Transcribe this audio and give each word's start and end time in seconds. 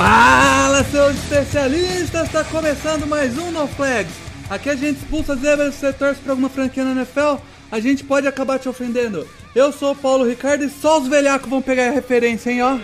Fala, 0.00 0.82
seus 0.84 1.14
especialistas! 1.14 2.26
Está 2.26 2.42
começando 2.42 3.06
mais 3.06 3.36
um 3.36 3.50
No 3.50 3.68
Flags. 3.68 4.14
Aqui 4.48 4.70
a 4.70 4.74
gente 4.74 4.96
expulsa 4.96 5.36
zebras 5.36 5.74
se 5.74 5.92
torce 5.92 6.18
pra 6.22 6.32
alguma 6.32 6.48
franquia 6.48 6.82
na 6.82 6.92
NFL, 6.92 7.36
a 7.70 7.78
gente 7.80 8.02
pode 8.02 8.26
acabar 8.26 8.58
te 8.58 8.66
ofendendo. 8.66 9.28
Eu 9.54 9.70
sou 9.70 9.92
o 9.92 9.94
Paulo 9.94 10.26
Ricardo 10.26 10.64
e 10.64 10.70
só 10.70 10.98
os 11.00 11.06
velhacos 11.06 11.50
vão 11.50 11.60
pegar 11.60 11.88
a 11.88 11.90
referência, 11.90 12.50
hein, 12.50 12.62
ó. 12.62 12.78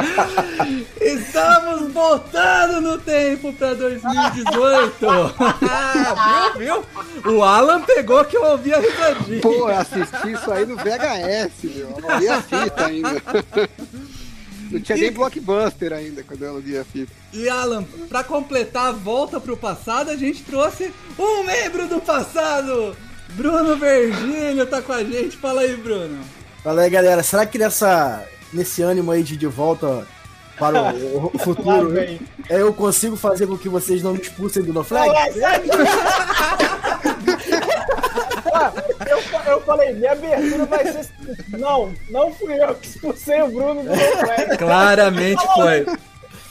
Estamos 1.00 1.92
voltando 1.92 2.80
no 2.80 2.98
tempo 2.98 3.52
pra 3.52 3.74
2018. 3.74 5.06
Ah, 5.68 6.52
viu, 6.58 6.84
viu? 7.22 7.32
O 7.32 7.42
Alan 7.42 7.82
pegou 7.82 8.24
que 8.24 8.36
eu 8.36 8.44
ouvi 8.44 8.72
a 8.74 8.80
risadinha. 8.80 9.40
Pô, 9.40 9.52
eu 9.52 9.78
assisti 9.78 10.32
isso 10.32 10.50
aí 10.50 10.66
no 10.66 10.76
VHS, 10.76 11.52
meu. 11.64 11.90
Eu 11.90 12.08
aluguei 12.08 12.28
a 12.28 12.42
fita 12.42 12.86
ainda. 12.86 13.22
Não 14.70 14.80
tinha 14.80 14.98
nem 14.98 15.12
blockbuster 15.12 15.92
ainda 15.92 16.22
quando 16.22 16.42
eu 16.42 16.50
aluguei 16.50 16.78
a 16.78 16.84
fita. 16.84 17.12
E 17.32 17.48
Alan, 17.48 17.84
pra 18.08 18.22
completar 18.22 18.88
a 18.88 18.92
volta 18.92 19.40
pro 19.40 19.56
passado, 19.56 20.10
a 20.10 20.16
gente 20.16 20.42
trouxe 20.44 20.92
um 21.18 21.42
membro 21.42 21.88
do 21.88 22.00
passado. 22.00 22.96
Bruno 23.30 23.76
Virgílio 23.76 24.66
tá 24.66 24.80
com 24.80 24.92
a 24.92 25.02
gente. 25.02 25.36
Fala 25.36 25.62
aí, 25.62 25.76
Bruno. 25.76 26.18
Fala 26.62 26.82
aí, 26.82 26.90
galera. 26.90 27.22
Será 27.22 27.46
que 27.46 27.58
nessa, 27.58 28.24
nesse 28.52 28.82
ânimo 28.82 29.10
aí 29.10 29.22
de 29.22 29.36
de 29.36 29.46
volta 29.46 30.06
para 30.58 30.92
o, 30.92 31.30
o 31.32 31.38
futuro, 31.40 31.88
vem. 31.90 32.20
é, 32.48 32.60
eu 32.60 32.72
consigo 32.74 33.16
fazer 33.16 33.46
com 33.46 33.56
que 33.56 33.68
vocês 33.68 34.02
não 34.02 34.12
me 34.12 34.20
expulsem 34.20 34.62
do 34.62 34.72
No 34.72 34.84
Flag? 34.84 35.10
Ah, 38.52 38.72
eu, 39.08 39.18
eu 39.52 39.60
falei, 39.62 39.94
minha 39.94 40.12
abertura 40.12 40.66
vai 40.66 40.84
ser. 40.92 41.08
Não, 41.56 41.92
não 42.10 42.32
fui 42.34 42.62
eu 42.62 42.74
que 42.74 42.88
expulsei 42.88 43.40
o 43.42 43.48
Bruno 43.48 43.82
do 43.82 43.90
meu 43.90 44.16
flag. 44.18 44.58
Claramente 44.58 45.42
foi. 45.54 45.86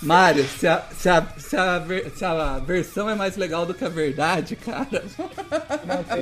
Mário, 0.01 0.45
se 0.47 0.65
a, 0.65 0.81
se, 0.97 1.09
a, 1.09 1.25
se, 1.37 1.57
a 1.57 1.83
se 2.15 2.25
a 2.25 2.59
versão 2.59 3.09
é 3.09 3.15
mais 3.15 3.35
legal 3.35 3.65
do 3.65 3.73
que 3.73 3.83
a 3.83 3.89
verdade, 3.89 4.55
cara. 4.55 5.03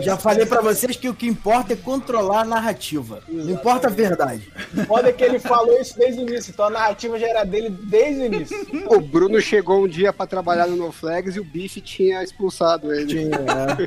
Já 0.01 0.17
falei 0.17 0.45
pra 0.45 0.61
vocês 0.61 0.95
que 0.95 1.07
o 1.07 1.13
que 1.13 1.27
importa 1.27 1.73
é 1.73 1.75
controlar 1.75 2.41
a 2.41 2.45
narrativa. 2.45 3.21
Não 3.27 3.51
importa 3.51 3.87
a 3.87 3.91
verdade. 3.91 4.51
Foda 4.87 5.13
que 5.13 5.23
ele 5.23 5.37
falou 5.37 5.79
isso 5.79 5.95
desde 5.97 6.21
o 6.21 6.27
início, 6.27 6.51
então 6.51 6.65
a 6.65 6.69
narrativa 6.71 7.19
já 7.19 7.27
era 7.27 7.43
dele 7.43 7.69
desde 7.69 8.21
o 8.21 8.25
início. 8.25 8.57
O 8.87 8.99
Bruno 8.99 9.39
chegou 9.39 9.85
um 9.85 9.87
dia 9.87 10.11
pra 10.11 10.25
trabalhar 10.25 10.65
no 10.65 10.75
No 10.75 10.91
Flags 10.91 11.35
e 11.35 11.39
o 11.39 11.43
Bife 11.43 11.79
tinha 11.79 12.23
expulsado 12.23 12.91
ele. 12.91 13.05
Tinha, 13.05 13.29
né? 13.29 13.77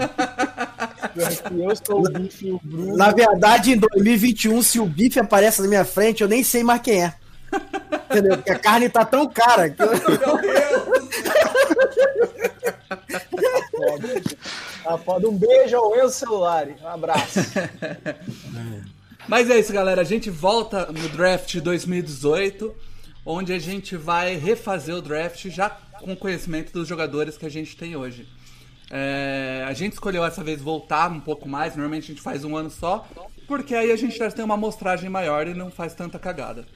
Eu 1.16 1.76
sou 1.84 2.06
o 2.06 2.10
bife 2.10 2.46
e 2.46 2.52
o 2.52 2.60
Bruno. 2.62 2.96
Na 2.96 3.10
verdade, 3.10 3.72
em 3.72 3.76
2021, 3.76 4.62
se 4.62 4.78
o 4.78 4.86
bife 4.86 5.18
aparece 5.18 5.60
na 5.62 5.68
minha 5.68 5.84
frente, 5.84 6.22
eu 6.22 6.28
nem 6.28 6.44
sei 6.44 6.62
mais 6.62 6.80
quem 6.80 7.02
é. 7.02 7.14
Entendeu? 8.10 8.36
Porque 8.36 8.50
a 8.50 8.58
carne 8.58 8.88
tá 8.88 9.04
tão 9.04 9.28
cara 9.28 9.70
que 9.70 9.82
eu... 9.82 9.88
Foda. 13.70 14.22
Tá 14.82 14.98
foda. 14.98 15.28
Um 15.28 15.36
beijo 15.36 15.76
ao 15.76 15.96
Enzo 15.96 16.14
Celulari. 16.14 16.74
Um 16.82 16.88
abraço. 16.88 17.40
Mas 19.28 19.48
é 19.48 19.58
isso, 19.58 19.72
galera. 19.72 20.00
A 20.00 20.04
gente 20.04 20.30
volta 20.30 20.86
no 20.86 21.08
draft 21.10 21.56
2018, 21.58 22.74
onde 23.24 23.52
a 23.52 23.58
gente 23.58 23.96
vai 23.96 24.36
refazer 24.36 24.94
o 24.94 25.02
draft 25.02 25.48
já 25.48 25.70
com 25.70 26.16
conhecimento 26.16 26.72
dos 26.72 26.88
jogadores 26.88 27.36
que 27.36 27.46
a 27.46 27.50
gente 27.50 27.76
tem 27.76 27.96
hoje. 27.96 28.26
É, 28.90 29.64
a 29.68 29.72
gente 29.72 29.92
escolheu 29.92 30.24
essa 30.24 30.42
vez 30.42 30.60
voltar 30.60 31.10
um 31.10 31.20
pouco 31.20 31.48
mais, 31.48 31.76
normalmente 31.76 32.04
a 32.04 32.14
gente 32.14 32.22
faz 32.22 32.44
um 32.44 32.56
ano 32.56 32.70
só, 32.70 33.06
porque 33.46 33.74
aí 33.74 33.92
a 33.92 33.96
gente 33.96 34.18
já 34.18 34.28
tem 34.32 34.44
uma 34.44 34.54
amostragem 34.54 35.08
maior 35.08 35.46
e 35.46 35.54
não 35.54 35.70
faz 35.70 35.94
tanta 35.94 36.18
cagada. 36.18 36.66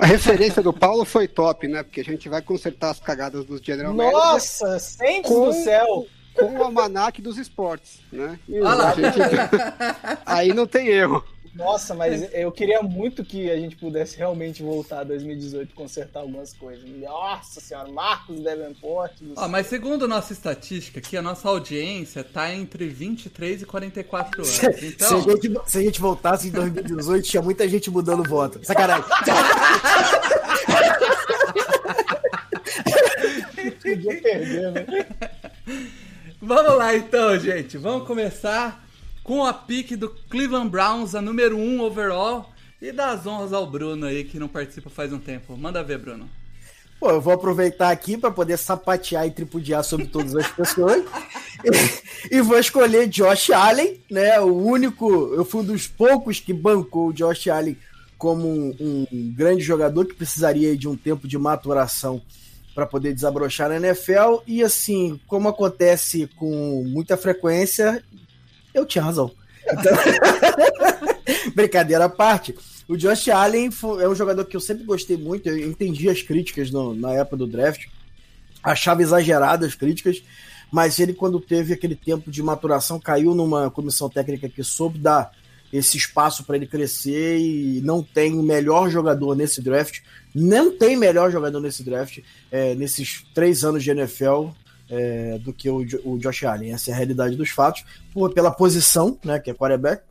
A 0.00 0.06
referência 0.06 0.62
do 0.62 0.72
Paulo 0.72 1.04
foi 1.04 1.26
top, 1.26 1.66
né? 1.68 1.82
Porque 1.82 2.00
a 2.00 2.04
gente 2.04 2.28
vai 2.28 2.42
consertar 2.42 2.90
as 2.90 3.00
cagadas 3.00 3.44
dos 3.44 3.60
General 3.60 3.92
Nossa, 3.94 4.78
sente 4.78 5.28
Com- 5.28 5.46
do 5.46 5.52
céu. 5.52 6.06
com 6.34 6.58
o 6.58 6.62
almanac 6.62 7.20
dos 7.22 7.38
esportes, 7.38 8.00
né? 8.12 8.38
Olha 8.50 8.62
lá. 8.62 8.90
A 8.90 8.94
gente- 8.94 9.18
Aí 10.26 10.52
não 10.52 10.66
tem 10.66 10.88
erro. 10.88 11.24
Nossa, 11.56 11.94
mas 11.94 12.32
eu 12.32 12.52
queria 12.52 12.82
muito 12.82 13.24
que 13.24 13.50
a 13.50 13.56
gente 13.56 13.76
pudesse 13.76 14.16
realmente 14.16 14.62
voltar 14.62 15.00
a 15.00 15.04
2018 15.04 15.70
e 15.70 15.74
consertar 15.74 16.20
algumas 16.20 16.52
coisas. 16.52 16.84
Nossa 16.88 17.60
senhora, 17.60 17.90
Marcos 17.90 18.40
Davenport. 18.40 19.12
Ó, 19.36 19.48
mas 19.48 19.66
segundo 19.66 20.06
nossa 20.06 20.32
estatística 20.32 21.00
aqui, 21.00 21.16
a 21.16 21.22
nossa 21.22 21.48
audiência 21.48 22.22
tá 22.22 22.52
entre 22.54 22.86
23 22.86 23.62
e 23.62 23.66
44 23.66 24.42
anos. 24.42 24.48
Se, 24.56 24.86
Então, 24.86 25.18
a 25.18 25.22
gente, 25.22 25.60
se 25.66 25.78
a 25.78 25.82
gente 25.82 26.00
voltasse 26.00 26.48
em 26.48 26.50
2018, 26.52 27.24
tinha 27.26 27.42
muita 27.42 27.66
gente 27.68 27.90
mudando 27.90 28.28
voto. 28.28 28.60
Sacanagem. 28.62 29.04
podia 33.86 34.20
perder, 34.20 34.72
né? 34.72 34.86
Vamos 36.40 36.76
lá 36.76 36.94
então, 36.94 37.38
gente. 37.38 37.78
Vamos 37.78 38.06
começar 38.06 38.85
com 39.26 39.44
a 39.44 39.52
pique 39.52 39.96
do 39.96 40.08
Cleveland 40.30 40.70
Browns, 40.70 41.16
a 41.16 41.20
número 41.20 41.58
1 41.58 41.80
overall. 41.80 42.48
E 42.80 42.92
das 42.92 43.26
honras 43.26 43.52
ao 43.52 43.66
Bruno 43.66 44.06
aí, 44.06 44.22
que 44.22 44.38
não 44.38 44.46
participa 44.46 44.88
faz 44.88 45.12
um 45.12 45.18
tempo. 45.18 45.56
Manda 45.56 45.82
ver, 45.82 45.98
Bruno. 45.98 46.28
Pô, 47.00 47.10
eu 47.10 47.20
vou 47.20 47.32
aproveitar 47.32 47.90
aqui 47.90 48.16
para 48.16 48.30
poder 48.30 48.56
sapatear 48.56 49.26
e 49.26 49.32
tripudiar 49.32 49.82
sobre 49.82 50.06
todas 50.06 50.36
as 50.36 50.46
pessoas. 50.52 51.04
e 52.30 52.40
vou 52.40 52.56
escolher 52.56 53.08
Josh 53.08 53.50
Allen, 53.50 54.00
né? 54.08 54.38
O 54.40 54.54
único, 54.54 55.34
eu 55.34 55.44
fui 55.44 55.62
um 55.62 55.64
dos 55.64 55.88
poucos 55.88 56.38
que 56.38 56.52
bancou 56.52 57.08
o 57.08 57.12
Josh 57.12 57.48
Allen 57.48 57.76
como 58.16 58.46
um, 58.48 59.06
um 59.12 59.34
grande 59.34 59.62
jogador 59.62 60.06
que 60.06 60.14
precisaria 60.14 60.76
de 60.76 60.86
um 60.86 60.96
tempo 60.96 61.26
de 61.26 61.36
maturação 61.36 62.22
para 62.76 62.86
poder 62.86 63.12
desabrochar 63.12 63.70
na 63.70 63.76
NFL. 63.76 64.42
E 64.46 64.62
assim, 64.62 65.18
como 65.26 65.48
acontece 65.48 66.30
com 66.36 66.84
muita 66.86 67.16
frequência, 67.16 68.04
eu 68.78 68.86
tinha 68.86 69.04
razão. 69.04 69.30
Então, 69.64 69.92
brincadeira 71.54 72.04
à 72.04 72.08
parte. 72.08 72.54
O 72.88 72.96
Josh 72.96 73.28
Allen 73.28 73.70
é 74.00 74.08
um 74.08 74.14
jogador 74.14 74.44
que 74.44 74.56
eu 74.56 74.60
sempre 74.60 74.84
gostei 74.84 75.16
muito. 75.16 75.48
Eu 75.48 75.68
entendi 75.68 76.08
as 76.08 76.22
críticas 76.22 76.70
no- 76.70 76.94
na 76.94 77.12
época 77.12 77.36
do 77.36 77.46
draft. 77.46 77.86
Achava 78.62 79.02
exageradas 79.02 79.68
as 79.70 79.74
críticas. 79.74 80.22
Mas 80.70 80.98
ele, 80.98 81.14
quando 81.14 81.40
teve 81.40 81.72
aquele 81.72 81.94
tempo 81.94 82.30
de 82.30 82.42
maturação, 82.42 82.98
caiu 82.98 83.34
numa 83.34 83.70
comissão 83.70 84.08
técnica 84.08 84.48
que 84.48 84.62
soube 84.64 84.98
dar 84.98 85.32
esse 85.72 85.96
espaço 85.96 86.44
para 86.44 86.56
ele 86.56 86.66
crescer 86.66 87.38
e 87.38 87.80
não 87.84 88.02
tem 88.02 88.34
o 88.38 88.42
melhor 88.42 88.88
jogador 88.90 89.34
nesse 89.34 89.60
draft. 89.60 89.98
Não 90.34 90.76
tem 90.76 90.96
melhor 90.96 91.30
jogador 91.30 91.60
nesse 91.60 91.82
draft, 91.82 92.18
é, 92.52 92.74
nesses 92.74 93.24
três 93.34 93.64
anos 93.64 93.82
de 93.82 93.90
NFL, 93.90 94.48
é, 94.90 95.38
do 95.38 95.52
que 95.52 95.68
o, 95.70 95.78
o 96.04 96.18
Josh 96.18 96.44
Allen. 96.44 96.72
Essa 96.72 96.90
é 96.90 96.94
a 96.94 96.96
realidade 96.96 97.36
dos 97.36 97.50
fatos. 97.50 97.84
Por, 98.12 98.32
pela 98.32 98.50
posição, 98.50 99.18
né, 99.24 99.38
que 99.38 99.50
é 99.50 99.54
quarterback. 99.54 100.02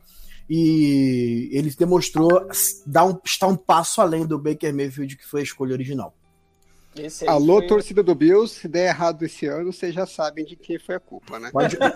E 0.48 1.48
ele 1.52 1.70
demonstrou 1.70 2.28
dar 2.86 3.04
um, 3.04 3.18
estar 3.24 3.48
um 3.48 3.56
passo 3.56 4.00
além 4.00 4.24
do 4.24 4.38
Baker 4.38 4.72
Mayfield, 4.74 5.16
que 5.16 5.26
foi 5.26 5.40
a 5.40 5.42
escolha 5.44 5.72
original. 5.72 6.14
Esse 6.96 7.24
aí 7.24 7.30
Alô, 7.30 7.58
foi- 7.58 7.66
torcida 7.66 8.02
do 8.02 8.14
Bills, 8.14 8.54
se 8.54 8.68
der 8.68 8.86
errado 8.88 9.22
esse 9.24 9.46
ano, 9.46 9.72
vocês 9.72 9.92
já 9.94 10.06
sabem 10.06 10.44
de 10.44 10.54
quem 10.56 10.78
foi 10.78 10.94
a 10.94 11.00
culpa, 11.00 11.38
né? 11.38 11.50
Pode- 11.52 11.76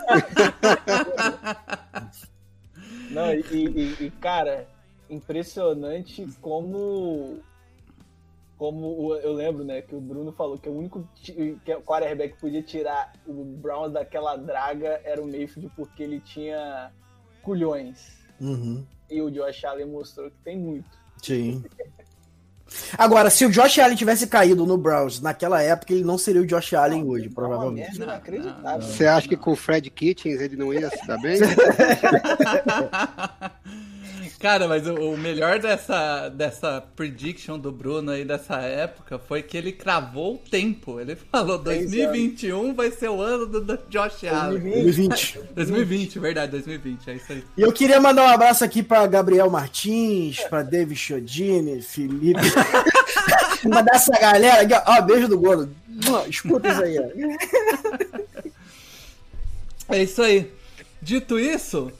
Não, 3.09 3.33
e, 3.33 3.39
e- 3.51 3.97
e, 4.05 4.11
cara, 4.21 4.67
impressionante 5.09 6.27
como. 6.41 7.39
Como 8.61 9.15
eu 9.15 9.33
lembro, 9.33 9.63
né, 9.63 9.81
que 9.81 9.95
o 9.95 9.99
Bruno 9.99 10.31
falou 10.33 10.55
que 10.55 10.69
o 10.69 10.77
único 10.77 11.09
que 11.15 11.59
o 11.73 11.81
quarterback 11.81 12.35
que 12.35 12.39
podia 12.39 12.61
tirar 12.61 13.11
o 13.25 13.43
Browns 13.43 13.91
daquela 13.91 14.35
draga 14.35 15.01
era 15.03 15.19
o 15.19 15.25
Mayfield 15.25 15.71
porque 15.75 16.03
ele 16.03 16.19
tinha 16.19 16.91
culhões. 17.41 18.19
Uhum, 18.39 18.85
E 19.09 19.19
o 19.19 19.31
Josh 19.31 19.65
Allen 19.65 19.87
mostrou 19.87 20.29
que 20.29 20.37
tem 20.43 20.59
muito. 20.59 20.85
sim. 21.23 21.63
Agora, 22.95 23.31
se 23.31 23.47
o 23.47 23.49
Josh 23.49 23.79
Allen 23.79 23.97
tivesse 23.97 24.27
caído 24.27 24.63
no 24.63 24.77
Browns 24.77 25.19
naquela 25.19 25.59
época, 25.63 25.91
ele 25.91 26.03
não 26.03 26.19
seria 26.19 26.43
o 26.43 26.45
Josh 26.45 26.75
Allen 26.75 27.03
hoje, 27.03 27.29
provavelmente. 27.29 27.97
Merda 27.97 28.13
inacreditável. 28.13 28.81
Você 28.87 29.07
acha 29.07 29.27
que 29.27 29.35
com 29.35 29.53
o 29.53 29.55
Fred 29.55 29.89
Kitchens 29.89 30.39
ele 30.39 30.55
não 30.55 30.71
ia 30.71 30.87
se 30.91 31.07
dar 31.07 31.17
bem? 31.19 31.39
Cara, 34.39 34.67
mas 34.67 34.87
o, 34.87 34.93
o 34.93 35.17
melhor 35.17 35.59
dessa, 35.59 36.29
dessa 36.29 36.81
prediction 36.95 37.57
do 37.57 37.71
Bruno 37.71 38.11
aí 38.11 38.25
dessa 38.25 38.57
época 38.61 39.19
foi 39.19 39.41
que 39.41 39.57
ele 39.57 39.71
cravou 39.71 40.35
o 40.35 40.37
tempo. 40.37 40.99
Ele 40.99 41.15
falou 41.15 41.57
2021 41.57 42.73
vai 42.73 42.91
ser 42.91 43.09
o 43.09 43.21
ano 43.21 43.45
do, 43.45 43.61
do 43.61 43.79
Josh 43.89 44.23
Allen. 44.25 44.59
2020. 44.59 45.39
2020, 45.53 46.19
verdade, 46.19 46.51
2020, 46.51 47.09
é 47.09 47.15
isso 47.15 47.31
aí. 47.31 47.43
E 47.57 47.61
eu 47.61 47.71
queria 47.71 47.99
mandar 47.99 48.23
um 48.23 48.29
abraço 48.29 48.63
aqui 48.63 48.83
para 48.83 49.05
Gabriel 49.07 49.49
Martins, 49.49 50.39
para 50.41 50.63
David 50.63 50.99
Chodini, 50.99 51.81
Felipe. 51.81 52.39
mandar 53.67 53.95
essa 53.95 54.17
galera 54.19 54.61
aqui, 54.61 54.73
ó, 54.87 55.01
beijo 55.01 55.27
do 55.27 55.37
gordo. 55.37 55.73
Escuta 56.27 56.69
isso 56.69 56.83
aí, 56.83 56.99
ó. 56.99 57.03
É 59.89 60.03
isso 60.03 60.21
aí. 60.21 60.49
Dito 61.01 61.37
isso, 61.37 61.91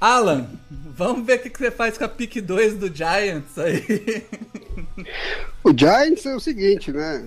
Alan, 0.00 0.48
vamos 0.70 1.26
ver 1.26 1.38
o 1.38 1.42
que, 1.42 1.50
que 1.50 1.58
você 1.58 1.70
faz 1.70 1.98
com 1.98 2.04
a 2.04 2.08
pick 2.08 2.40
2 2.40 2.78
do 2.78 2.94
Giants 2.94 3.58
aí. 3.58 4.24
O 5.62 5.76
Giants 5.76 6.24
é 6.26 6.34
o 6.34 6.40
seguinte, 6.40 6.90
né? 6.90 7.24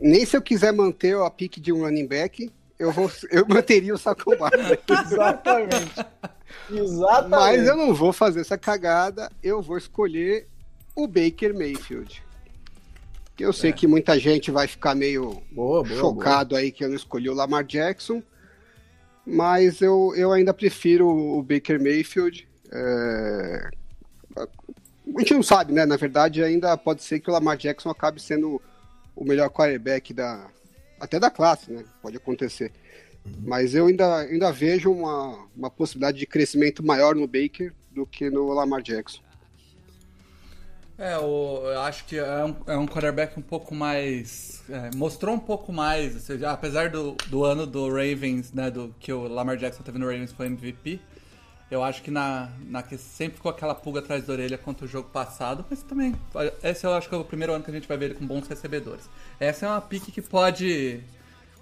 Nem 0.00 0.24
se 0.24 0.36
eu 0.36 0.42
quiser 0.42 0.72
manter 0.72 1.16
a 1.16 1.30
pick 1.30 1.58
de 1.58 1.72
um 1.72 1.82
running 1.82 2.06
back, 2.06 2.50
eu, 2.78 2.90
vou, 2.90 3.10
eu 3.30 3.46
manteria 3.46 3.94
o 3.94 3.98
Barkley. 4.38 4.78
Exatamente. 5.06 6.06
Exatamente. 6.70 7.30
Mas 7.30 7.66
eu 7.66 7.76
não 7.76 7.94
vou 7.94 8.12
fazer 8.12 8.40
essa 8.40 8.56
cagada, 8.56 9.30
eu 9.42 9.60
vou 9.60 9.76
escolher 9.76 10.46
o 10.94 11.06
Baker 11.06 11.54
Mayfield. 11.54 12.22
Eu 13.38 13.52
sei 13.52 13.70
É. 13.70 13.72
que 13.72 13.86
muita 13.86 14.18
gente 14.18 14.50
vai 14.50 14.66
ficar 14.66 14.94
meio 14.94 15.42
Boa, 15.50 15.82
boa, 15.82 16.00
chocado 16.00 16.56
aí 16.56 16.70
que 16.70 16.84
eu 16.84 16.88
não 16.88 16.96
escolhi 16.96 17.28
o 17.28 17.34
Lamar 17.34 17.64
Jackson, 17.64 18.22
mas 19.26 19.80
eu, 19.80 20.12
eu 20.16 20.32
ainda 20.32 20.52
prefiro 20.52 21.08
o 21.08 21.42
Baker 21.42 21.80
Mayfield. 21.82 22.46
É, 22.70 23.70
A 24.36 25.20
gente 25.20 25.34
não 25.34 25.42
sabe, 25.42 25.72
né? 25.72 25.86
Na 25.86 25.96
verdade, 25.96 26.42
ainda 26.42 26.76
pode 26.76 27.02
ser 27.02 27.20
que 27.20 27.30
o 27.30 27.32
Lamar 27.32 27.56
Jackson 27.56 27.90
acabe 27.90 28.20
sendo 28.20 28.60
o 29.14 29.24
melhor 29.24 29.48
quarterback 29.50 30.12
da 30.12 30.48
até 31.00 31.18
da 31.20 31.30
classe, 31.30 31.70
né? 31.70 31.84
Pode 32.02 32.16
acontecer. 32.16 32.72
Mas 33.42 33.74
eu 33.74 33.86
ainda, 33.86 34.18
ainda 34.18 34.52
vejo 34.52 34.90
uma, 34.90 35.46
uma 35.56 35.70
possibilidade 35.70 36.18
de 36.18 36.26
crescimento 36.26 36.84
maior 36.84 37.14
no 37.14 37.26
Baker 37.26 37.72
do 37.90 38.06
que 38.06 38.28
no 38.28 38.52
Lamar 38.52 38.82
Jackson. 38.82 39.20
É, 40.96 41.14
eu 41.16 41.80
acho 41.80 42.04
que 42.04 42.16
é 42.16 42.44
um, 42.44 42.56
é 42.68 42.76
um 42.76 42.86
quarterback 42.86 43.38
um 43.38 43.42
pouco 43.42 43.74
mais. 43.74 44.62
é, 44.70 44.90
mostrou 44.94 45.34
um 45.34 45.40
pouco 45.40 45.72
mais, 45.72 46.14
ou 46.14 46.20
seja, 46.20 46.50
apesar 46.52 46.88
do, 46.88 47.16
do 47.26 47.44
ano 47.44 47.66
do 47.66 47.88
Ravens, 47.88 48.52
né, 48.52 48.70
do 48.70 48.94
que 49.00 49.12
o 49.12 49.26
Lamar 49.26 49.56
Jackson 49.56 49.82
teve 49.82 49.98
no 49.98 50.06
Ravens 50.06 50.32
foi 50.32 50.46
MVP, 50.46 51.00
eu 51.70 51.82
acho 51.82 52.02
que 52.02 52.10
na, 52.10 52.50
na 52.68 52.82
que 52.82 52.96
sempre 52.96 53.36
ficou 53.36 53.50
aquela 53.50 53.74
pulga 53.74 53.98
atrás 53.98 54.24
da 54.24 54.32
orelha 54.32 54.56
contra 54.56 54.84
o 54.84 54.88
jogo 54.88 55.08
passado, 55.08 55.64
mas 55.68 55.82
também, 55.82 56.14
esse 56.62 56.86
eu 56.86 56.94
acho 56.94 57.08
que 57.08 57.14
é 57.14 57.18
o 57.18 57.24
primeiro 57.24 57.52
ano 57.52 57.64
que 57.64 57.70
a 57.70 57.74
gente 57.74 57.88
vai 57.88 57.96
ver 57.96 58.06
ele 58.06 58.14
com 58.14 58.26
bons 58.26 58.46
recebedores. 58.46 59.08
Essa 59.40 59.66
é 59.66 59.68
uma 59.68 59.80
pique 59.80 60.12
que 60.12 60.22
pode. 60.22 61.00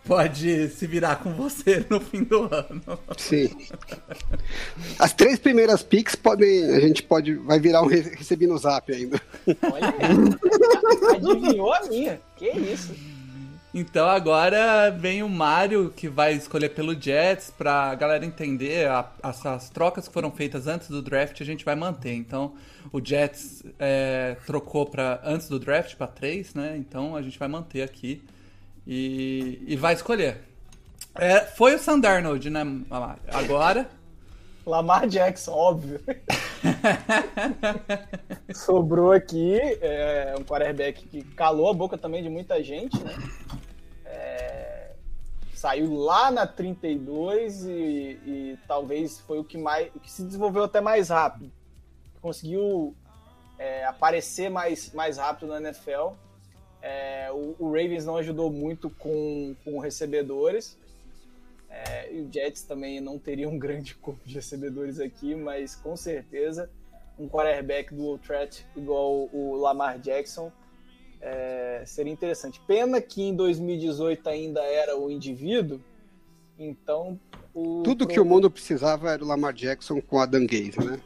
Pode 0.05 0.69
se 0.71 0.87
virar 0.87 1.17
com 1.17 1.33
você 1.33 1.87
no 1.89 2.01
fim 2.01 2.25
do 2.25 2.43
ano. 2.53 2.99
Sim. 3.17 3.49
As 4.99 5.13
três 5.13 5.39
primeiras 5.39 5.83
picks 5.83 6.17
podem. 6.17 6.65
A 6.75 6.81
gente 6.81 7.03
pode. 7.05 7.35
Vai 7.35 7.61
virar 7.61 7.83
um 7.83 7.87
re- 7.87 8.01
recebi 8.17 8.47
no 8.49 8.59
zap 8.59 8.93
ainda. 8.93 9.21
Olha 9.73 9.95
aí. 9.99 11.17
Adivinhou 11.17 11.73
a 11.73 11.83
minha. 11.85 12.21
Que 12.37 12.51
isso? 12.51 12.93
Então 13.75 14.07
agora 14.07 14.91
vem 14.91 15.23
o 15.23 15.29
Mario 15.31 15.91
que 15.97 16.07
vai 16.07 16.35
escolher 16.35 16.71
pelo 16.71 17.01
Jets 17.01 17.51
pra 17.57 17.95
galera 17.95 18.27
entender 18.27 18.87
a- 18.89 19.09
as, 19.23 19.47
as 19.47 19.71
trocas 19.71 20.07
que 20.09 20.13
foram 20.13 20.31
feitas 20.31 20.67
antes 20.67 20.89
do 20.89 21.01
draft 21.01 21.41
a 21.41 21.45
gente 21.45 21.65
vai 21.65 21.75
manter. 21.75 22.13
Então 22.13 22.53
o 22.93 23.01
Jets 23.03 23.63
é, 23.79 24.37
trocou 24.47 24.85
para 24.85 25.21
antes 25.25 25.49
do 25.49 25.59
draft 25.59 25.95
para 25.97 26.07
3, 26.09 26.53
né? 26.55 26.75
Então 26.77 27.17
a 27.17 27.23
gente 27.23 27.39
vai 27.39 27.49
manter 27.49 27.83
aqui 27.83 28.23
e, 28.87 29.63
e 29.67 29.77
vai 29.77 29.95
escolher. 29.95 30.41
É, 31.15 31.41
foi 31.41 31.75
o 31.75 31.79
Sandarnold, 31.79 32.49
né? 32.49 32.63
Agora 33.29 33.89
Lamar 34.65 35.09
Jackson, 35.09 35.53
óbvio. 35.53 36.01
Sobrou 38.55 39.13
aqui 39.13 39.59
é, 39.81 40.35
um 40.39 40.45
quarterback 40.45 41.07
que 41.09 41.23
calou 41.35 41.69
a 41.69 41.75
boca 41.75 41.99
também 41.99 42.23
de 42.23 42.29
muita 42.29 42.63
gente, 42.63 42.97
né? 43.03 43.15
É, 44.05 44.93
saiu 45.55 45.93
lá 45.95 46.31
na 46.31 46.47
32 46.47 47.65
e, 47.65 47.71
e 47.71 48.59
talvez 48.69 49.21
foi 49.21 49.39
o 49.39 49.45
que 49.45 49.59
mais 49.59 49.91
o 49.95 50.01
que 50.01 50.11
se 50.11 50.23
desenvolveu 50.23 50.65
até 50.65 50.81
mais 50.81 51.09
rápido. 51.09 51.51
Conseguiu 52.21 52.95
é, 53.59 53.85
aparecer 53.85 54.49
mais, 54.49 54.93
mais 54.93 55.19
rápido 55.19 55.49
na 55.49 55.59
NFL. 55.59 56.15
É, 56.83 57.31
o, 57.31 57.55
o 57.59 57.67
Ravens 57.69 58.05
não 58.05 58.17
ajudou 58.17 58.51
muito 58.51 58.91
com, 58.91 59.55
com 59.65 59.79
recebedores. 59.79 60.77
É, 61.71 62.13
e 62.13 62.21
o 62.21 62.31
Jets 62.31 62.65
também 62.65 63.01
não 63.01 63.19
teria 63.19 63.49
um 63.49 63.59
grande 63.59 63.95
corpo 63.95 64.21
de 64.27 64.35
recebedores 64.35 65.01
aqui, 65.01 65.35
mas 65.35 65.75
com 65.75 65.97
certeza 65.97 66.69
um 67.19 67.29
quarterback 67.29 67.95
do 67.95 68.19
threat 68.19 68.67
igual 68.77 69.29
o 69.33 69.57
Lamar 69.57 69.99
Jackson 69.99 70.53
é, 71.21 71.83
seria 71.87 72.13
interessante. 72.13 72.61
Pena 72.67 73.01
que 73.01 73.23
em 73.23 73.35
2018 73.35 74.29
ainda 74.29 74.61
era 74.61 74.99
o 74.99 75.11
indivíduo, 75.11 75.81
então 76.59 77.19
o 77.55 77.83
Tudo 77.83 78.07
que 78.07 78.21
o 78.21 78.25
mundo 78.25 78.51
precisava 78.51 79.11
era 79.11 79.25
o 79.25 79.27
Lamar 79.27 79.53
Jackson 79.53 80.01
com 80.01 80.21
a 80.21 80.27
Dan 80.27 80.47
Gaze, 80.47 80.79
né? 80.79 81.01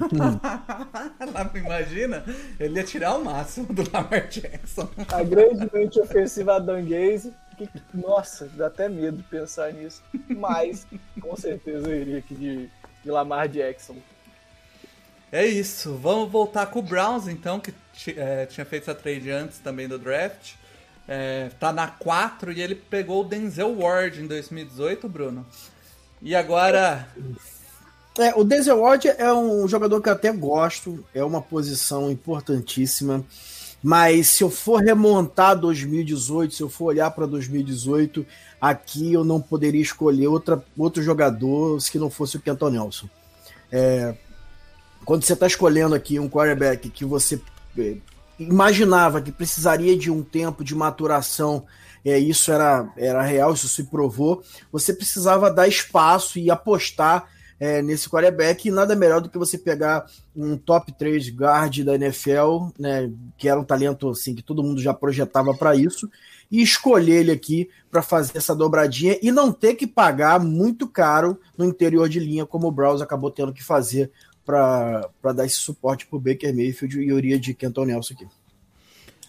imagina, 1.56 2.24
ele 2.58 2.78
ia 2.78 2.84
tirar 2.84 3.14
o 3.16 3.24
máximo 3.24 3.72
do 3.72 3.82
Lamar 3.92 4.28
Jackson. 4.28 4.88
a 5.08 5.22
grandemente 5.22 6.00
ofensiva 6.00 6.60
que, 7.56 7.68
nossa, 7.94 8.48
dá 8.54 8.66
até 8.66 8.88
medo 8.88 9.22
pensar 9.30 9.72
nisso, 9.72 10.02
mas 10.28 10.86
com 11.20 11.36
certeza 11.36 11.88
eu 11.88 12.00
iria 12.00 12.18
aqui 12.18 12.34
de, 12.34 12.70
de 13.04 13.10
Lamar 13.10 13.48
Jackson. 13.48 13.96
É 15.30 15.46
isso, 15.46 15.94
vamos 15.96 16.30
voltar 16.30 16.66
com 16.66 16.80
o 16.80 16.82
Browns 16.82 17.26
então, 17.26 17.58
que 17.58 17.72
é, 18.16 18.46
tinha 18.46 18.66
feito 18.66 18.82
essa 18.82 18.94
trade 18.94 19.30
antes 19.30 19.58
também 19.58 19.88
do 19.88 19.98
draft. 19.98 20.54
É, 21.08 21.50
tá 21.58 21.72
na 21.72 21.88
4 21.88 22.52
e 22.52 22.60
ele 22.60 22.74
pegou 22.74 23.22
o 23.22 23.24
Denzel 23.24 23.76
Ward 23.78 24.20
em 24.20 24.26
2018, 24.26 25.08
Bruno. 25.08 25.46
E 26.20 26.34
agora. 26.34 27.08
É, 28.18 28.34
o 28.34 28.44
Denzel 28.44 28.78
Ward 28.78 29.08
é 29.08 29.32
um 29.32 29.66
jogador 29.66 30.00
que 30.00 30.08
eu 30.08 30.12
até 30.12 30.30
gosto, 30.30 31.02
é 31.14 31.24
uma 31.24 31.40
posição 31.40 32.10
importantíssima, 32.10 33.24
mas 33.82 34.28
se 34.28 34.44
eu 34.44 34.50
for 34.50 34.82
remontar 34.82 35.58
2018, 35.58 36.54
se 36.54 36.62
eu 36.62 36.68
for 36.68 36.86
olhar 36.86 37.10
para 37.10 37.24
2018, 37.24 38.24
aqui 38.60 39.14
eu 39.14 39.24
não 39.24 39.40
poderia 39.40 39.80
escolher 39.80 40.28
outra, 40.28 40.62
outro 40.76 41.02
jogador 41.02 41.78
que 41.90 41.98
não 41.98 42.10
fosse 42.10 42.36
o 42.36 42.40
Kenton 42.40 42.70
Nelson. 42.70 43.08
É, 43.70 44.14
quando 45.06 45.24
você 45.24 45.32
está 45.32 45.46
escolhendo 45.46 45.94
aqui 45.94 46.18
um 46.18 46.28
quarterback 46.28 46.90
que 46.90 47.06
você 47.06 47.40
é, 47.78 47.96
imaginava 48.38 49.22
que 49.22 49.32
precisaria 49.32 49.96
de 49.96 50.10
um 50.10 50.22
tempo 50.22 50.62
de 50.62 50.74
maturação, 50.74 51.64
é, 52.04 52.18
isso 52.18 52.52
era, 52.52 52.92
era 52.96 53.22
real, 53.22 53.54
isso 53.54 53.68
se 53.68 53.84
provou, 53.84 54.42
você 54.70 54.92
precisava 54.92 55.50
dar 55.50 55.66
espaço 55.66 56.38
e 56.38 56.50
apostar 56.50 57.31
é, 57.64 57.80
nesse 57.80 58.08
quarterback, 58.08 58.66
e 58.66 58.72
nada 58.72 58.96
melhor 58.96 59.20
do 59.20 59.28
que 59.28 59.38
você 59.38 59.56
pegar 59.56 60.04
um 60.34 60.56
top 60.56 60.90
3 60.92 61.28
guard 61.28 61.78
da 61.84 61.94
NFL, 61.94 62.70
né, 62.76 63.08
que 63.38 63.48
era 63.48 63.60
um 63.60 63.64
talento 63.64 64.08
assim 64.10 64.34
que 64.34 64.42
todo 64.42 64.64
mundo 64.64 64.80
já 64.82 64.92
projetava 64.92 65.54
para 65.54 65.76
isso, 65.76 66.10
e 66.50 66.60
escolher 66.60 67.20
ele 67.20 67.30
aqui 67.30 67.70
para 67.88 68.02
fazer 68.02 68.36
essa 68.38 68.52
dobradinha 68.54 69.16
e 69.22 69.30
não 69.30 69.52
ter 69.52 69.74
que 69.74 69.86
pagar 69.86 70.40
muito 70.40 70.88
caro 70.88 71.38
no 71.56 71.64
interior 71.64 72.08
de 72.08 72.18
linha, 72.18 72.44
como 72.44 72.66
o 72.66 72.72
Browns 72.72 73.00
acabou 73.00 73.30
tendo 73.30 73.52
que 73.52 73.62
fazer 73.62 74.10
para 74.44 75.08
dar 75.32 75.46
esse 75.46 75.58
suporte 75.58 76.04
para 76.06 76.16
o 76.16 76.20
Baker 76.20 76.52
Mayfield 76.52 77.00
e 77.00 77.12
Uriah 77.12 77.38
de 77.38 77.54
Kenton 77.54 77.84
Nelson 77.84 78.14
aqui. 78.14 78.26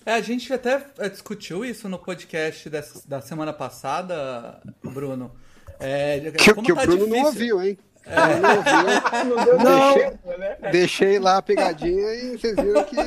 É, 0.06 0.14
a 0.16 0.22
gente 0.22 0.52
até 0.52 0.88
é, 0.98 1.08
discutiu 1.08 1.64
isso 1.64 1.88
no 1.88 2.00
podcast 2.00 2.68
dessa- 2.68 3.08
da 3.08 3.22
semana 3.22 3.54
passada, 3.54 4.60
Bruno. 4.84 5.32
É, 5.80 6.32
Que, 6.32 6.52
como 6.54 6.66
que 6.66 6.72
o 6.74 6.76
tá 6.76 6.82
Bruno 6.82 7.02
não 7.06 7.08
difícil- 7.08 7.26
ouviu, 7.28 7.62
hein? 7.62 7.78
Ele 8.06 8.40
não. 8.40 9.36
Não 9.36 9.46
deu 9.46 9.58
Não. 9.58 9.94
tempo, 9.94 10.38
né? 10.38 10.58
Deixei 10.72 11.20
lá 11.20 11.38
a 11.38 11.42
pegadinha 11.42 12.14
e 12.16 12.38
vocês 12.38 12.56
viram 12.56 12.84
que. 12.84 12.98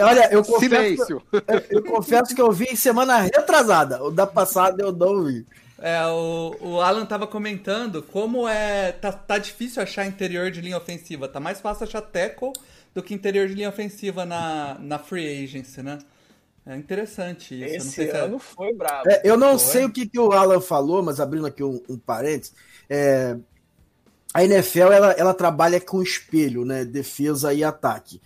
Olha, 0.00 0.28
eu 0.32 0.44
confesso, 0.44 0.60
Silêncio. 0.60 1.22
eu, 1.32 1.62
eu 1.70 1.84
confesso 1.84 2.34
que 2.34 2.42
eu 2.42 2.50
vi 2.50 2.76
semana 2.76 3.18
retrasada, 3.18 4.02
o 4.02 4.10
da 4.10 4.26
passada 4.26 4.82
eu 4.82 4.92
não 4.92 5.24
vi. 5.24 5.46
É, 5.78 6.04
o, 6.06 6.56
o 6.60 6.80
Alan 6.80 7.04
tava 7.04 7.26
comentando 7.26 8.02
como 8.02 8.48
é. 8.48 8.92
Tá, 8.92 9.12
tá 9.12 9.38
difícil 9.38 9.82
achar 9.82 10.06
interior 10.06 10.50
de 10.50 10.60
linha 10.60 10.76
ofensiva. 10.76 11.28
Tá 11.28 11.38
mais 11.38 11.60
fácil 11.60 11.84
achar 11.84 12.00
tackle 12.00 12.52
do 12.94 13.02
que 13.02 13.14
interior 13.14 13.46
de 13.48 13.54
linha 13.54 13.68
ofensiva 13.68 14.24
na, 14.24 14.76
na 14.80 14.98
free 14.98 15.44
agency, 15.44 15.82
né? 15.82 15.98
É 16.66 16.74
interessante 16.76 17.54
isso. 17.54 18.00
Esse 18.00 18.08
é 18.08 18.16
ano 18.16 18.40
se 18.40 18.46
foi 18.46 18.72
brabo. 18.72 19.08
É, 19.10 19.20
eu 19.24 19.36
não 19.36 19.58
foi. 19.58 19.72
sei 19.72 19.84
o 19.84 19.92
que, 19.92 20.06
que 20.06 20.18
o 20.18 20.32
Alan 20.32 20.60
falou, 20.60 21.02
mas 21.02 21.20
abrindo 21.20 21.46
aqui 21.46 21.62
um, 21.62 21.82
um 21.88 21.98
parênteses, 21.98 22.54
é, 22.88 23.36
a 24.34 24.44
NFL 24.44 24.92
ela, 24.92 25.12
ela 25.12 25.32
trabalha 25.32 25.80
com 25.80 26.02
espelho, 26.02 26.64
né? 26.64 26.84
Defesa 26.84 27.54
e 27.54 27.62
ataque 27.62 28.20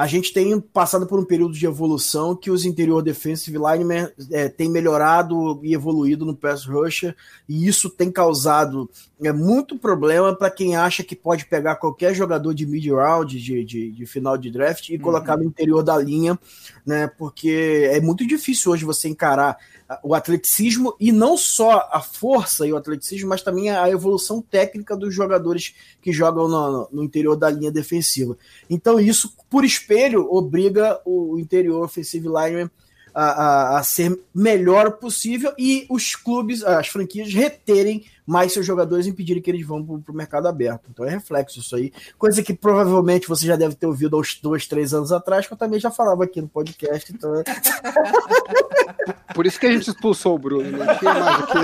a 0.00 0.06
gente 0.06 0.32
tem 0.32 0.58
passado 0.58 1.06
por 1.06 1.20
um 1.20 1.24
período 1.26 1.52
de 1.52 1.66
evolução 1.66 2.34
que 2.34 2.50
os 2.50 2.64
interior 2.64 3.02
defensive 3.02 3.58
linemen 3.58 4.08
é, 4.30 4.48
têm 4.48 4.70
melhorado 4.70 5.60
e 5.62 5.74
evoluído 5.74 6.24
no 6.24 6.34
pass 6.34 6.64
rusher, 6.64 7.14
e 7.46 7.68
isso 7.68 7.90
tem 7.90 8.10
causado 8.10 8.88
é, 9.22 9.30
muito 9.30 9.78
problema 9.78 10.34
para 10.34 10.50
quem 10.50 10.74
acha 10.74 11.04
que 11.04 11.14
pode 11.14 11.44
pegar 11.44 11.76
qualquer 11.76 12.14
jogador 12.14 12.54
de 12.54 12.64
mid 12.64 12.86
round, 12.86 13.38
de, 13.38 13.62
de, 13.62 13.90
de 13.92 14.06
final 14.06 14.38
de 14.38 14.50
draft, 14.50 14.88
e 14.88 14.96
uhum. 14.96 15.02
colocar 15.02 15.36
no 15.36 15.44
interior 15.44 15.82
da 15.82 15.98
linha, 15.98 16.38
né? 16.86 17.06
Porque 17.18 17.86
é 17.92 18.00
muito 18.00 18.26
difícil 18.26 18.72
hoje 18.72 18.86
você 18.86 19.06
encarar 19.06 19.58
o 20.04 20.14
atleticismo 20.14 20.94
e 21.00 21.10
não 21.10 21.36
só 21.36 21.88
a 21.92 22.00
força 22.00 22.66
e 22.66 22.72
o 22.72 22.76
atleticismo, 22.76 23.28
mas 23.28 23.42
também 23.42 23.70
a 23.70 23.90
evolução 23.90 24.40
técnica 24.40 24.96
dos 24.96 25.12
jogadores 25.12 25.74
que 26.00 26.12
jogam 26.12 26.46
no, 26.48 26.88
no 26.92 27.02
interior 27.02 27.34
da 27.34 27.50
linha 27.50 27.72
defensiva. 27.72 28.38
Então, 28.68 29.00
isso, 29.00 29.34
por 29.48 29.64
espelho, 29.90 30.28
obriga 30.30 31.00
o 31.04 31.36
interior 31.38 31.84
offensive 31.84 32.28
lineman 32.28 32.70
a, 33.12 33.24
a, 33.24 33.78
a, 33.78 33.82
ser 33.82 34.16
melhor 34.32 34.92
possível 34.92 35.52
e 35.58 35.84
os 35.90 36.14
clubes, 36.14 36.62
as 36.62 36.86
franquias, 36.86 37.34
reterem 37.34 38.04
mais 38.24 38.52
seus 38.52 38.64
jogadores 38.64 39.04
e 39.04 39.10
impedirem 39.10 39.42
que 39.42 39.50
eles 39.50 39.66
vão 39.66 39.84
para 39.84 40.12
o 40.12 40.14
mercado 40.14 40.46
aberto. 40.46 40.88
Então 40.88 41.04
é 41.04 41.10
reflexo 41.10 41.58
isso 41.58 41.74
aí. 41.74 41.92
Coisa 42.16 42.40
que 42.40 42.54
provavelmente 42.54 43.26
você 43.26 43.44
já 43.44 43.56
deve 43.56 43.74
ter 43.74 43.86
ouvido 43.86 44.16
há 44.16 44.20
uns 44.20 44.38
dois, 44.40 44.68
três 44.68 44.94
anos 44.94 45.10
atrás, 45.10 45.48
que 45.48 45.52
eu 45.52 45.58
também 45.58 45.80
já 45.80 45.90
falava 45.90 46.22
aqui 46.22 46.40
no 46.40 46.46
podcast. 46.46 47.12
Então... 47.12 47.34
É 47.34 47.42
Por 49.34 49.44
isso 49.44 49.58
que 49.58 49.66
a 49.66 49.72
gente 49.72 49.90
expulsou 49.90 50.36
o 50.36 50.38
Bruno. 50.38 50.70
Não 50.70 50.98
tinha 50.98 51.14
mais 51.14 51.40
o 51.40 51.46
que, 51.46 51.54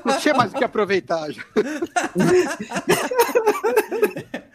não 0.08 0.18
tinha 0.18 0.34
mais 0.34 0.50
o 0.50 0.56
que 0.56 0.64
aproveitar. 0.64 1.28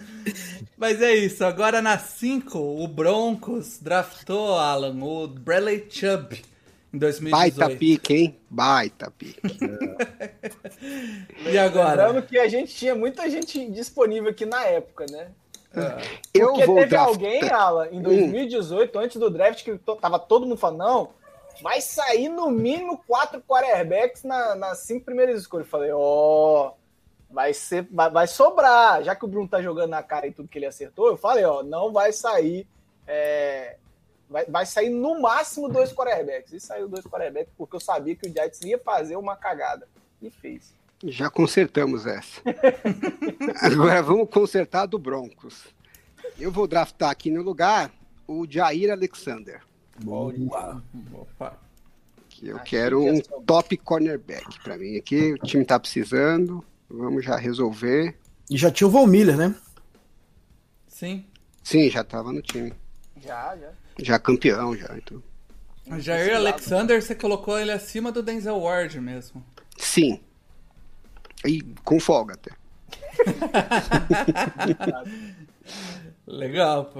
Mas 0.77 1.01
é 1.01 1.13
isso. 1.13 1.43
Agora 1.43 1.81
na 1.81 1.97
5, 1.97 2.57
o 2.57 2.87
Broncos 2.87 3.79
draftou, 3.79 4.57
Alan, 4.57 5.03
o 5.03 5.27
Bradley 5.27 5.85
Chubb 5.89 6.41
em 6.93 6.97
2018. 6.97 7.31
Baita 7.31 7.77
pique, 7.77 8.13
hein? 8.13 8.37
Baita 8.49 9.11
pique. 9.11 9.41
e 11.49 11.57
agora? 11.57 12.07
Lembrando 12.07 12.27
que 12.27 12.37
a 12.37 12.47
gente 12.47 12.75
tinha 12.75 12.93
muita 12.93 13.29
gente 13.29 13.69
disponível 13.69 14.31
aqui 14.31 14.45
na 14.45 14.63
época, 14.65 15.05
né? 15.09 15.29
É. 15.73 16.01
Eu 16.33 16.49
Porque 16.49 16.65
vou 16.65 16.75
teve 16.75 16.89
draft... 16.89 17.07
alguém, 17.07 17.49
Alan, 17.49 17.87
em 17.91 18.01
2018, 18.01 18.97
hum. 18.97 19.01
antes 19.01 19.17
do 19.17 19.29
draft, 19.29 19.63
que 19.63 19.77
tava 20.01 20.19
todo 20.19 20.45
mundo 20.45 20.57
falando, 20.57 20.79
não, 20.79 21.09
vai 21.61 21.79
sair 21.79 22.27
no 22.27 22.51
mínimo 22.51 23.01
quatro 23.07 23.41
quarterbacks 23.41 24.23
na, 24.23 24.55
nas 24.55 24.79
cinco 24.79 25.05
primeiras 25.05 25.39
escolhas. 25.39 25.67
Eu 25.67 25.71
falei, 25.71 25.91
ó... 25.93 26.67
Oh, 26.67 26.80
vai 27.31 27.53
ser, 27.53 27.87
vai, 27.91 28.09
vai, 28.09 28.27
sobrar. 28.27 29.03
Já 29.03 29.15
que 29.15 29.25
o 29.25 29.27
Bruno 29.27 29.47
tá 29.47 29.61
jogando 29.61 29.91
na 29.91 30.03
cara 30.03 30.27
e 30.27 30.31
tudo 30.31 30.49
que 30.49 30.57
ele 30.57 30.65
acertou, 30.65 31.07
eu 31.07 31.17
falei, 31.17 31.43
ó, 31.45 31.63
não 31.63 31.91
vai 31.91 32.11
sair. 32.11 32.67
É, 33.07 33.77
vai, 34.29 34.45
vai 34.45 34.65
sair 34.65 34.89
no 34.89 35.19
máximo 35.21 35.69
dois 35.69 35.93
quarterbacks. 35.93 36.53
E 36.53 36.59
saiu 36.59 36.87
dois 36.87 37.05
quarterbacks 37.05 37.53
porque 37.57 37.75
eu 37.75 37.79
sabia 37.79 38.15
que 38.15 38.27
o 38.27 38.31
Giants 38.31 38.61
ia 38.61 38.77
fazer 38.77 39.15
uma 39.15 39.35
cagada. 39.35 39.87
E 40.21 40.29
fez. 40.29 40.73
Já 41.03 41.29
consertamos 41.29 42.05
essa. 42.05 42.41
Agora 43.61 44.03
vamos 44.03 44.29
consertar 44.29 44.85
do 44.85 44.99
Broncos. 44.99 45.65
Eu 46.39 46.51
vou 46.51 46.67
draftar 46.67 47.09
aqui 47.09 47.31
no 47.31 47.41
lugar 47.41 47.91
o 48.27 48.45
Jair 48.47 48.91
Alexander. 48.91 49.61
Boa. 49.99 50.81
Opa. 51.13 51.57
Que 52.29 52.47
eu 52.47 52.59
quero 52.59 53.03
um 53.03 53.19
top 53.45 53.75
cornerback 53.77 54.59
para 54.63 54.77
mim 54.77 54.95
aqui. 54.95 55.33
O 55.33 55.37
time 55.39 55.65
tá 55.65 55.79
precisando. 55.79 56.63
Vamos 56.93 57.23
já 57.23 57.37
resolver. 57.37 58.17
E 58.49 58.57
já 58.57 58.69
tinha 58.69 58.85
o 58.87 58.91
Von 58.91 59.07
Miller, 59.07 59.37
né? 59.37 59.55
Sim. 60.87 61.25
Sim, 61.63 61.89
já 61.89 62.03
tava 62.03 62.33
no 62.33 62.41
time. 62.41 62.73
Já, 63.23 63.55
já. 63.55 63.69
Já 63.99 64.19
campeão, 64.19 64.75
já. 64.75 64.93
Então. 64.97 65.23
O 65.87 65.97
Jair 65.99 66.35
Alexander, 66.35 67.01
você 67.01 67.15
colocou 67.15 67.57
ele 67.59 67.71
acima 67.71 68.11
do 68.11 68.21
Denzel 68.21 68.59
Ward 68.59 68.99
mesmo. 68.99 69.43
Sim. 69.77 70.19
E 71.45 71.61
com 71.83 71.99
folga 71.99 72.35
até. 72.35 72.51
Legal, 76.27 76.85
pô. 76.85 76.99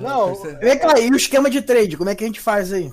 Não, 0.00 0.34
vem 0.60 0.78
cá, 0.78 1.00
e 1.00 1.10
o 1.10 1.16
esquema 1.16 1.50
de 1.50 1.62
trade, 1.62 1.96
como 1.96 2.10
é 2.10 2.14
que 2.14 2.22
a 2.22 2.26
gente 2.26 2.40
faz 2.40 2.70
aí? 2.72 2.92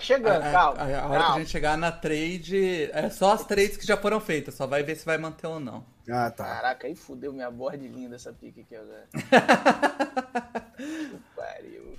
Tá 0.00 0.06
chegando, 0.06 0.42
a, 0.42 0.50
calma. 0.50 0.80
A, 0.80 0.84
a, 0.84 0.86
hora 0.86 1.18
calma. 1.20 1.26
que 1.26 1.32
a 1.32 1.38
gente 1.40 1.50
chegar 1.50 1.76
na 1.76 1.92
trade, 1.92 2.90
é 2.92 3.10
só 3.10 3.34
as 3.34 3.44
trades 3.44 3.76
que 3.76 3.86
já 3.86 3.98
foram 3.98 4.18
feitas, 4.18 4.54
só 4.54 4.66
vai 4.66 4.82
ver 4.82 4.96
se 4.96 5.04
vai 5.04 5.18
manter 5.18 5.46
ou 5.46 5.60
não. 5.60 5.84
Ah, 6.10 6.30
tá. 6.30 6.44
Caraca, 6.44 6.86
aí 6.86 6.96
fudeu 6.96 7.32
minha 7.32 7.50
board 7.50 7.86
linda 7.86 8.16
essa 8.16 8.32
pique 8.32 8.62
aqui 8.62 8.74
agora. 8.74 9.06
pariu. 11.36 11.98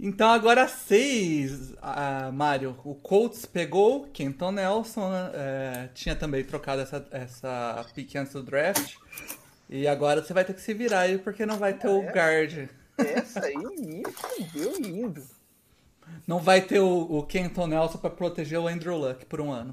Então 0.00 0.30
agora 0.30 0.66
seis, 0.66 1.72
uh, 1.72 2.32
Mário. 2.32 2.80
O 2.84 2.94
Colts 2.94 3.44
pegou 3.44 4.08
Kenton 4.08 4.52
Nelson, 4.52 5.12
uh, 5.12 5.88
tinha 5.94 6.16
também 6.16 6.42
trocado 6.42 6.80
essa, 6.80 7.06
essa 7.10 7.86
pique 7.94 8.16
antes 8.16 8.32
do 8.32 8.42
draft. 8.42 8.96
E 9.68 9.86
agora 9.86 10.22
você 10.22 10.32
vai 10.32 10.44
ter 10.44 10.54
que 10.54 10.60
se 10.60 10.72
virar 10.72 11.00
aí 11.00 11.18
porque 11.18 11.44
não 11.44 11.58
vai 11.58 11.74
ter 11.74 11.88
ah, 11.88 11.92
o 11.92 12.02
é? 12.02 12.12
guard. 12.12 12.68
Essa 12.98 13.44
aí 13.44 13.56
me 13.56 14.02
fudeu 14.10 14.76
lindo. 14.80 15.41
Não 16.26 16.38
vai 16.38 16.60
ter 16.60 16.80
o, 16.80 17.18
o 17.18 17.22
Kenton 17.24 17.66
Nelson 17.66 17.98
para 17.98 18.10
proteger 18.10 18.58
o 18.58 18.68
Andrew 18.68 18.96
Luck 18.96 19.26
por 19.26 19.40
um 19.40 19.50
ano. 19.50 19.72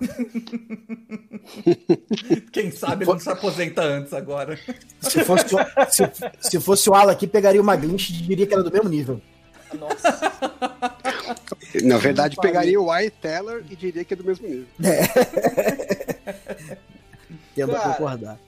Quem 2.52 2.70
sabe 2.70 3.04
ele 3.04 3.12
não 3.12 3.18
se 3.18 3.30
aposenta 3.30 3.82
antes 3.82 4.12
agora. 4.12 4.58
Se 5.00 5.24
fosse, 5.24 5.54
o, 5.54 5.58
se, 5.88 6.02
se 6.40 6.60
fosse 6.60 6.90
o 6.90 6.94
Alan 6.94 7.12
aqui, 7.12 7.26
pegaria 7.26 7.60
uma 7.60 7.76
glitch 7.76 8.10
e 8.10 8.14
diria 8.14 8.46
que 8.46 8.54
era 8.54 8.62
do 8.62 8.70
mesmo 8.70 8.88
nível. 8.88 9.20
Nossa. 9.74 10.32
Na 11.82 11.98
verdade, 11.98 12.36
pegaria 12.36 12.80
o 12.80 12.86
Wyatt 12.86 13.16
Teller 13.20 13.64
e 13.70 13.76
diria 13.76 14.04
que 14.04 14.14
é 14.14 14.16
do 14.16 14.24
mesmo 14.24 14.46
nível. 14.46 14.66
É. 14.82 15.02
Tendo 17.54 17.76
a 17.76 17.80
concordar. 17.80 18.38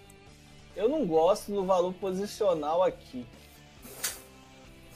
Eu 0.77 0.89
não 0.89 1.07
gosto 1.07 1.53
do 1.53 1.65
valor 1.65 1.93
posicional 1.95 2.83
aqui. 2.83 3.25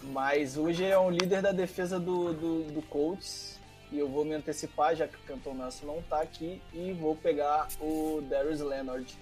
Mas 0.03 0.57
hoje 0.57 0.85
é 0.85 0.99
um 0.99 1.11
líder 1.11 1.43
da 1.43 1.53
defesa 1.53 1.99
do, 1.99 2.33
do, 2.33 2.63
do 2.65 2.83
Colts. 2.83 3.59
E 3.91 3.99
eu 3.99 4.09
vou 4.09 4.25
me 4.25 4.35
antecipar, 4.35 4.95
já 4.95 5.09
que 5.09 5.17
o 5.17 5.21
Canton 5.21 5.55
Nelson 5.55 5.87
não 5.87 6.03
tá 6.03 6.21
aqui. 6.21 6.61
E 6.73 6.93
vou 6.93 7.17
pegar 7.17 7.69
o 7.81 8.23
Darius 8.29 8.61
Leonard, 8.61 9.17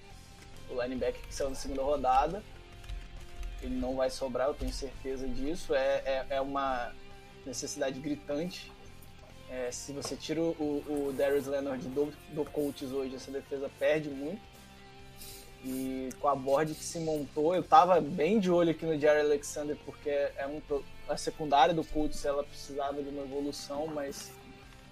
o 0.68 0.83
linebacker 0.83 1.23
que 1.23 1.35
saiu 1.35 1.50
na 1.50 1.56
segunda 1.56 1.83
rodada. 1.83 2.42
Ele 3.62 3.76
não 3.76 3.97
vai 3.97 4.11
sobrar, 4.11 4.49
eu 4.49 4.54
tenho 4.54 4.73
certeza 4.73 5.26
disso. 5.26 5.75
É, 5.75 6.02
é, 6.04 6.26
é 6.30 6.40
uma 6.40 6.92
necessidade 7.45 7.99
gritante. 8.00 8.71
É, 9.49 9.71
se 9.71 9.92
você 9.92 10.16
tira 10.16 10.40
o, 10.40 10.52
o 10.52 11.14
Darius 11.16 11.47
Leonard 11.47 11.87
do, 11.88 12.12
do 12.33 12.45
Colts 12.45 12.90
hoje, 12.90 13.14
essa 13.14 13.30
defesa 13.30 13.71
perde 13.78 14.09
muito. 14.09 14.40
E 15.64 16.10
com 16.20 16.28
a 16.28 16.34
board 16.34 16.75
que 16.75 16.84
se 16.84 17.00
montou, 17.00 17.54
eu 17.54 17.62
tava 17.62 18.00
bem 18.00 18.38
de 18.38 18.50
olho 18.50 18.70
aqui 18.70 18.86
no 18.86 18.98
Jerry 18.98 19.20
Alexander, 19.20 19.76
porque 19.84 20.10
é 20.10 20.46
um, 20.46 20.60
a 21.08 21.16
secundária 21.16 21.75
do 21.75 21.84
Colts 21.84 22.25
ela 22.25 22.44
precisava 22.44 23.02
de 23.02 23.08
uma 23.08 23.22
evolução, 23.22 23.86
mas 23.86 24.30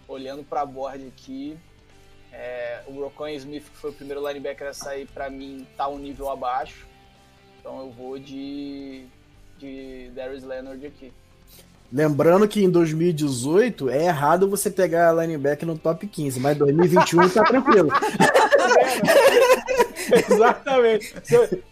olhando 0.08 0.42
para 0.42 0.62
a 0.62 0.66
board 0.66 1.06
aqui, 1.06 1.56
é, 2.32 2.82
o 2.86 3.00
Rocon 3.00 3.28
Smith, 3.28 3.64
que 3.64 3.76
foi 3.76 3.90
o 3.90 3.92
primeiro 3.92 4.26
linebacker 4.26 4.68
a 4.68 4.74
sair, 4.74 5.06
para 5.06 5.30
mim 5.30 5.66
tá 5.76 5.88
um 5.88 5.98
nível 5.98 6.30
abaixo. 6.30 6.86
Então 7.60 7.78
eu 7.80 7.90
vou 7.90 8.18
de, 8.18 9.06
de 9.58 10.10
Darius 10.14 10.42
Leonard 10.42 10.84
aqui. 10.84 11.12
Lembrando 11.92 12.48
que 12.48 12.62
em 12.62 12.68
2018 12.68 13.88
é 13.88 14.06
errado 14.06 14.50
você 14.50 14.68
pegar 14.68 15.12
linebacker 15.12 15.66
no 15.66 15.78
top 15.78 16.06
15, 16.06 16.40
mas 16.40 16.58
2021 16.58 17.28
tá 17.28 17.44
tranquilo. 17.44 17.88
Exatamente. 20.30 21.14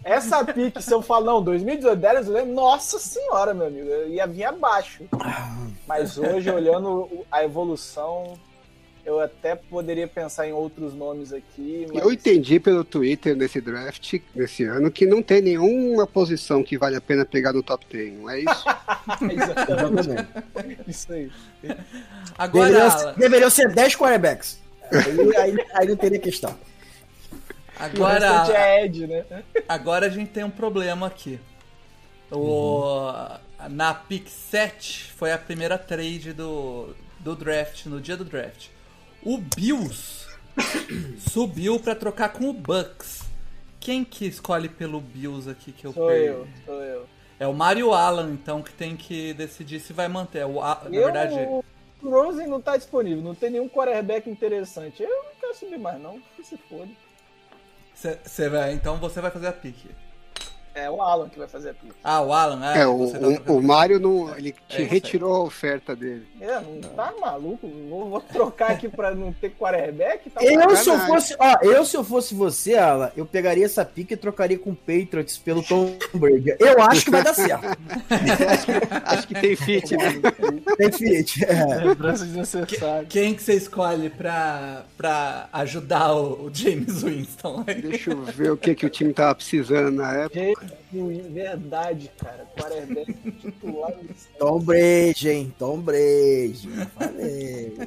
essa 0.04 0.44
pique, 0.44 0.82
se 0.82 0.92
eu 0.92 1.02
falar, 1.02 1.26
não, 1.26 1.42
2018, 1.42 1.98
Darius 1.98 2.26
Leonard, 2.26 2.52
nossa 2.52 2.98
senhora, 2.98 3.54
meu 3.54 3.66
amigo, 3.66 3.88
eu 3.88 4.08
ia 4.08 4.26
vir 4.26 4.44
abaixo. 4.44 5.04
Mas 5.86 6.18
hoje, 6.18 6.50
olhando 6.50 7.08
a 7.30 7.44
evolução, 7.44 8.38
eu 9.04 9.18
até 9.20 9.56
poderia 9.56 10.06
pensar 10.06 10.46
em 10.46 10.52
outros 10.52 10.94
nomes 10.94 11.32
aqui. 11.32 11.86
Mas... 11.92 12.02
Eu 12.02 12.12
entendi 12.12 12.60
pelo 12.60 12.84
Twitter 12.84 13.36
nesse 13.36 13.60
draft, 13.60 14.20
nesse 14.34 14.64
ano, 14.64 14.90
que 14.90 15.06
não 15.06 15.20
tem 15.22 15.42
nenhuma 15.42 16.06
posição 16.06 16.62
que 16.62 16.78
vale 16.78 16.96
a 16.96 17.00
pena 17.00 17.24
pegar 17.24 17.52
no 17.52 17.62
top 17.62 17.84
10, 17.90 18.12
não 18.14 18.30
é 18.30 18.40
isso? 18.40 18.64
Exatamente. 19.30 20.90
isso 20.90 21.12
aí. 21.12 21.30
Agora, 22.38 22.68
deveriam, 22.68 23.14
deveriam 23.14 23.50
ser 23.50 23.72
10 23.72 23.96
quarterbacks. 23.96 24.60
Aí, 24.90 25.36
aí, 25.36 25.66
aí 25.74 25.88
não 25.88 25.96
teria 25.96 26.18
questão. 26.18 26.56
Agora, 27.84 28.44
é 28.56 28.84
Ed, 28.84 29.06
né? 29.06 29.24
agora 29.68 30.06
a 30.06 30.08
gente 30.08 30.30
tem 30.30 30.44
um 30.44 30.50
problema 30.50 31.06
aqui. 31.06 31.38
O, 32.30 33.12
Na 33.70 33.92
pick 33.94 34.28
7 34.28 35.12
foi 35.12 35.32
a 35.32 35.38
primeira 35.38 35.76
trade 35.76 36.32
do, 36.32 36.94
do 37.20 37.34
draft, 37.36 37.86
no 37.86 38.00
dia 38.00 38.16
do 38.16 38.24
draft. 38.24 38.68
O 39.22 39.38
Bills 39.38 40.26
subiu 41.30 41.78
pra 41.78 41.94
trocar 41.94 42.30
com 42.30 42.48
o 42.48 42.52
Bucks. 42.52 43.22
Quem 43.80 44.04
que 44.04 44.26
escolhe 44.26 44.68
pelo 44.68 45.00
Bills 45.00 45.50
aqui 45.50 45.72
que 45.72 45.84
eu 45.86 45.92
Sou 45.92 46.06
perdi? 46.06 46.26
eu, 46.26 46.48
sou 46.64 46.82
eu. 46.82 47.06
É 47.38 47.46
o 47.46 47.52
Mario 47.52 47.92
Allen, 47.92 48.32
então, 48.32 48.62
que 48.62 48.72
tem 48.72 48.96
que 48.96 49.34
decidir 49.34 49.80
se 49.80 49.92
vai 49.92 50.06
manter. 50.06 50.46
O, 50.46 50.60
A- 50.62 50.82
na 50.88 50.96
Eu- 50.96 51.04
verdade, 51.04 51.34
O 51.34 51.64
Rosen 52.08 52.46
não 52.46 52.60
tá 52.60 52.76
disponível, 52.76 53.22
não 53.22 53.34
tem 53.34 53.50
nenhum 53.50 53.68
quarterback 53.68 54.28
interessante. 54.30 55.02
Eu 55.02 55.08
não 55.08 55.34
quero 55.40 55.54
subir 55.56 55.78
mais, 55.78 56.00
não. 56.00 56.20
Que 56.36 56.44
se 56.44 56.56
foda. 56.56 56.88
Cê, 58.02 58.18
cê 58.24 58.48
vai, 58.48 58.72
então 58.72 58.98
você 58.98 59.20
vai 59.20 59.30
fazer 59.30 59.46
a 59.46 59.52
pique. 59.52 59.88
É 60.74 60.90
o 60.90 61.02
Alan 61.02 61.28
que 61.28 61.38
vai 61.38 61.48
fazer 61.48 61.70
a 61.70 61.74
pick. 61.74 61.92
Ah, 62.02 62.22
o 62.22 62.32
Alan, 62.32 62.58
ah, 62.62 62.78
É, 62.78 62.86
o, 62.86 63.10
tá 63.10 63.52
o, 63.52 63.62
Mário 63.62 64.00
não. 64.00 64.34
Ele 64.36 64.50
É 64.50 64.52
te 64.52 64.58
isso 64.74 64.76
aí. 64.82 64.84
retirou 64.84 65.34
a 65.34 65.42
oferta 65.42 65.94
dele. 65.94 66.26
É, 66.40 66.60
não 66.60 66.80
tá 66.80 67.12
maluco? 67.20 67.68
Vou, 67.88 68.08
vou 68.10 68.20
trocar 68.20 68.70
aqui 68.72 68.88
pra 68.88 69.14
não 69.14 69.32
ter 69.32 69.50
quarterback? 69.50 70.30
Tá 70.30 70.42
Eu, 70.42 70.74
se 70.76 70.88
eu 70.88 70.98
fosse, 71.00 71.36
ó, 71.38 71.58
eu, 71.62 71.84
se 71.84 71.96
eu 71.96 72.04
fosse 72.04 72.34
você, 72.34 72.74
Ala, 72.76 73.12
eu 73.16 73.26
pegaria 73.26 73.64
essa 73.66 73.84
pique 73.84 74.14
e 74.14 74.16
trocaria 74.16 74.58
com 74.58 74.70
o 74.70 74.76
Patriots 74.76 75.36
pelo 75.38 75.62
Tom 75.62 75.96
Brady. 76.14 76.56
Eu 76.58 76.80
acho 76.82 77.04
que 77.04 77.10
vai 77.10 77.22
dar 77.22 77.34
certo. 77.34 77.62
Acho 79.04 79.26
que 79.28 79.34
tem 79.34 79.56
fit, 79.56 79.96
né? 79.96 80.20
Tem 80.76 80.92
fit. 80.92 81.44
É. 81.44 83.04
Quem 83.08 83.34
que 83.34 83.42
você 83.42 83.54
escolhe 83.54 84.10
pra, 84.10 84.84
pra 84.96 85.48
ajudar 85.52 86.14
o, 86.14 86.46
o 86.46 86.50
James 86.52 87.02
Winston? 87.02 87.64
aí? 87.66 87.82
Deixa 87.82 88.10
eu 88.10 88.22
ver 88.22 88.52
o 88.52 88.56
que, 88.56 88.74
que 88.74 88.86
o 88.86 88.90
time 88.90 89.12
tava 89.12 89.34
precisando 89.34 89.96
na 89.96 90.12
época. 90.14 90.61
Verdade, 91.30 92.10
cara. 92.18 92.46
Quarterback 92.56 93.12
titular. 93.40 93.92
Tom 94.38 94.60
Brady, 94.60 95.28
hein? 95.28 95.54
Tom 95.58 95.80
Brady. 95.80 96.68
Falei. 96.94 97.78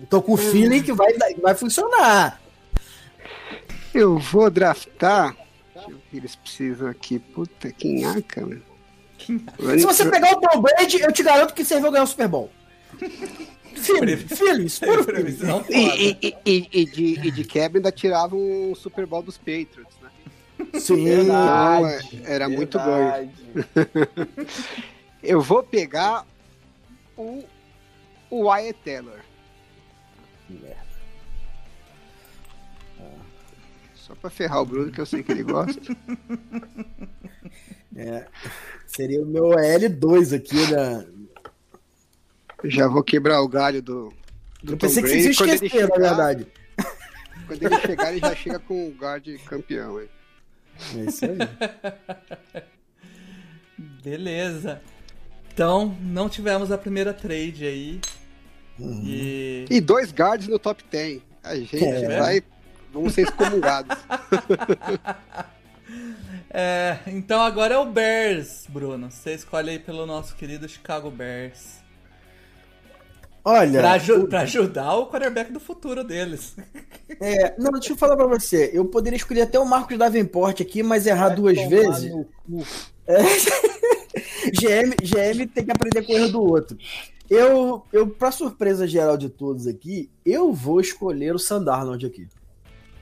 Eu 0.00 0.06
tô 0.08 0.22
com 0.22 0.32
o 0.32 0.36
feeling 0.36 0.82
que 0.82 0.92
vai, 0.92 1.12
vai 1.40 1.54
funcionar. 1.54 2.40
Eu 3.94 4.18
vou 4.18 4.50
draftar. 4.50 5.36
Deixa 5.74 5.90
eu 5.90 5.94
ver 5.94 5.94
o 5.94 6.02
que 6.10 6.16
eles 6.16 6.36
precisam 6.36 6.88
aqui. 6.88 7.18
Puta, 7.18 7.72
que 7.72 7.88
nhaca, 7.88 8.40
mano. 8.40 8.62
Se 9.18 9.84
você 9.84 10.08
pegar 10.08 10.32
o 10.32 10.40
Tom 10.40 10.60
Brady, 10.60 11.00
eu 11.00 11.12
te 11.12 11.22
garanto 11.22 11.54
que 11.54 11.64
você 11.64 11.78
vai 11.78 11.90
ganhar 11.90 12.04
o 12.04 12.06
Super 12.06 12.28
Bowl. 12.28 12.50
Feeling, 13.74 14.16
feelings, 14.16 14.78
puro. 14.78 15.04
E, 15.70 16.16
e, 16.22 16.36
e, 16.44 16.68
e 16.72 16.84
de, 16.84 17.04
e 17.26 17.30
de 17.30 17.44
quebra 17.44 17.78
ainda 17.78 17.90
tiravam 17.90 18.38
um 18.38 18.74
Super 18.74 19.06
Bowl 19.06 19.22
dos 19.22 19.38
Patriots? 19.38 20.01
Sim. 20.80 21.06
É, 22.24 22.34
era 22.34 22.48
muito 22.48 22.78
ganho. 22.78 23.30
Verdade. 23.54 24.24
Eu 25.22 25.40
vou 25.40 25.62
pegar 25.62 26.26
o, 27.16 27.44
o 28.30 28.46
Wyatt 28.48 28.78
Taylor. 28.84 29.20
Só 33.94 34.14
pra 34.16 34.30
ferrar 34.30 34.60
o 34.62 34.66
Bruno, 34.66 34.90
que 34.90 35.00
eu 35.00 35.06
sei 35.06 35.22
que 35.22 35.32
ele 35.32 35.42
gosta. 35.42 35.80
É. 37.94 38.26
Seria 38.86 39.20
o 39.22 39.26
meu 39.26 39.50
L2 39.50 40.34
aqui, 40.34 40.56
né? 40.72 41.06
Já 42.64 42.88
vou 42.88 43.04
quebrar 43.04 43.42
o 43.42 43.48
galho 43.48 43.82
do, 43.82 44.10
do 44.62 44.72
Eu 44.72 44.78
Tom 44.78 44.86
pensei 44.86 45.02
que 45.02 45.08
Brady. 45.10 45.22
vocês 45.22 45.26
iam 45.26 45.34
Quando 45.36 45.50
ele 45.50 45.66
esquecer, 45.66 45.88
na 45.88 45.96
verdade. 45.96 46.46
Quando 47.46 47.62
ele 47.62 47.78
chegar, 47.80 48.10
ele 48.12 48.20
já 48.20 48.34
chega 48.34 48.58
com 48.60 48.88
o 48.88 48.92
guard 48.92 49.26
campeão. 49.44 50.00
hein? 50.00 50.08
É 50.94 50.98
isso 51.04 51.24
aí. 51.24 52.62
Beleza. 54.02 54.80
Então, 55.52 55.96
não 56.00 56.28
tivemos 56.28 56.70
a 56.72 56.78
primeira 56.78 57.12
trade 57.12 57.64
aí. 57.66 58.00
Uhum. 58.78 59.02
E. 59.04 59.66
E 59.70 59.80
dois 59.80 60.10
guards 60.12 60.48
no 60.48 60.58
top 60.58 60.82
10. 60.90 61.20
A 61.44 61.54
gente 61.56 61.76
É. 61.84 62.18
vai. 62.18 62.42
Vamos 62.92 63.14
ser 63.14 63.22
excomungados. 63.22 63.96
É, 66.54 66.98
então 67.06 67.40
agora 67.40 67.74
é 67.74 67.78
o 67.78 67.86
Bears, 67.86 68.66
Bruno. 68.68 69.10
Você 69.10 69.32
escolhe 69.32 69.70
aí 69.70 69.78
pelo 69.78 70.04
nosso 70.04 70.34
querido 70.36 70.68
Chicago 70.68 71.10
Bears. 71.10 71.81
Olha, 73.44 73.80
Pra, 73.80 73.92
aju- 73.92 74.28
pra 74.28 74.40
ajudar 74.42 74.94
o 74.94 75.06
quarterback 75.10 75.52
do 75.52 75.58
futuro 75.58 76.04
deles. 76.04 76.54
é, 77.20 77.54
não, 77.58 77.72
deixa 77.72 77.92
eu 77.92 77.96
falar 77.96 78.16
pra 78.16 78.26
você. 78.26 78.70
Eu 78.72 78.84
poderia 78.84 79.16
escolher 79.16 79.42
até 79.42 79.58
o 79.58 79.64
Marcos 79.66 79.98
Davenport 79.98 80.60
aqui, 80.60 80.82
mas 80.82 81.06
errar 81.06 81.28
Vai 81.28 81.36
duas 81.36 81.68
vezes. 81.68 82.12
cu. 82.12 82.26
GM, 84.52 84.94
GM 85.02 85.46
tem 85.46 85.64
que 85.64 85.70
aprender 85.72 86.02
com 86.02 86.12
o 86.12 86.16
erro 86.16 86.28
do 86.28 86.42
outro. 86.42 86.76
Eu, 87.30 87.82
eu, 87.92 88.06
pra 88.06 88.30
surpresa 88.30 88.86
geral 88.86 89.16
de 89.16 89.28
todos 89.28 89.66
aqui, 89.66 90.10
eu 90.24 90.52
vou 90.52 90.80
escolher 90.80 91.34
o 91.34 91.38
Sandarnold 91.38 92.04
aqui. 92.04 92.28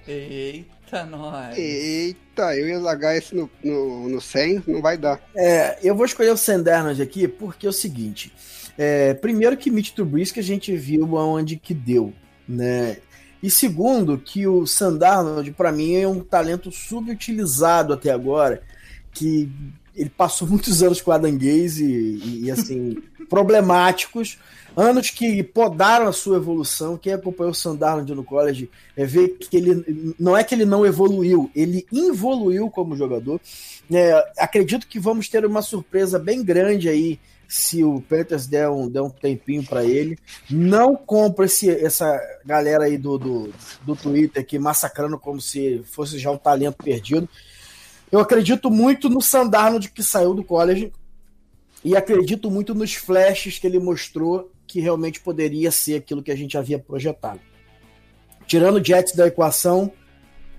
Eita, 0.06 1.04
nós. 1.04 1.56
Eita, 1.58 2.56
eu 2.56 2.68
ia 2.68 2.78
largar 2.78 3.16
esse 3.16 3.34
no, 3.34 3.50
no, 3.62 4.08
no 4.08 4.20
100, 4.20 4.62
não 4.66 4.80
vai 4.80 4.96
dar. 4.96 5.20
É, 5.34 5.78
eu 5.82 5.94
vou 5.94 6.06
escolher 6.06 6.30
o 6.30 6.36
Sandarnold 6.36 7.00
aqui 7.02 7.26
porque 7.28 7.66
é 7.66 7.70
o 7.70 7.72
seguinte. 7.72 8.32
É, 8.76 9.14
primeiro 9.14 9.56
que 9.56 9.70
Mitch 9.70 9.92
Trubisky 9.92 10.40
a 10.40 10.42
gente 10.42 10.74
viu 10.76 11.16
aonde 11.18 11.56
que 11.56 11.74
deu, 11.74 12.12
né? 12.48 12.98
E 13.42 13.50
segundo 13.50 14.18
que 14.18 14.46
o 14.46 14.66
Sandarnold 14.66 15.50
para 15.52 15.72
mim 15.72 15.94
é 15.94 16.06
um 16.06 16.20
talento 16.20 16.70
subutilizado 16.70 17.92
até 17.92 18.10
agora, 18.10 18.62
que 19.12 19.50
ele 19.94 20.10
passou 20.10 20.46
muitos 20.48 20.82
anos 20.82 21.00
com 21.00 21.10
o 21.10 21.14
Adam 21.14 21.36
Gaze 21.36 21.84
e, 21.84 22.44
e, 22.44 22.50
assim 22.50 22.96
problemáticos, 23.28 24.38
anos 24.76 25.10
que 25.10 25.42
podaram 25.42 26.08
a 26.08 26.12
sua 26.12 26.36
evolução. 26.36 26.96
Quem 26.96 27.12
acompanhou 27.12 27.52
o 27.52 27.54
Sandarnold 27.54 28.14
no 28.14 28.24
college 28.24 28.70
é 28.96 29.04
ver 29.04 29.36
que 29.38 29.56
ele 29.56 30.14
não 30.18 30.36
é 30.36 30.44
que 30.44 30.54
ele 30.54 30.64
não 30.64 30.84
evoluiu, 30.84 31.50
ele 31.54 31.86
evoluiu 31.92 32.68
como 32.70 32.96
jogador. 32.96 33.40
É, 33.90 34.32
acredito 34.38 34.86
que 34.86 35.00
vamos 35.00 35.28
ter 35.28 35.44
uma 35.44 35.62
surpresa 35.62 36.18
bem 36.18 36.42
grande 36.44 36.88
aí 36.88 37.18
se 37.50 37.82
o 37.82 38.00
Panthers 38.00 38.46
der 38.46 38.70
um, 38.70 38.88
der 38.88 39.02
um 39.02 39.10
tempinho 39.10 39.64
para 39.64 39.84
ele. 39.84 40.16
Não 40.48 40.94
compra 40.94 41.46
esse, 41.46 41.68
essa 41.68 42.16
galera 42.46 42.84
aí 42.84 42.96
do, 42.96 43.18
do, 43.18 43.52
do 43.82 43.96
Twitter 43.96 44.40
aqui 44.40 44.56
massacrando 44.56 45.18
como 45.18 45.40
se 45.40 45.82
fosse 45.84 46.16
já 46.16 46.30
um 46.30 46.38
talento 46.38 46.76
perdido. 46.76 47.28
Eu 48.10 48.20
acredito 48.20 48.70
muito 48.70 49.08
no 49.08 49.20
Sandarnold 49.20 49.90
que 49.90 50.02
saiu 50.02 50.32
do 50.32 50.44
college 50.44 50.92
e 51.84 51.96
acredito 51.96 52.48
muito 52.50 52.72
nos 52.72 52.94
flashes 52.94 53.58
que 53.58 53.66
ele 53.66 53.80
mostrou 53.80 54.50
que 54.64 54.78
realmente 54.80 55.18
poderia 55.20 55.72
ser 55.72 55.96
aquilo 55.96 56.22
que 56.22 56.30
a 56.30 56.36
gente 56.36 56.56
havia 56.56 56.78
projetado. 56.78 57.40
Tirando 58.46 58.76
o 58.76 58.84
Jets 58.84 59.14
da 59.16 59.26
equação, 59.26 59.90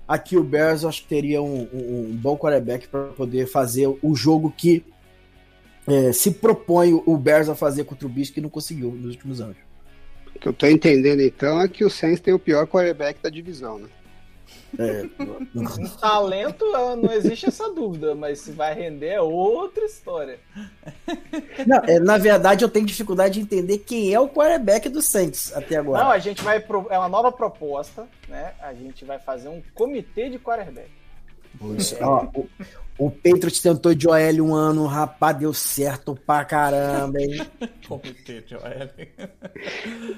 aqui 0.06 0.36
o 0.36 0.44
Bears 0.44 0.84
acho 0.84 1.02
que 1.02 1.08
teria 1.08 1.40
um, 1.40 1.62
um- 1.72 2.06
um 2.10 2.16
bom 2.16 2.36
quarterback 2.36 2.86
para 2.88 3.04
poder 3.08 3.46
fazer 3.46 3.86
o 4.02 4.14
jogo 4.14 4.52
que 4.54 4.84
é, 5.86 6.12
se 6.12 6.30
propõe 6.32 6.92
o 7.06 7.16
Bears 7.16 7.48
a 7.48 7.54
fazer 7.54 7.84
contra 7.84 8.06
o 8.06 8.08
Trubisky 8.10 8.34
que 8.34 8.40
não 8.40 8.48
conseguiu 8.50 8.90
nos 8.92 9.14
últimos 9.14 9.40
anos. 9.40 9.56
O 10.34 10.38
que 10.38 10.48
eu 10.48 10.52
tô 10.52 10.66
entendendo 10.66 11.20
então 11.20 11.60
é 11.60 11.68
que 11.68 11.84
o 11.84 11.90
Saints 11.90 12.20
tem 12.20 12.32
o 12.34 12.38
pior 12.38 12.66
quarterback 12.66 13.20
da 13.22 13.28
divisão, 13.30 13.78
né? 13.78 13.88
É, 14.78 15.02
Um 15.54 15.86
talento, 16.00 16.64
não 16.96 17.12
existe 17.12 17.44
essa 17.46 17.70
dúvida, 17.70 18.14
mas 18.14 18.40
se 18.40 18.52
vai 18.52 18.72
render 18.74 19.08
é 19.08 19.20
outra 19.20 19.84
história. 19.84 20.38
não, 21.66 21.76
é, 21.86 21.98
na 22.00 22.16
verdade, 22.16 22.64
eu 22.64 22.68
tenho 22.70 22.86
dificuldade 22.86 23.34
de 23.34 23.40
entender 23.40 23.78
quem 23.78 24.12
é 24.14 24.18
o 24.18 24.28
quarterback 24.28 24.88
do 24.88 25.02
Saints 25.02 25.54
até 25.54 25.76
agora. 25.76 26.02
Não, 26.04 26.10
a 26.10 26.18
gente 26.18 26.42
vai. 26.42 26.58
pro- 26.58 26.86
É 26.90 26.98
uma 26.98 27.08
nova 27.08 27.30
proposta, 27.30 28.08
né? 28.28 28.52
A 28.62 28.72
gente 28.72 29.04
vai 29.04 29.18
fazer 29.18 29.48
um 29.48 29.62
comitê 29.74 30.30
de 30.30 30.38
quarterback. 30.38 30.88
Isso, 31.76 31.96
ó, 32.00 32.26
o, 32.34 32.48
o 32.98 33.10
Patriots 33.10 33.60
tentou 33.60 33.94
de 33.94 34.08
OL 34.08 34.40
um 34.40 34.54
ano, 34.54 34.86
rapaz, 34.86 35.36
deu 35.36 35.52
certo 35.52 36.14
pra 36.14 36.44
caramba, 36.44 37.20
hein? 37.20 37.46
Comitê, 37.86 38.44
Joel. 38.46 38.90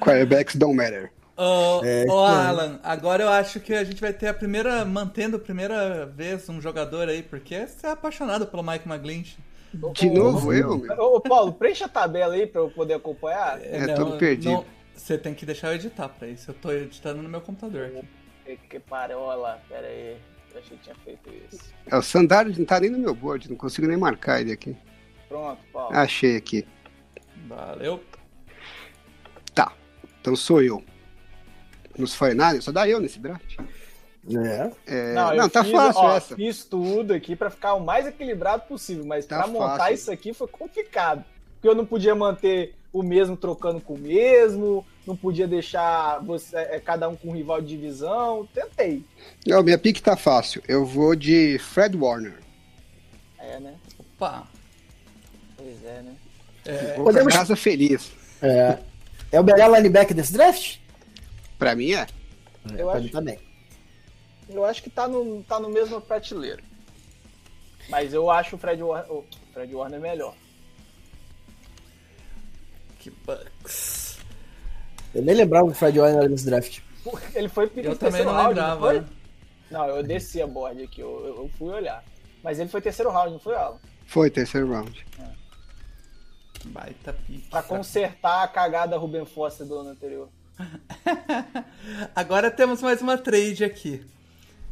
Quarterbacks 0.01 0.57
don't 0.57 0.77
matter. 0.77 1.11
Ô, 1.37 1.85
É, 1.85 2.03
ô, 2.03 2.05
então. 2.05 2.25
Alan, 2.25 2.81
agora 2.83 3.23
eu 3.23 3.29
acho 3.29 3.59
que 3.61 3.75
a 3.75 3.83
gente 3.85 4.01
vai 4.01 4.13
ter 4.13 4.29
a 4.29 4.35
primeira, 4.35 4.85
mantendo 4.85 5.37
a 5.37 5.41
primeira 5.41 6.07
vez 6.07 6.49
um 6.49 6.61
jogador 6.61 7.09
aí, 7.09 7.23
porque 7.23 7.67
você 7.67 7.87
é 7.87 7.91
apaixonado 7.91 8.47
pelo 8.47 8.63
Mike 8.63 8.89
McGlinch. 8.89 9.39
De 9.95 10.09
Ô, 10.09 10.15
novo 10.15 10.53
eu. 10.53 10.87
Ô, 10.99 11.21
Paulo, 11.21 11.53
preencha 11.53 11.87
a 11.87 11.89
tabela 11.89 12.35
aí 12.35 12.47
pra 12.47 12.61
eu 12.61 12.71
poder 12.71 12.95
acompanhar. 12.95 13.61
É, 13.61 13.93
todo 13.95 14.17
perdido. 14.17 14.65
Você 14.95 15.19
tem 15.19 15.35
que 15.35 15.45
deixar 15.45 15.69
eu 15.69 15.75
editar 15.75 16.09
pra 16.09 16.29
isso. 16.29 16.51
Eu 16.51 16.55
tô 16.55 16.71
editando 16.71 17.21
no 17.21 17.29
meu 17.29 17.41
computador 17.41 17.87
aqui. 17.87 18.09
Que, 18.45 18.57
que 18.69 18.79
parola, 18.79 19.61
pera 19.69 19.89
aí. 19.89 20.17
Eu 20.55 20.61
achei 20.61 20.77
que 20.77 20.85
tinha 20.85 20.97
feito 21.05 21.31
isso. 21.53 21.75
É, 21.87 21.97
o 21.97 22.03
Sandard 22.03 22.57
não 22.57 22.65
tá 22.65 22.79
nem 22.79 22.91
no 22.91 22.99
meu 22.99 23.15
board, 23.15 23.51
não 23.51 23.57
consigo 23.57 23.89
nem 23.89 23.97
marcar 23.97 24.41
ele 24.41 24.53
aqui. 24.53 24.77
Pronto, 25.29 25.61
Paulo. 25.73 25.95
Achei 25.95 26.37
aqui. 26.37 26.65
Valeu. 27.49 28.01
Tá, 29.53 29.73
então 30.21 30.37
sou 30.37 30.63
eu. 30.63 30.83
Nos 31.99 32.17
49 32.17 32.61
só 32.61 32.73
dá 32.73 32.89
eu 32.89 33.01
nesse 33.01 33.19
draft. 33.19 33.59
É. 34.27 34.71
É, 34.87 35.13
Não, 35.13 35.37
não, 35.37 35.45
eu 35.45 35.51
tá 35.51 35.63
fiz, 35.63 35.73
fácil 35.73 36.01
ó, 36.01 36.17
essa. 36.17 36.37
Fiz 36.37 36.65
tudo 36.65 37.13
aqui 37.13 37.37
pra 37.37 37.51
ficar 37.51 37.75
o 37.75 37.81
mais 37.81 38.07
equilibrado 38.07 38.63
possível, 38.67 39.05
mas 39.05 39.27
Tá 39.27 39.39
pra 39.43 39.47
montar 39.49 39.93
isso 39.93 40.11
aqui 40.11 40.33
foi 40.33 40.49
complicado. 40.49 41.25
Porque 41.55 41.69
eu 41.69 41.75
não 41.75 41.85
podia 41.85 42.15
manter 42.15 42.75
o 42.93 43.03
mesmo 43.03 43.37
trocando 43.37 43.81
com 43.81 43.95
o 43.95 43.99
mesmo, 43.99 44.87
não 45.07 45.17
podia 45.17 45.47
deixar 45.47 46.19
você, 46.21 46.57
é, 46.57 46.81
cada 46.81 47.09
um 47.09 47.17
com 47.17 47.29
um 47.29 47.33
rival 47.35 47.61
de 47.61 47.69
divisão. 47.69 48.49
Tentei. 48.55 49.05
Não, 49.47 49.63
minha 49.63 49.79
pique 49.79 50.03
tá 50.03 50.17
fácil. 50.17 50.63
Eu 50.67 50.85
vou 50.85 51.15
de 51.15 51.59
Fred 51.59 51.97
Warner. 51.97 52.39
É, 53.39 53.61
né? 53.61 53.75
Opa. 53.99 54.47
Pois 55.57 55.85
é, 55.85 56.03
né? 56.03 56.15
Vou 56.97 57.05
Podemos- 57.05 57.33
pra 57.33 57.41
casa 57.43 57.55
feliz. 57.57 58.11
É. 58.41 58.79
É 59.33 59.41
o 59.41 59.45
melhor 59.45 59.71
linebacker 59.77 60.17
desse 60.17 60.33
draft? 60.33 60.79
Pra 61.59 61.75
mim 61.75 61.93
é. 61.93 62.07
Eu 62.77 62.87
pra 62.87 62.93
acho- 62.95 63.03
mim 63.03 63.09
também. 63.09 63.39
Eu 64.49 64.65
acho 64.65 64.83
que 64.83 64.91
tá 64.91 65.07
no, 65.09 65.43
tá 65.45 65.59
no 65.61 65.69
mesmo 65.69 66.01
prateleiro. 66.01 66.63
Mas 67.89 68.15
eu 68.15 68.31
acho 68.31 68.57
o 68.57 68.59
Fred 68.59 68.83
Warner, 68.83 69.13
o 69.13 69.25
Fred 69.53 69.75
Warner 69.75 70.01
melhor. 70.01 70.35
Que 72.99 73.11
Bucks. 73.11 74.04
Eu 75.15 75.23
nem 75.23 75.35
lembrava 75.35 75.67
o 75.67 75.75
Fred 75.75 75.99
Warner 75.99 76.29
nesse 76.29 76.45
draft. 76.47 76.81
Ele 77.35 77.49
foi 77.49 77.67
pique 77.69 77.87
Eu 77.87 77.97
também 77.97 78.23
terceiro 78.23 78.31
não 78.31 78.35
round, 78.37 78.49
lembrava. 78.55 78.81
foi? 78.81 79.01
né? 79.01 79.07
Não, 79.71 79.87
eu 79.89 80.03
desci 80.03 80.41
a 80.43 80.47
board 80.47 80.83
aqui, 80.83 81.01
eu, 81.01 81.25
eu- 81.27 81.51
fui 81.59 81.73
olhar. 81.73 82.03
Mas 82.43 82.59
ele 82.59 82.69
foi 82.69 82.81
terceiro 82.81 83.11
round, 83.11 83.33
não 83.33 83.39
foi, 83.39 83.55
Alan? 83.55 83.79
Foi 84.07 84.31
terceiro 84.31 84.71
round. 84.71 85.05
Baita 86.67 87.13
pique. 87.13 87.49
Pra 87.51 87.63
consertar 87.63 88.43
a 88.43 88.49
cagada 88.49 88.97
Ruben 88.97 89.27
Foster 89.27 89.67
do 89.67 89.79
ano 89.79 89.91
anterior. 89.91 90.29
Agora 92.15 92.51
temos 92.51 92.81
mais 92.83 93.01
uma 93.03 93.19
trade 93.19 93.65
aqui. 93.65 94.05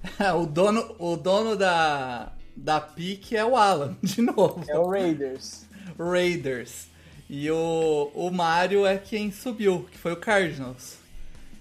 O 0.36 0.46
dono, 0.46 0.96
o 0.98 1.16
dono 1.16 1.54
da, 1.56 2.32
da 2.56 2.80
pique 2.80 3.36
é 3.36 3.44
o 3.44 3.56
Alan, 3.56 3.96
de 4.02 4.20
novo. 4.20 4.64
É 4.68 4.76
o 4.76 4.88
Raiders. 4.90 5.64
Raiders. 5.98 6.86
E 7.34 7.50
o, 7.50 8.10
o 8.14 8.30
Mario 8.30 8.84
é 8.84 8.98
quem 8.98 9.32
subiu, 9.32 9.88
que 9.90 9.96
foi 9.96 10.12
o 10.12 10.16
Cardinals. 10.16 10.98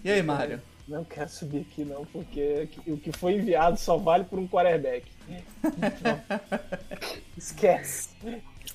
E 0.04 0.12
aí, 0.12 0.22
Mario? 0.22 0.62
Não 0.86 1.06
quero 1.06 1.30
subir 1.30 1.62
aqui 1.62 1.86
não, 1.86 2.06
porque 2.08 2.68
o 2.86 2.98
que 2.98 3.14
foi 3.14 3.36
enviado 3.36 3.80
só 3.80 3.96
vale 3.96 4.26
por 4.26 4.38
um 4.38 4.46
quarterback. 4.46 5.06
Então, 5.30 6.22
Esquece. 7.38 8.10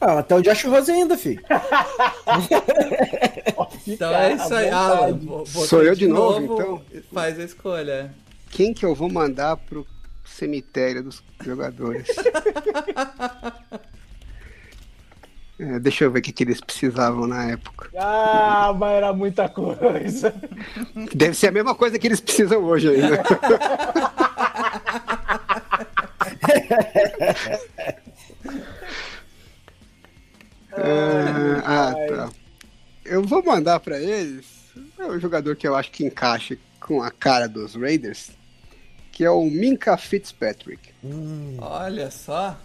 Ah, 0.00 0.20
até 0.20 0.36
o 0.36 0.40
Josh 0.40 0.64
Rose 0.64 0.90
ainda, 0.90 1.18
filho. 1.18 1.42
Então 3.86 4.14
é 4.14 4.32
isso 4.32 4.54
aí, 4.54 4.70
Sou 5.66 5.82
eu 5.82 5.94
de 5.94 6.08
novo, 6.08 6.54
então? 6.54 6.82
Faz 7.12 7.38
a 7.38 7.44
escolha. 7.44 8.14
Quem 8.50 8.72
que 8.72 8.86
eu 8.86 8.94
vou 8.94 9.10
mandar 9.12 9.58
pro 9.58 9.86
cemitério 10.24 11.02
dos 11.02 11.22
jogadores? 11.44 12.08
É, 15.58 15.78
deixa 15.78 16.04
eu 16.04 16.10
ver 16.10 16.18
o 16.18 16.22
que, 16.22 16.32
que 16.32 16.44
eles 16.44 16.60
precisavam 16.60 17.26
na 17.26 17.50
época. 17.50 17.90
Ah, 17.96 18.74
mas 18.76 18.92
era 18.92 19.12
muita 19.12 19.48
coisa. 19.48 20.34
Deve 21.14 21.34
ser 21.34 21.48
a 21.48 21.52
mesma 21.52 21.74
coisa 21.74 21.98
que 21.98 22.06
eles 22.06 22.20
precisam 22.20 22.62
hoje 22.64 22.88
ainda. 22.88 23.22
É, 30.78 31.62
ah, 31.64 31.94
tá. 32.06 32.28
Eu 33.02 33.22
vou 33.22 33.42
mandar 33.42 33.80
pra 33.80 33.98
eles 33.98 34.56
é 34.98 35.06
um 35.06 35.18
jogador 35.18 35.56
que 35.56 35.66
eu 35.66 35.74
acho 35.74 35.90
que 35.90 36.04
encaixa 36.04 36.56
com 36.80 37.02
a 37.02 37.10
cara 37.10 37.48
dos 37.48 37.74
Raiders, 37.74 38.30
que 39.12 39.24
é 39.24 39.30
o 39.30 39.44
Minka 39.44 39.96
Fitzpatrick. 39.96 40.92
Olha 41.58 42.10
só. 42.10 42.56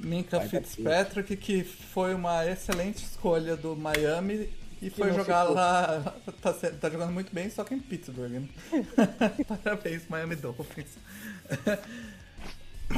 Minka 0.00 0.40
Fitzpatrick, 0.40 1.36
que 1.36 1.62
foi 1.64 2.14
uma 2.14 2.46
excelente 2.46 3.04
escolha 3.04 3.56
do 3.56 3.76
Miami 3.76 4.50
e 4.80 4.88
foi 4.90 5.08
não 5.08 5.16
jogar 5.16 5.42
ficou. 5.42 5.54
lá. 5.56 6.14
Tá, 6.40 6.52
tá 6.52 6.90
jogando 6.90 7.12
muito 7.12 7.32
bem, 7.34 7.50
só 7.50 7.64
que 7.64 7.74
em 7.74 7.80
Pittsburgh. 7.80 8.30
Né? 8.30 8.48
Parabéns, 9.46 10.02
Miami 10.08 10.36
Dolphins. 10.36 10.96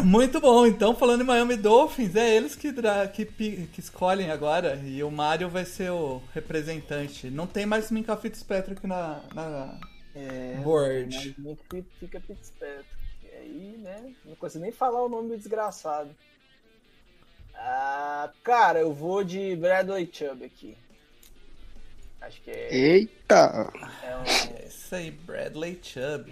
Muito 0.04 0.40
bom, 0.40 0.64
então 0.66 0.94
falando 0.94 1.20
em 1.20 1.26
Miami 1.26 1.54
Dolphins, 1.54 2.16
é 2.16 2.34
eles 2.34 2.56
que, 2.56 2.72
que, 3.12 3.26
que 3.66 3.78
escolhem 3.80 4.30
agora 4.30 4.76
e 4.76 5.02
o 5.02 5.10
Mario 5.10 5.50
vai 5.50 5.66
ser 5.66 5.90
o 5.90 6.22
representante. 6.32 7.28
Não 7.28 7.46
tem 7.46 7.66
mais 7.66 7.90
Minka 7.90 8.16
Fitzpatrick 8.16 8.86
na, 8.86 9.20
na 9.34 9.78
É, 10.14 10.58
board. 10.64 11.36
fica 12.00 12.20
Fitzpatrick. 12.20 12.86
Aí, 13.34 13.76
né? 13.82 14.14
Não 14.24 14.34
consigo 14.36 14.62
nem 14.62 14.72
falar 14.72 15.02
o 15.02 15.10
nome 15.10 15.28
do 15.28 15.36
desgraçado. 15.36 16.08
Ah, 17.64 18.28
cara, 18.42 18.80
eu 18.80 18.92
vou 18.92 19.22
de 19.22 19.54
Bradley 19.56 20.08
Chubb 20.12 20.44
aqui. 20.44 20.76
Acho 22.20 22.40
que 22.42 22.50
é, 22.50 22.74
Eita! 22.74 23.70
é 24.02 24.16
um, 24.16 24.22
É 24.56 24.66
isso 24.68 24.94
aí, 24.94 25.10
Bradley 25.10 25.78
Chubb. 25.82 26.30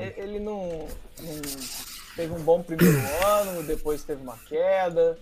Ele- 0.00 0.14
Ele 0.16 0.40
não, 0.40 0.88
não 1.20 1.40
teve 2.16 2.32
um 2.32 2.42
bom 2.42 2.62
primeiro 2.62 2.98
ano, 3.24 3.62
depois 3.62 4.02
teve 4.02 4.20
uma 4.22 4.36
queda, 4.48 5.18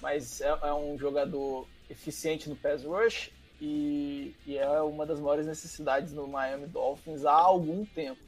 mas 0.00 0.40
é, 0.40 0.48
é 0.62 0.72
um 0.72 0.98
jogador 0.98 1.66
eficiente 1.90 2.48
no 2.48 2.56
pass 2.56 2.82
rush 2.82 3.30
e, 3.60 4.34
e 4.46 4.56
é 4.56 4.80
uma 4.80 5.04
das 5.06 5.20
maiores 5.20 5.46
necessidades 5.46 6.12
no 6.12 6.26
Miami 6.26 6.66
Dolphins 6.66 7.24
há 7.26 7.32
algum 7.32 7.84
tempo. 7.84 8.20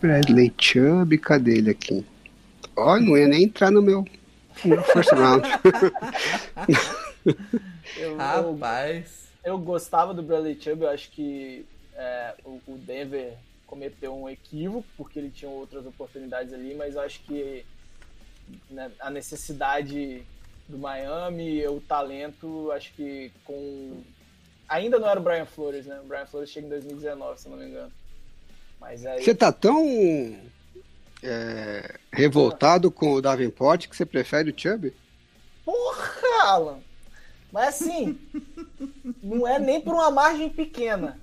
Bradley 0.00 0.52
Chubb, 0.58 1.18
cadê 1.18 1.58
ele 1.58 1.70
aqui? 1.70 2.06
Ó, 2.76 2.98
não 2.98 3.16
ia 3.18 3.26
nem 3.28 3.44
entrar 3.44 3.70
no 3.70 3.82
meu 3.82 4.04
first 4.84 5.12
round. 5.16 5.46
Eu, 7.96 8.12
eu, 8.12 8.16
Rapaz. 8.16 9.28
eu 9.44 9.58
gostava 9.58 10.14
do 10.14 10.22
Bradley 10.22 10.60
Chubb, 10.60 10.82
eu 10.82 10.90
acho 10.90 11.10
que 11.10 11.66
é, 11.94 12.34
o, 12.44 12.60
o 12.66 12.78
Denver 12.78 13.34
cometeu 13.66 14.16
um 14.16 14.28
equívoco, 14.28 14.86
porque 14.96 15.18
ele 15.18 15.30
tinha 15.30 15.50
outras 15.50 15.86
oportunidades 15.86 16.52
ali, 16.52 16.74
mas 16.74 16.94
eu 16.94 17.02
acho 17.02 17.20
que 17.20 17.64
né, 18.68 18.90
a 18.98 19.10
necessidade 19.10 20.24
do 20.68 20.78
Miami, 20.78 21.66
o 21.66 21.80
talento, 21.80 22.70
acho 22.72 22.92
que 22.94 23.30
com. 23.44 24.02
Ainda 24.68 24.98
não 24.98 25.08
era 25.08 25.18
o 25.18 25.22
Brian 25.22 25.46
Flores, 25.46 25.86
né? 25.86 26.00
O 26.00 26.06
Brian 26.06 26.26
Flores 26.26 26.50
chega 26.50 26.66
em 26.66 26.70
2019, 26.70 27.40
se 27.40 27.46
eu 27.46 27.52
não 27.52 27.58
me 27.58 27.66
engano. 27.66 27.92
Mas 28.80 29.04
aí. 29.04 29.22
Você 29.22 29.34
tá 29.34 29.52
tão 29.52 29.84
é, 31.22 31.96
revoltado 32.12 32.90
com 32.90 33.12
o 33.12 33.20
Davenport 33.22 33.88
que 33.88 33.96
você 33.96 34.06
prefere 34.06 34.50
o 34.50 34.54
Chubb? 34.56 34.92
Porra, 35.64 36.44
Alan! 36.44 36.78
Mas 37.52 37.68
assim, 37.80 38.18
não 39.22 39.46
é 39.46 39.58
nem 39.58 39.80
por 39.80 39.94
uma 39.94 40.10
margem 40.10 40.48
pequena. 40.48 41.18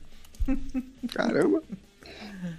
Caramba! 1.14 1.64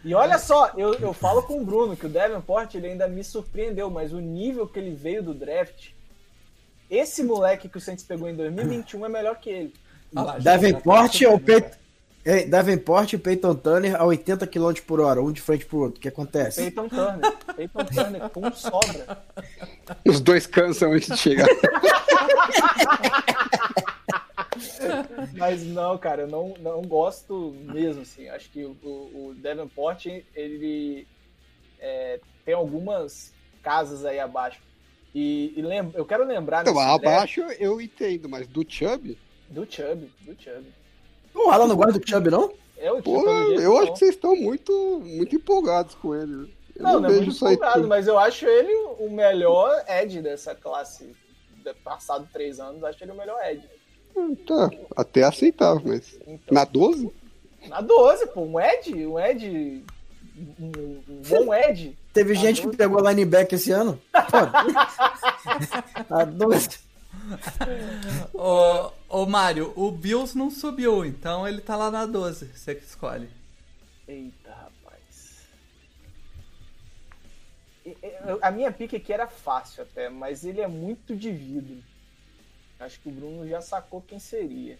E 0.04 0.14
olha 0.14 0.38
só, 0.38 0.72
eu, 0.76 0.94
eu 0.94 1.12
falo 1.12 1.42
com 1.42 1.60
o 1.60 1.64
Bruno 1.64 1.96
que 1.96 2.06
o 2.06 2.08
Davenport 2.08 2.74
ele 2.74 2.88
ainda 2.88 3.06
me 3.08 3.22
surpreendeu, 3.22 3.90
mas 3.90 4.12
o 4.12 4.20
nível 4.20 4.66
que 4.66 4.78
ele 4.78 4.94
veio 4.94 5.22
do 5.22 5.32
draft, 5.34 5.90
esse 6.90 7.22
moleque 7.22 7.68
que 7.68 7.78
o 7.78 7.80
Saints 7.80 8.04
pegou 8.04 8.28
em 8.28 8.34
2021 8.34 9.06
é 9.06 9.08
melhor 9.08 9.36
que 9.38 9.50
ele. 9.50 9.74
Já- 10.12 10.38
Davenport 10.38 11.14
ou 11.22 11.32
subindo, 11.32 11.40
Peyton... 11.44 11.76
É, 12.24 12.44
Davenport 12.44 13.12
e 13.12 13.18
Peyton 13.18 13.54
Turner 13.54 13.94
a 14.00 14.04
80 14.04 14.46
km 14.46 14.72
por 14.86 15.00
hora, 15.00 15.22
um 15.22 15.32
de 15.32 15.40
frente 15.40 15.64
pro 15.64 15.78
outro. 15.78 15.98
O 15.98 16.00
que 16.00 16.08
acontece? 16.08 16.62
Peyton 16.62 16.88
Turner. 16.88 17.32
Peyton 17.56 17.84
Turner 17.84 18.28
com 18.30 18.52
sobra. 18.52 19.22
Os 20.06 20.20
dois 20.20 20.46
cansam 20.46 20.92
antes 20.92 21.08
de 21.08 21.16
chegar. 21.16 21.46
Mas 25.36 25.62
não, 25.64 25.96
cara, 25.98 26.22
eu 26.22 26.28
não, 26.28 26.54
não 26.60 26.82
gosto 26.82 27.54
mesmo, 27.64 28.02
assim. 28.02 28.28
Acho 28.28 28.50
que 28.50 28.64
o, 28.64 28.70
o 28.82 29.34
Davenport, 29.40 30.06
ele 30.34 31.06
é, 31.80 32.20
tem 32.44 32.54
algumas 32.54 33.32
casas 33.62 34.04
aí 34.04 34.18
abaixo. 34.18 34.60
E, 35.14 35.54
e 35.56 35.62
lem- 35.62 35.90
eu 35.94 36.04
quero 36.04 36.24
lembrar 36.26 36.62
Então, 36.62 36.78
abaixo 36.78 37.40
eu 37.58 37.80
entendo, 37.80 38.28
mas 38.28 38.46
do 38.46 38.64
Chubb? 38.68 39.16
do 39.48 39.66
Chubb, 39.70 40.10
do 40.20 40.36
Chubb. 40.42 40.66
O 41.46 41.50
Alan 41.50 41.66
não 41.66 41.76
gosta 41.76 41.98
do 41.98 42.08
Chubb, 42.08 42.30
não? 42.30 42.52
Eu, 42.76 43.02
Pô, 43.02 43.22
pelo 43.24 43.46
jeito, 43.48 43.62
eu 43.62 43.70
não. 43.72 43.78
acho 43.82 43.92
que 43.92 43.98
vocês 43.98 44.14
estão 44.14 44.36
muito, 44.36 45.02
muito 45.04 45.34
empolgados 45.36 45.94
com 45.96 46.14
ele. 46.14 46.52
Eu 46.76 46.82
Não, 46.82 47.00
não 47.00 47.06
é 47.08 47.08
vejo 47.08 47.20
muito 47.22 47.32
isso 47.34 47.46
aí 47.46 47.54
empolgado, 47.54 47.80
tudo. 47.80 47.88
mas 47.88 48.06
eu 48.06 48.18
acho 48.18 48.46
ele 48.46 48.72
o 49.00 49.10
melhor 49.10 49.84
Ed 49.88 50.20
dessa 50.22 50.54
classe. 50.54 51.14
De 51.64 51.74
passado 51.74 52.26
três 52.32 52.60
anos, 52.60 52.84
acho 52.84 53.02
ele 53.02 53.10
o 53.12 53.16
melhor 53.16 53.36
Ed. 53.44 53.68
Tá, 54.46 54.70
até 54.96 55.22
aceitável, 55.24 55.82
mas. 55.84 56.14
Então, 56.26 56.54
Na 56.54 56.64
12? 56.64 57.10
na 57.68 57.80
12, 57.80 58.26
pô, 58.28 58.42
um 58.42 58.60
Ed, 58.60 59.06
um 59.06 59.18
Ed. 59.18 59.84
Um, 60.60 61.00
um 61.08 61.22
bom 61.28 61.52
Ed. 61.52 61.98
Teve 62.12 62.34
Na 62.34 62.40
gente 62.40 62.60
que 62.60 62.66
12. 62.68 62.78
pegou 62.78 63.00
linebacker 63.08 63.58
esse 63.58 63.72
ano. 63.72 64.00
Pô. 64.12 64.38
A 66.14 66.24
12. 66.24 66.68
Ô, 68.34 68.92
ô 69.08 69.26
Mário, 69.26 69.72
o 69.76 69.90
Bills 69.90 70.36
não 70.36 70.50
subiu, 70.50 71.04
então 71.04 71.46
ele 71.46 71.60
tá 71.60 71.76
lá 71.76 71.90
na 71.90 72.06
12. 72.06 72.46
Você 72.54 72.74
que 72.74 72.84
escolhe. 72.84 73.28
Eita, 74.06 74.50
rapaz. 74.50 75.48
A 78.42 78.50
minha 78.50 78.72
pique 78.72 78.96
aqui 78.96 79.12
era 79.12 79.26
fácil 79.26 79.82
até, 79.82 80.08
mas 80.08 80.44
ele 80.44 80.60
é 80.60 80.68
muito 80.68 81.16
de 81.16 81.30
vidro. 81.30 81.82
Acho 82.80 83.00
que 83.00 83.08
o 83.08 83.12
Bruno 83.12 83.48
já 83.48 83.60
sacou 83.60 84.00
quem 84.00 84.18
seria. 84.18 84.78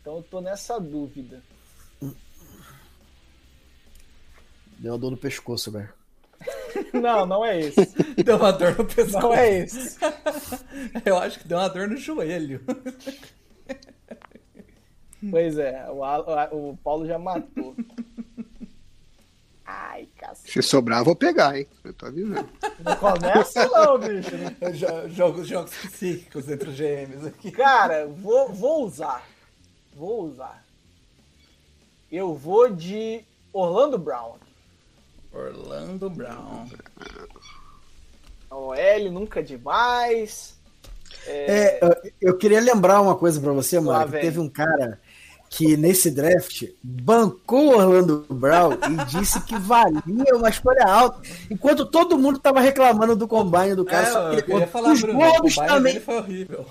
Então 0.00 0.16
eu 0.16 0.22
tô 0.22 0.40
nessa 0.40 0.78
dúvida. 0.78 1.42
Deu 4.78 4.92
uma 4.92 4.98
dor 4.98 5.10
no 5.10 5.16
pescoço, 5.16 5.70
velho. 5.70 5.99
Não, 6.94 7.26
não 7.26 7.44
é 7.44 7.60
esse. 7.60 7.84
Deu 8.24 8.36
uma 8.36 8.52
dor 8.52 8.76
no 8.78 8.84
pescoço. 8.84 9.18
Não 9.20 9.34
é 9.34 9.58
esse. 9.58 9.98
Eu 11.04 11.18
acho 11.18 11.38
que 11.38 11.46
deu 11.48 11.58
uma 11.58 11.68
dor 11.68 11.88
no 11.88 11.96
joelho. 11.96 12.60
Pois 15.30 15.58
é, 15.58 15.86
o, 15.90 16.02
Al- 16.02 16.24
o 16.52 16.76
Paulo 16.82 17.06
já 17.06 17.18
matou. 17.18 17.76
Ai, 19.66 20.08
cacete. 20.16 20.50
Se 20.52 20.62
sobrar, 20.62 21.00
eu 21.00 21.04
vou 21.04 21.14
pegar, 21.14 21.56
hein? 21.58 21.66
Eu 21.84 21.92
tô 21.92 22.06
avisando. 22.06 22.48
Não 22.82 22.96
começa 22.96 23.68
não, 23.68 23.98
bicho. 23.98 24.30
Jo- 24.72 25.08
Jogos, 25.10 25.46
jogos 25.46 25.70
psíquicos 25.76 26.48
entre 26.48 26.70
os 26.70 26.76
GMs 26.76 27.26
aqui. 27.28 27.50
Cara, 27.52 28.06
vou, 28.06 28.48
vou 28.52 28.84
usar. 28.84 29.24
Vou 29.94 30.24
usar. 30.24 30.64
Eu 32.10 32.34
vou 32.34 32.70
de 32.74 33.22
Orlando 33.52 33.98
Brown. 33.98 34.36
Orlando 35.32 36.10
Brown. 36.10 36.66
OL 38.50 39.10
nunca 39.12 39.42
demais. 39.42 40.58
É, 41.26 41.78
eu- 41.84 42.10
eu 42.20 42.36
queria 42.38 42.60
lembrar 42.60 43.00
uma 43.00 43.14
coisa 43.14 43.40
pra 43.40 43.52
você, 43.52 43.76
Lá 43.78 43.82
mano. 43.84 44.04
que 44.06 44.10
vem. 44.12 44.20
Teve 44.22 44.40
um 44.40 44.48
cara 44.48 44.98
que 45.48 45.76
nesse 45.76 46.10
draft 46.10 46.62
bancou 46.82 47.72
o 47.72 47.76
Orlando 47.76 48.24
Brown 48.30 48.72
e 48.74 49.04
disse 49.06 49.40
que 49.42 49.58
valia 49.58 50.00
uma 50.34 50.48
escolha 50.48 50.84
alta, 50.86 51.20
enquanto 51.50 51.84
todo 51.86 52.16
mundo 52.18 52.38
tava 52.38 52.60
reclamando 52.60 53.16
do 53.16 53.26
combine 53.26 53.74
do 53.74 53.84
cara. 53.84 54.06
É, 54.06 54.10
só 54.12 54.30
que 54.30 54.36
eu 54.36 54.42
queria 54.44 54.66
falar, 54.68 54.92
os 54.92 55.00
Bruno, 55.02 55.18
o 55.18 55.22
gordos 55.22 55.54
combine 55.56 55.74
também. 55.74 55.92
dele 55.94 56.04
foi 56.04 56.16
horrível. 56.18 56.66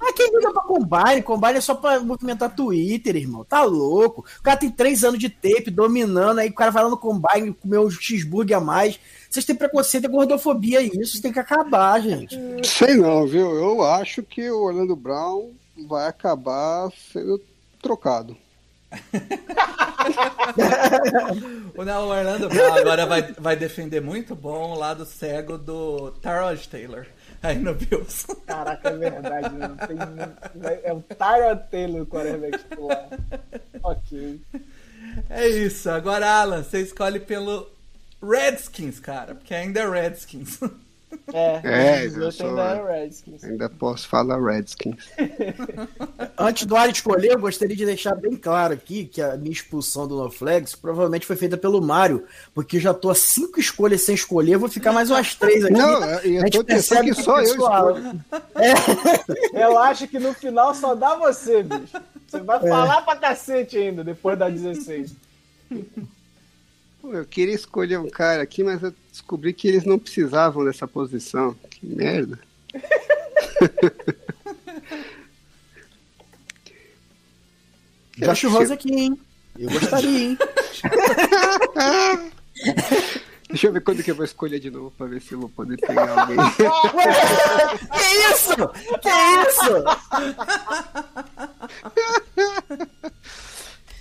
Ah, 0.00 0.12
quem 0.12 0.30
liga 0.34 0.52
pra 0.52 0.62
Combine? 0.62 1.22
Combine 1.22 1.58
é 1.58 1.60
só 1.60 1.74
pra 1.74 2.00
movimentar 2.00 2.54
Twitter, 2.54 3.16
irmão. 3.16 3.44
Tá 3.44 3.62
louco. 3.62 4.24
O 4.38 4.42
cara 4.42 4.56
tem 4.56 4.70
três 4.70 5.04
anos 5.04 5.18
de 5.18 5.28
tape 5.28 5.70
dominando, 5.70 6.38
aí 6.38 6.48
o 6.48 6.54
cara 6.54 6.70
vai 6.70 6.84
lá 6.84 6.90
no 6.90 6.96
Combine 6.96 7.54
comer 7.54 7.78
um 7.78 7.90
cheeseburger 7.90 8.58
a 8.58 8.60
mais. 8.60 8.98
Vocês 9.28 9.44
têm 9.44 9.56
preconceito, 9.56 10.04
é 10.04 10.08
gordofobia 10.08 10.80
isso. 10.80 11.20
Tem 11.20 11.32
que 11.32 11.38
acabar, 11.38 12.00
gente. 12.00 12.38
Sei 12.62 12.94
não, 12.96 13.26
viu? 13.26 13.50
Eu 13.50 13.82
acho 13.82 14.22
que 14.22 14.50
o 14.50 14.64
Orlando 14.64 14.94
Brown 14.94 15.50
vai 15.88 16.08
acabar 16.08 16.90
sendo 17.12 17.40
trocado. 17.82 18.36
O 21.76 21.84
não, 21.84 22.06
o 22.06 22.10
Orlando 22.10 22.48
Brown 22.48 22.74
agora 22.74 23.06
vai, 23.06 23.22
vai 23.32 23.56
defender 23.56 24.00
muito 24.00 24.36
bom 24.36 24.72
o 24.72 24.78
lado 24.78 25.04
cego 25.04 25.58
do 25.58 26.10
Tarot 26.22 26.68
Taylor 26.68 27.06
aí 27.46 27.58
no 27.58 27.74
Bills. 27.74 28.26
Caraca, 28.46 28.88
é 28.90 28.96
verdade. 28.96 29.54
Não 29.56 29.76
tem, 29.76 29.96
nem- 29.96 30.80
é 30.82 30.92
o 30.92 31.00
Tyra 31.02 31.56
Taylor, 31.56 32.06
quarterback 32.06 32.58
titular. 32.58 33.08
Ok. 33.82 34.40
É 35.30 35.48
isso. 35.48 35.90
Agora, 35.90 36.26
Alan, 36.28 36.62
você 36.62 36.80
escolhe 36.80 37.20
pelo 37.20 37.68
Redskins, 38.22 38.98
cara, 38.98 39.34
porque 39.34 39.54
ainda 39.54 39.80
é 39.80 39.88
Redskins. 39.90 40.58
É, 41.32 41.60
É, 41.64 42.08
2018 42.08 42.22
eu 42.24 42.32
sou- 42.32 42.48
ainda 42.48 42.62
é 42.62 43.00
Redskins. 43.00 43.44
Ainda 43.44 43.68
posso 43.70 44.08
falar 44.08 44.40
Redskins. 44.42 44.96
Antes 46.38 46.66
do 46.66 46.76
Ari 46.76 46.92
escolher, 46.92 47.32
eu 47.32 47.38
gostaria 47.40 47.76
de 47.76 47.84
deixar 47.86 48.14
bem 48.14 48.36
claro 48.36 48.74
aqui 48.74 49.04
que 49.04 49.20
a 49.22 49.36
minha 49.36 49.52
expulsão 49.52 50.06
do 50.06 50.16
NoFlex 50.16 50.74
provavelmente 50.74 51.26
foi 51.26 51.36
feita 51.36 51.56
pelo 51.56 51.80
Mário, 51.80 52.24
porque 52.54 52.78
já 52.80 52.92
tô 52.94 53.10
a 53.10 53.14
cinco 53.14 53.58
escolhas 53.60 54.02
sem 54.02 54.14
escolher, 54.14 54.56
vou 54.56 54.68
ficar 54.68 54.92
mais 54.92 55.10
umas 55.10 55.34
três 55.34 55.64
aqui. 55.64 55.72
Não, 55.74 56.02
A 56.02 56.16
eu 56.24 56.40
gente 56.42 56.58
tô 56.58 56.64
pensando 56.64 56.98
percebe 57.00 57.14
que 57.14 57.22
só 57.22 57.38
eu 57.40 57.44
escolho. 57.44 58.20
Relaxa 59.52 60.06
que 60.06 60.18
no 60.18 60.34
final 60.34 60.74
só 60.74 60.94
dá 60.94 61.14
você, 61.16 61.62
bicho. 61.62 61.96
Você 62.26 62.40
vai 62.40 62.56
É. 62.58 62.68
falar 62.68 63.02
pra 63.02 63.16
cacete 63.16 63.76
ainda, 63.78 64.02
depois 64.02 64.38
da 64.38 64.48
16. 64.48 65.14
Pô, 67.04 67.12
eu 67.12 67.24
queria 67.26 67.54
escolher 67.54 67.98
um 67.98 68.08
cara 68.08 68.42
aqui, 68.42 68.64
mas 68.64 68.82
eu 68.82 68.94
descobri 69.10 69.52
que 69.52 69.68
eles 69.68 69.84
não 69.84 69.98
precisavam 69.98 70.64
dessa 70.64 70.88
posição. 70.88 71.54
Que 71.68 71.84
merda. 71.84 72.38
Josh 78.16 78.44
Rose 78.44 78.72
aqui, 78.72 78.90
hein? 78.90 79.20
Eu 79.58 79.68
gostaria, 79.68 80.30
hein? 80.30 80.38
Deixa 83.50 83.66
eu 83.66 83.72
ver 83.74 83.82
quando 83.82 84.02
que 84.02 84.10
eu 84.10 84.14
vou 84.14 84.24
escolher 84.24 84.58
de 84.58 84.70
novo 84.70 84.90
pra 84.92 85.06
ver 85.06 85.20
se 85.20 85.34
eu 85.34 85.40
vou 85.40 85.50
poder 85.50 85.76
pegar 85.76 86.08
alguém. 86.08 86.38
que 86.56 86.62
isso? 88.32 88.56
Que 89.02 89.10
isso? 89.50 89.84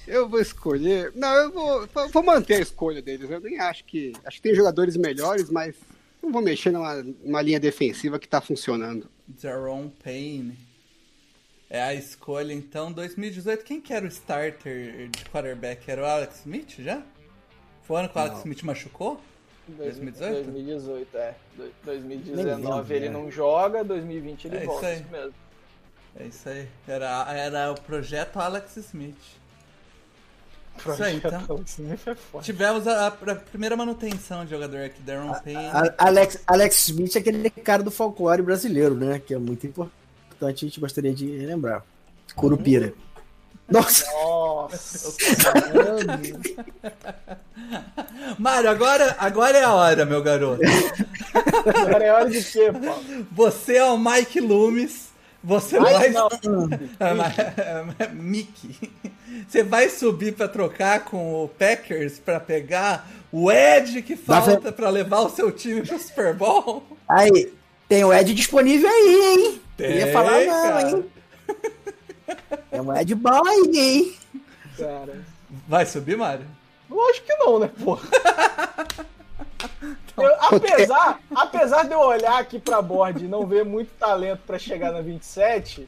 Eu 0.07 0.27
vou 0.27 0.39
escolher. 0.39 1.11
Não, 1.15 1.33
eu 1.35 1.51
vou, 1.51 1.87
vou 2.11 2.23
manter 2.23 2.55
a 2.55 2.59
escolha 2.59 3.01
deles. 3.01 3.29
Eu 3.29 3.39
nem 3.39 3.59
acho 3.59 3.83
que. 3.85 4.13
Acho 4.25 4.37
que 4.37 4.43
tem 4.43 4.55
jogadores 4.55 4.97
melhores, 4.97 5.49
mas 5.49 5.75
não 6.21 6.31
vou 6.31 6.41
mexer 6.41 6.71
numa, 6.71 7.01
numa 7.01 7.41
linha 7.41 7.59
defensiva 7.59 8.19
que 8.19 8.27
tá 8.27 8.41
funcionando. 8.41 9.09
Jerome 9.39 9.91
Payne. 10.03 10.57
É 11.69 11.81
a 11.81 11.93
escolha, 11.93 12.53
então, 12.53 12.91
2018. 12.91 13.63
Quem 13.63 13.81
que 13.81 13.93
era 13.93 14.05
o 14.05 14.07
starter 14.07 15.09
de 15.09 15.25
quarterback? 15.25 15.89
Era 15.89 16.01
o 16.03 16.05
Alex 16.05 16.41
Smith 16.41 16.75
já? 16.79 17.01
Foi 17.83 17.95
o 17.95 17.99
ano 17.99 18.09
que 18.09 18.17
o 18.17 18.21
Alex 18.21 18.39
Smith 18.39 18.61
machucou? 18.63 19.19
2018? 19.67 20.43
2018, 20.43 21.17
é. 21.17 21.35
Do- 21.55 21.63
Nem 21.63 22.19
2019 22.19 22.59
lembro, 22.59 22.93
ele 22.95 23.05
né? 23.07 23.11
não 23.13 23.31
joga, 23.31 23.83
2020 23.83 24.45
ele 24.45 24.57
É 24.57 24.65
volta. 24.65 24.93
Isso 24.93 25.05
mesmo. 25.11 25.33
É 26.19 26.25
isso 26.25 26.49
aí. 26.49 26.67
Era, 26.87 27.33
era 27.33 27.71
o 27.71 27.81
projeto 27.81 28.37
Alex 28.37 28.77
Smith. 28.77 29.15
Isso 30.79 31.03
aí, 31.03 31.15
então. 31.17 31.63
É. 32.35 32.41
Tivemos 32.41 32.87
a, 32.87 33.07
a 33.07 33.11
primeira 33.35 33.75
manutenção 33.77 34.43
de 34.43 34.51
jogador 34.51 34.83
aqui, 34.83 35.01
Darren 35.01 35.31
Payne. 35.43 35.65
A- 35.67 35.93
Alex, 35.97 36.39
Alex 36.45 36.87
Smith 36.89 37.15
é 37.15 37.19
aquele 37.19 37.49
cara 37.49 37.81
do 37.83 37.91
folclore 37.91 38.41
brasileiro, 38.41 38.93
né? 38.95 39.19
Que 39.25 39.33
é 39.33 39.37
muito 39.37 39.65
importante, 39.65 40.65
a 40.65 40.67
gente 40.67 40.79
gostaria 40.79 41.13
de 41.13 41.37
relembrar. 41.37 41.83
Curupira. 42.35 42.93
Nossa! 43.69 44.05
Nossa. 44.11 45.13
Mário, 48.37 48.69
agora, 48.69 49.15
agora 49.19 49.57
é 49.57 49.63
a 49.63 49.73
hora, 49.73 50.05
meu 50.05 50.21
garoto. 50.21 50.61
Agora 51.65 52.03
é 52.03 52.11
hora 52.11 52.29
de 52.29 52.43
quê, 52.43 52.71
Paulo? 52.71 53.27
Você 53.31 53.77
é 53.77 53.85
o 53.85 53.97
Mike 53.97 54.39
Loomis. 54.41 55.11
Você 55.43 55.77
Ai, 55.77 55.83
vai. 55.93 56.09
não. 56.09 56.29
É, 56.99 57.13
mas- 57.13 57.37
é, 57.37 58.07
Mickey. 58.13 58.91
Você 59.47 59.63
vai 59.63 59.89
subir 59.89 60.33
pra 60.33 60.47
trocar 60.47 61.05
com 61.05 61.43
o 61.43 61.47
Packers 61.47 62.19
pra 62.19 62.39
pegar 62.39 63.07
o 63.31 63.51
Ed 63.51 64.01
que 64.01 64.15
falta 64.15 64.71
pra 64.71 64.89
levar 64.89 65.19
o 65.21 65.29
seu 65.29 65.51
time 65.51 65.81
pro 65.81 65.97
Super 65.99 66.33
Bowl? 66.33 66.83
Aí, 67.09 67.53
tem 67.89 68.03
o 68.03 68.13
Ed 68.13 68.33
disponível 68.33 68.89
aí, 68.89 69.15
hein? 69.23 69.61
Tem, 69.77 69.87
Queria 69.87 70.11
falar 70.13 70.39
não, 70.45 70.61
cara. 70.71 70.89
hein? 70.89 71.05
É 72.71 72.81
um 72.81 72.95
Ed 72.95 73.15
bom 73.15 73.41
aí, 73.47 73.71
hein? 73.77 74.15
Cara. 74.77 75.21
Vai 75.67 75.85
subir, 75.85 76.17
Mário? 76.17 76.45
Lógico 76.89 77.25
que 77.27 77.35
não, 77.35 77.59
né, 77.59 77.69
porra? 77.83 78.07
Eu- 80.15 80.35
apesar, 80.41 81.19
apesar 81.33 81.83
de 81.87 81.93
eu 81.93 81.99
olhar 81.99 82.37
aqui 82.39 82.59
pra 82.59 82.81
board 82.83 83.25
e 83.25 83.27
não 83.27 83.47
ver 83.47 83.65
muito 83.65 83.89
talento 83.97 84.41
pra 84.45 84.59
chegar 84.59 84.91
na 84.91 85.01
27, 85.01 85.87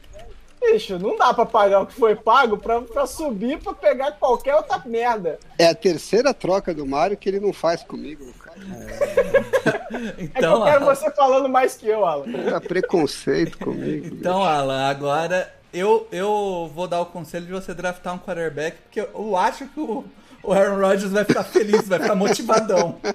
bicho, 0.72 0.98
não 0.98 1.16
dá 1.16 1.32
pra 1.34 1.46
pagar 1.46 1.80
o 1.82 1.86
que 1.86 1.94
foi 1.94 2.14
pago 2.16 2.56
pra, 2.58 2.80
pra 2.82 3.06
subir 3.06 3.58
pra 3.58 3.72
pegar 3.72 4.12
qualquer 4.12 4.54
outra 4.54 4.80
merda. 4.86 5.38
É 5.58 5.66
a 5.68 5.74
terceira 5.74 6.32
troca 6.34 6.72
do 6.74 6.86
Mario 6.86 7.16
que 7.16 7.28
ele 7.28 7.40
não 7.40 7.52
faz 7.52 7.82
comigo. 7.82 8.24
Cara. 8.42 8.56
É 8.60 9.72
que 10.16 10.22
Então, 10.38 10.58
eu 10.58 10.64
quero 10.64 10.84
Alan, 10.84 10.94
você 10.94 11.10
falando 11.10 11.48
mais 11.48 11.74
que 11.76 11.86
eu, 11.88 12.04
Alan. 12.04 12.26
Tá 12.50 12.60
preconceito 12.60 13.58
comigo. 13.58 14.06
então, 14.16 14.42
Alan, 14.42 14.88
agora 14.88 15.52
eu, 15.72 16.06
eu 16.10 16.70
vou 16.74 16.86
dar 16.88 17.00
o 17.00 17.06
conselho 17.06 17.46
de 17.46 17.52
você 17.52 17.74
draftar 17.74 18.14
um 18.14 18.18
quarterback, 18.18 18.78
porque 18.82 19.00
eu, 19.00 19.10
eu 19.14 19.36
acho 19.36 19.66
que 19.66 19.78
o, 19.80 20.04
o 20.42 20.52
Aaron 20.52 20.80
Rodgers 20.80 21.12
vai 21.12 21.24
ficar 21.24 21.44
feliz, 21.44 21.86
vai 21.86 21.98
ficar 22.00 22.14
motivadão. 22.14 22.98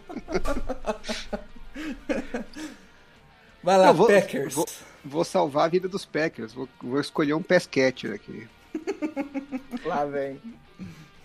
Vai 3.64 3.78
lá, 3.78 3.88
Eu 3.90 3.94
vou- 3.94 4.08
Packers. 4.08 4.56
vou- 4.56 4.66
Vou 5.04 5.24
salvar 5.24 5.66
a 5.66 5.70
vida 5.70 5.88
dos 5.88 6.06
Packers. 6.06 6.54
Vou, 6.54 6.70
vou 6.82 7.00
escolher 7.00 7.34
um 7.34 7.42
pass 7.42 7.66
catcher 7.66 8.14
aqui. 8.14 8.48
Lá 9.86 10.06
vem. 10.06 10.40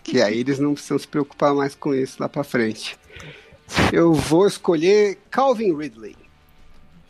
Que 0.03 0.21
aí 0.21 0.39
eles 0.39 0.59
não 0.59 0.73
precisam 0.73 0.99
se 0.99 1.07
preocupar 1.07 1.53
mais 1.53 1.75
com 1.75 1.93
isso 1.93 2.21
lá 2.21 2.29
pra 2.29 2.43
frente. 2.43 2.97
Eu 3.91 4.13
vou 4.13 4.47
escolher 4.47 5.17
Calvin 5.29 5.75
Ridley. 5.75 6.15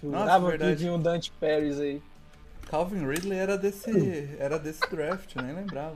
Jurava 0.02 0.46
que 0.46 0.58
verdade. 0.58 0.76
vinha 0.76 0.94
um 0.94 1.00
Dante 1.00 1.32
Pérez 1.40 1.80
aí. 1.80 2.02
Calvin 2.70 3.08
Ridley 3.08 3.38
era 3.38 3.58
desse, 3.58 4.30
era 4.40 4.58
desse 4.58 4.82
draft, 4.90 5.36
eu 5.36 5.42
nem 5.42 5.56
lembrava. 5.56 5.96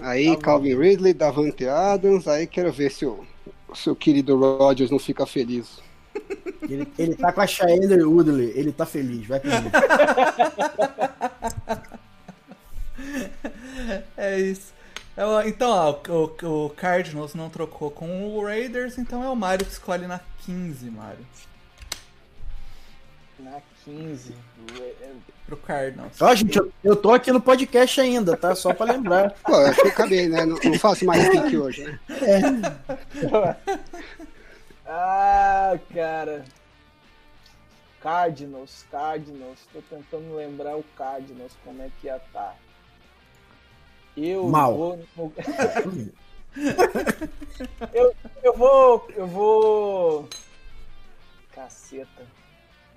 Aí 0.00 0.36
Calvin 0.36 0.76
Ridley, 0.76 1.14
Davante 1.14 1.66
Adams. 1.66 2.28
Aí 2.28 2.46
quero 2.46 2.72
ver 2.72 2.90
se 2.90 3.06
o, 3.06 3.24
se 3.74 3.88
o 3.88 3.96
querido 3.96 4.36
Rodgers 4.36 4.90
não 4.90 4.98
fica 4.98 5.24
feliz. 5.24 5.80
Ele, 6.62 6.92
ele 6.98 7.14
tá 7.14 7.32
com 7.32 7.40
a 7.40 7.46
Cheyenne 7.46 8.02
Woodley, 8.02 8.52
ele 8.56 8.72
tá 8.72 8.84
feliz, 8.86 9.26
vai 9.26 9.40
comigo. 9.40 9.70
É 14.16 14.38
isso. 14.40 14.72
É, 15.16 15.48
Então, 15.48 15.70
ó, 15.70 15.98
o, 16.08 16.64
o- 16.66 16.70
Cardinals 16.70 17.34
não 17.34 17.48
trocou 17.48 17.90
com 17.90 18.34
o 18.36 18.44
Raiders, 18.44 18.98
então 18.98 19.22
é 19.22 19.28
o 19.28 19.36
Mario 19.36 19.66
que 19.66 19.72
escolhe 19.72 20.06
na 20.06 20.20
15, 20.44 20.90
Mario. 20.90 21.26
Na 23.38 23.60
15. 23.84 24.34
é- 24.80 25.12
Pro 25.46 25.56
Cardinals. 25.58 26.20
Ó, 26.20 26.34
gente, 26.34 26.58
eu, 26.58 26.72
eu 26.82 26.96
tô 26.96 27.12
aqui 27.12 27.30
no 27.30 27.40
podcast 27.40 28.00
ainda, 28.00 28.36
tá? 28.36 28.52
Só 28.56 28.74
pra 28.74 28.86
lembrar. 28.86 29.30
Pô, 29.44 29.52
eu 29.52 29.66
acho 29.68 29.80
que 29.80 29.86
eu 29.86 29.92
acabei, 29.92 30.26
né? 30.28 30.44
Não, 30.44 30.56
não 30.56 30.78
faço 30.78 31.04
mais 31.04 31.28
pique 31.28 31.56
hoje, 31.56 31.84
né? 31.84 32.00
Ah, 34.86 35.78
cara. 35.92 36.44
Cardinals, 38.00 38.84
Cardinals. 38.90 39.58
Tô 39.72 39.80
tentando 39.82 40.34
lembrar 40.36 40.76
o 40.76 40.84
Cardinals, 40.96 41.52
como 41.64 41.82
é 41.82 41.90
que 42.00 42.06
ia 42.06 42.16
estar. 42.16 42.56
Eu 44.16 44.48
Mal. 44.48 44.74
vou. 44.76 45.06
no- 45.16 45.32
eu, 47.92 48.14
eu 48.42 48.56
vou. 48.56 49.08
Eu 49.14 49.26
vou. 49.26 50.28
Caceta. 51.52 52.22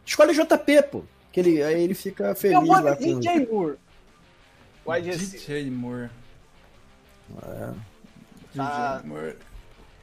Escolhe 0.06 0.32
o 0.32 0.46
JP, 0.46 0.84
pô. 0.84 1.04
Que 1.32 1.40
ele, 1.42 1.62
aí 1.64 1.82
ele 1.84 1.94
fica 1.94 2.26
Eu 2.30 2.36
feliz 2.36 2.56
vou 2.68 2.82
lá 2.82 2.96
com... 2.96 3.04
DJ 3.20 3.46
Moore. 3.48 3.78
Wide. 4.86 5.18
DJ 5.18 5.70
Moore. 5.72 6.10
É. 7.44 7.72
DJ 8.52 8.56
Tá. 8.56 9.02
Moore. 9.06 9.36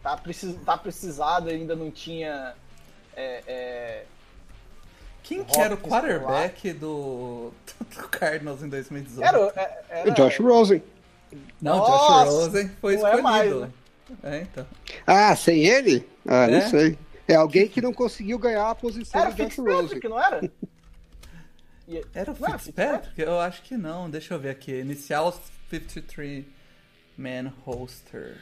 Tá, 0.07 0.16
precis, 0.16 0.55
tá 0.64 0.79
precisado, 0.79 1.49
ainda 1.49 1.75
não 1.75 1.90
tinha. 1.90 2.55
É, 3.16 3.42
é, 3.45 4.05
Quem 5.25 5.42
que 5.42 5.59
era 5.59 5.75
o 5.75 5.79
quarterback 5.79 6.73
do, 6.75 7.53
do 7.92 8.09
Cardinals 8.09 8.62
em 8.62 8.69
2018? 8.69 9.27
era, 9.27 9.53
é- 9.57 9.85
era, 10.03 10.11
O 10.12 10.14
Josh 10.14 10.38
Rosen. 10.38 10.81
Não, 11.61 11.79
Nossa, 11.79 12.25
Josh 12.25 12.35
Rosen 12.35 12.69
foi 12.81 12.97
não 12.99 13.09
é 13.09 13.21
mais, 13.21 13.47
escolhido. 13.51 13.73
né? 14.23 14.31
É, 14.38 14.42
então. 14.42 14.66
Ah, 15.05 15.35
sem 15.35 15.64
ele? 15.66 16.09
Ah, 16.25 16.45
É? 16.45 16.51
não 16.53 16.71
sei. 16.71 16.97
É 17.27 17.35
alguém 17.35 17.66
que 17.66 17.81
não 17.83 17.92
conseguiu 17.92 18.38
ganhar 18.38 18.71
a 18.71 18.77
posição 18.77 19.21
Era 19.21 19.31
do 19.31 19.37
Josh 19.37 19.55
Fitzpatrick, 19.57 20.07
Rosen. 20.07 20.11
não 20.11 20.23
era? 20.23 20.51
Era 22.14 22.31
o 22.33 22.37
Não 22.38 22.49
era 22.49 22.59
Fitzpatrick? 22.61 23.21
Eu 23.21 23.40
acho 23.40 23.61
que 23.62 23.77
não. 23.77 24.09
Deixa 24.09 24.35
eu 24.35 24.38
ver 24.38 24.51
aqui. 24.51 24.71
Inicial 24.73 25.33
53 25.69 26.45
Man 27.19 27.53
Hoster. 27.66 28.37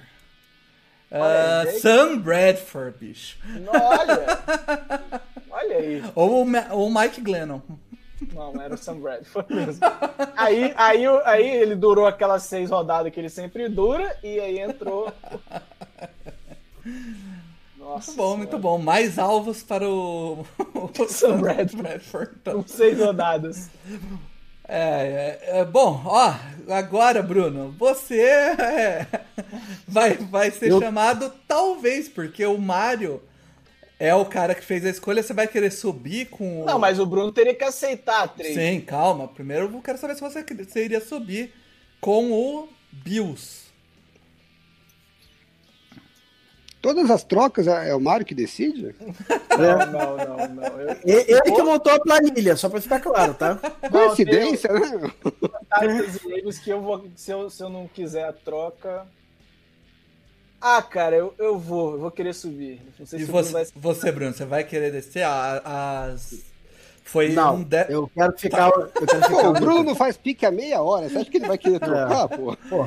Jake. 1.64 1.80
Sam 1.80 2.18
Bradford, 2.18 2.96
bicho. 2.98 3.36
Olha! 3.68 5.20
Olha 5.50 5.76
aí. 5.76 6.04
Ou 6.14 6.42
o, 6.42 6.44
Ma- 6.44 6.66
ou 6.72 6.88
o 6.88 6.94
Mike 6.94 7.20
Glennon. 7.20 7.60
Não, 8.32 8.60
era 8.60 8.74
o 8.74 8.78
Sam 8.78 8.96
Bradford 9.00 9.54
mesmo. 9.54 9.80
Aí, 10.36 10.72
aí, 10.76 11.04
aí 11.24 11.48
ele 11.48 11.74
durou 11.76 12.06
aquelas 12.06 12.42
seis 12.44 12.70
rodadas 12.70 13.12
que 13.12 13.20
ele 13.20 13.28
sempre 13.28 13.68
dura, 13.68 14.16
e 14.22 14.40
aí 14.40 14.58
entrou. 14.60 15.12
Nossa. 17.78 18.06
Muito 18.12 18.16
bom, 18.16 18.36
muito 18.36 18.58
bom. 18.58 18.78
Mais 18.78 19.18
alvos 19.18 19.62
para 19.62 19.88
o, 19.88 20.44
o 20.74 21.08
Sam 21.08 21.38
Bradford. 21.38 21.76
Bradford. 21.82 22.30
então. 22.40 22.62
Com 22.62 22.68
seis 22.68 22.98
rodadas. 22.98 23.70
É, 24.66 25.38
é, 25.42 25.58
é, 25.60 25.64
bom, 25.64 26.02
ó, 26.06 26.34
agora, 26.70 27.22
Bruno, 27.22 27.74
você 27.78 28.20
é, 28.20 29.06
vai, 29.86 30.16
vai 30.16 30.50
ser 30.50 30.70
Eu- 30.70 30.80
chamado, 30.80 31.30
talvez, 31.46 32.08
porque 32.08 32.44
o 32.46 32.56
Mário 32.56 33.22
é 33.98 34.14
o 34.14 34.24
cara 34.24 34.54
que 34.54 34.64
fez 34.64 34.84
a 34.86 34.90
escolha, 34.90 35.22
você 35.22 35.34
vai 35.34 35.46
querer 35.46 35.70
subir 35.70 36.26
com 36.30 36.62
o... 36.62 36.64
Não, 36.64 36.78
mas 36.78 36.98
o 36.98 37.06
Bruno 37.06 37.30
teria 37.30 37.54
que 37.54 37.64
aceitar 37.64 38.22
a 38.24 38.28
trade. 38.28 38.54
Sim, 38.54 38.80
calma. 38.80 39.28
Primeiro 39.28 39.70
eu 39.72 39.82
quero 39.82 39.98
saber 39.98 40.14
se 40.14 40.20
você, 40.20 40.42
você 40.42 40.84
iria 40.84 41.00
subir 41.00 41.52
com 42.00 42.32
o 42.32 42.68
Bills. 42.90 43.63
Todas 46.84 47.10
as 47.10 47.24
trocas 47.24 47.66
é 47.66 47.88
é 47.88 47.94
o 47.94 48.00
Mário 48.00 48.26
que 48.26 48.34
decide? 48.34 48.94
Não, 49.56 49.86
não, 49.86 50.16
não, 50.16 50.48
não. 50.48 50.80
Eu, 50.80 50.96
Ele 51.04 51.40
que 51.42 51.62
montou 51.62 51.92
a 51.92 52.00
planilha, 52.00 52.56
só 52.56 52.68
pra 52.68 52.80
ficar 52.80 53.00
claro, 53.00 53.32
tá? 53.34 53.54
Coincidência, 53.90 54.70
né? 54.70 55.10
Que 56.62 56.70
eu 56.70 56.82
vou. 56.82 57.06
Se 57.16 57.30
eu, 57.30 57.48
se 57.48 57.62
eu 57.62 57.68
não 57.70 57.86
quiser 57.88 58.24
a 58.24 58.32
troca. 58.32 59.06
Ah, 60.60 60.82
cara, 60.82 61.16
eu, 61.16 61.34
eu 61.38 61.58
vou, 61.58 61.92
eu 61.92 62.00
vou 62.00 62.10
querer 62.10 62.34
subir. 62.34 62.80
Não 62.98 63.06
sei 63.06 63.20
E 63.20 63.24
se 63.24 63.30
você, 63.30 63.52
vai. 63.52 63.64
você, 63.76 64.12
Bruno, 64.12 64.34
você 64.34 64.44
vai 64.44 64.64
querer 64.64 64.90
descer 64.90 65.22
a- 65.22 66.08
as... 66.10 66.42
Foi 67.04 67.28
Não, 67.30 67.56
um... 67.56 67.62
De... 67.62 67.86
eu 67.90 68.10
quero 68.12 68.38
ficar. 68.38 68.70
Eu 68.70 69.06
quero 69.06 69.22
ficar 69.22 69.28
Pô, 69.28 69.48
o 69.48 69.52
Bruno 69.52 69.94
faz 69.94 70.16
pique 70.16 70.44
a 70.44 70.50
meia 70.50 70.82
hora. 70.82 71.08
Você 71.08 71.18
acha 71.18 71.30
que 71.30 71.36
ele 71.36 71.46
vai 71.46 71.58
querer 71.58 71.78
trocar, 71.78 72.28
pô? 72.36 72.56
Pô. 72.68 72.86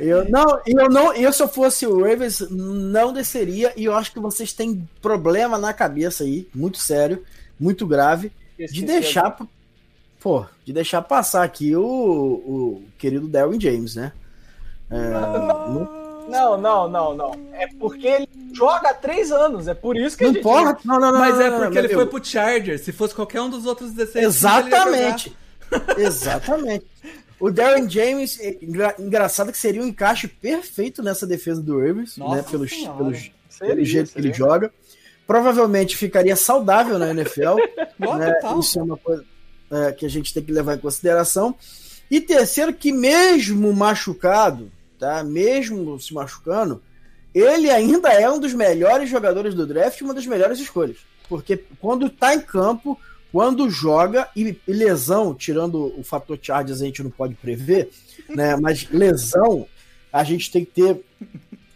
Eu 0.00 0.28
não, 0.28 0.60
eu 0.66 0.88
não, 0.88 1.12
eu 1.12 1.32
se 1.32 1.42
eu 1.42 1.48
fosse 1.48 1.86
o 1.86 2.02
Ravens 2.02 2.40
não 2.50 3.12
desceria 3.12 3.72
e 3.76 3.84
eu 3.84 3.94
acho 3.94 4.12
que 4.12 4.18
vocês 4.20 4.52
têm 4.52 4.88
problema 5.02 5.58
na 5.58 5.72
cabeça 5.72 6.24
aí, 6.24 6.48
muito 6.54 6.78
sério, 6.78 7.22
muito 7.58 7.86
grave, 7.86 8.32
de 8.58 8.84
deixar, 8.84 9.36
pô, 10.18 10.46
de 10.64 10.72
deixar 10.72 11.02
passar 11.02 11.44
aqui 11.44 11.76
o, 11.76 11.84
o 11.84 12.82
querido 12.98 13.28
Darwin 13.28 13.60
James, 13.60 13.94
né? 13.94 14.12
É, 14.90 15.10
não, 15.10 16.08
Não, 16.28 16.60
não, 16.60 16.88
não, 16.88 17.14
não. 17.14 17.32
É 17.52 17.66
porque 17.78 18.06
ele 18.06 18.28
joga 18.52 18.90
há 18.90 18.94
três 18.94 19.30
anos. 19.30 19.68
É 19.68 19.74
por 19.74 19.96
isso 19.96 20.16
que 20.16 20.24
a 20.24 20.26
não 20.26 20.34
gente. 20.34 20.40
importa, 20.40 20.80
não, 20.84 20.98
não, 20.98 21.12
não, 21.12 21.18
Mas 21.18 21.34
não, 21.36 21.42
é 21.42 21.50
não, 21.50 21.58
porque 21.60 21.74
não, 21.78 21.84
ele 21.84 21.94
foi 21.94 22.06
pro 22.06 22.24
Chargers. 22.24 22.80
Se 22.82 22.92
fosse 22.92 23.14
qualquer 23.14 23.40
um 23.40 23.50
dos 23.50 23.66
outros 23.66 23.92
16 23.92 24.24
Exatamente. 24.24 25.36
Exatamente. 25.96 26.86
O 27.40 27.50
Darren 27.50 27.88
James, 27.88 28.38
é 28.40 28.56
engra- 28.62 28.94
engraçado 28.98 29.52
que 29.52 29.58
seria 29.58 29.82
um 29.82 29.86
encaixe 29.86 30.26
perfeito 30.26 31.02
nessa 31.02 31.26
defesa 31.26 31.62
do 31.62 31.78
Ravens, 31.78 32.16
né? 32.16 32.44
Pelos, 32.50 32.70
Senhora. 32.70 32.96
pelos, 32.98 33.30
Seria, 33.48 33.74
pelo 33.74 33.84
jeito 33.84 34.12
que 34.12 34.18
ele 34.18 34.32
seria. 34.32 34.46
joga. 34.46 34.72
Provavelmente 35.26 35.96
ficaria 35.96 36.34
saudável 36.36 36.98
na 36.98 37.10
NFL. 37.10 37.56
Né? 37.98 38.32
Isso 38.60 38.78
é 38.78 38.82
uma 38.82 38.96
coisa 38.96 39.24
é, 39.70 39.90
que 39.92 40.06
a 40.06 40.08
gente 40.08 40.32
tem 40.32 40.42
que 40.42 40.52
levar 40.52 40.76
em 40.76 40.78
consideração. 40.78 41.54
E 42.10 42.20
terceiro, 42.20 42.72
que 42.72 42.92
mesmo 42.92 43.72
machucado, 43.74 44.70
tá? 44.98 45.22
Mesmo 45.24 45.98
se 46.00 46.14
machucando, 46.14 46.80
ele 47.34 47.68
ainda 47.68 48.08
é 48.12 48.30
um 48.30 48.38
dos 48.38 48.54
melhores 48.54 49.10
jogadores 49.10 49.54
do 49.54 49.66
draft, 49.66 50.00
e 50.00 50.04
uma 50.04 50.14
das 50.14 50.26
melhores 50.26 50.58
escolhas. 50.60 50.98
Porque 51.28 51.56
quando 51.80 52.08
tá 52.08 52.34
em 52.34 52.40
campo, 52.40 52.98
quando 53.30 53.68
joga, 53.70 54.28
e, 54.34 54.56
lesão, 54.66 55.34
tirando 55.34 55.92
o 55.98 56.02
fator 56.02 56.38
charges, 56.40 56.80
a 56.80 56.84
gente 56.84 57.02
não 57.02 57.10
pode 57.10 57.34
prever, 57.34 57.90
né? 58.28 58.56
Mas 58.56 58.88
lesão, 58.90 59.66
a 60.12 60.24
gente 60.24 60.50
tem 60.50 60.64
que 60.64 60.72
ter 60.72 61.04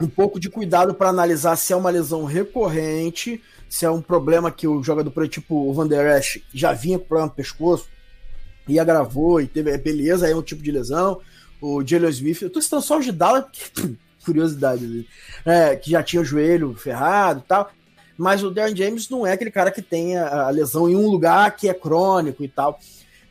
um 0.01 0.09
pouco 0.09 0.41
de 0.41 0.49
cuidado 0.49 0.95
para 0.95 1.09
analisar 1.09 1.57
se 1.57 1.73
é 1.73 1.77
uma 1.77 1.91
lesão 1.91 2.25
recorrente, 2.25 3.41
se 3.69 3.85
é 3.85 3.91
um 3.91 4.03
problema 4.03 4.51
que 4.51 4.67
o 4.67 4.83
jogador, 4.83 5.29
tipo 5.29 5.55
o 5.55 5.73
Van 5.73 5.87
Der 5.87 6.19
Esch, 6.19 6.43
já 6.53 6.73
vinha 6.73 6.99
com 6.99 7.05
problema 7.05 7.29
no 7.29 7.35
pescoço 7.35 7.89
e 8.67 8.79
agravou 8.79 9.41
e 9.41 9.47
teve, 9.47 9.71
é, 9.71 9.79
beleza, 9.79 10.27
aí 10.27 10.33
é 10.33 10.37
um 10.37 10.43
tipo 10.43 10.63
de 10.63 10.71
lesão. 10.71 11.21
O 11.61 11.87
Jalen 11.87 12.11
Smith, 12.11 12.43
eu 12.43 12.51
tô 12.51 12.61
citando 12.61 12.83
só 12.83 12.99
o 12.99 13.03
de 13.03 13.13
Dallas, 13.13 13.45
curiosidade, 14.25 14.87
né? 14.87 15.05
é, 15.45 15.77
que 15.77 15.91
já 15.91 16.03
tinha 16.03 16.23
o 16.23 16.25
joelho 16.25 16.75
ferrado 16.75 17.41
e 17.45 17.49
tal. 17.49 17.71
Mas 18.17 18.43
o 18.45 18.51
Darren 18.51 18.77
James 18.77 19.09
não 19.09 19.27
é 19.27 19.33
aquele 19.33 19.51
cara 19.51 19.71
que 19.71 19.83
tem 19.83 20.17
a, 20.17 20.47
a 20.47 20.51
lesão 20.51 20.89
em 20.89 20.97
um 20.97 21.09
lugar 21.09 21.55
que 21.57 21.69
é 21.69 21.75
crônico 21.75 22.43
e 22.45 22.49
tal. 22.49 22.79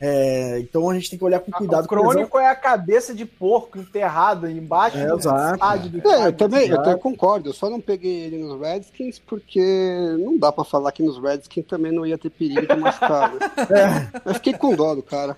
É, 0.03 0.57
então 0.59 0.89
a 0.89 0.95
gente 0.95 1.11
tem 1.11 1.19
que 1.19 1.23
olhar 1.23 1.39
com 1.39 1.51
cuidado 1.51 1.85
o 1.85 1.87
com 1.87 1.93
a 1.93 1.97
lesão. 1.99 2.11
crônico 2.13 2.39
é 2.39 2.47
a 2.47 2.55
cabeça 2.55 3.13
de 3.13 3.23
porco 3.23 3.77
enterrada 3.77 4.51
embaixo 4.51 4.97
É, 4.97 5.05
do 5.05 5.19
exato. 5.19 5.53
estádio 5.53 5.89
do 5.91 6.07
É, 6.09 6.25
eu 6.25 6.33
também, 6.33 6.67
eu 6.69 6.77
também 6.81 6.97
concordo. 6.97 7.49
Eu 7.49 7.53
só 7.53 7.69
não 7.69 7.79
peguei 7.79 8.21
ele 8.23 8.39
nos 8.39 8.59
Redskins 8.59 9.19
porque 9.19 9.61
não 10.19 10.39
dá 10.39 10.51
pra 10.51 10.63
falar 10.63 10.91
que 10.91 11.03
nos 11.03 11.21
Redskins 11.21 11.67
também 11.67 11.91
não 11.91 12.03
ia 12.03 12.17
ter 12.17 12.31
perigo 12.31 12.65
de 12.65 12.75
machucar. 12.81 13.31
Né? 13.35 14.09
Eu 14.25 14.33
fiquei 14.33 14.53
com 14.53 14.73
dó 14.75 14.95
do 14.95 15.03
cara. 15.03 15.37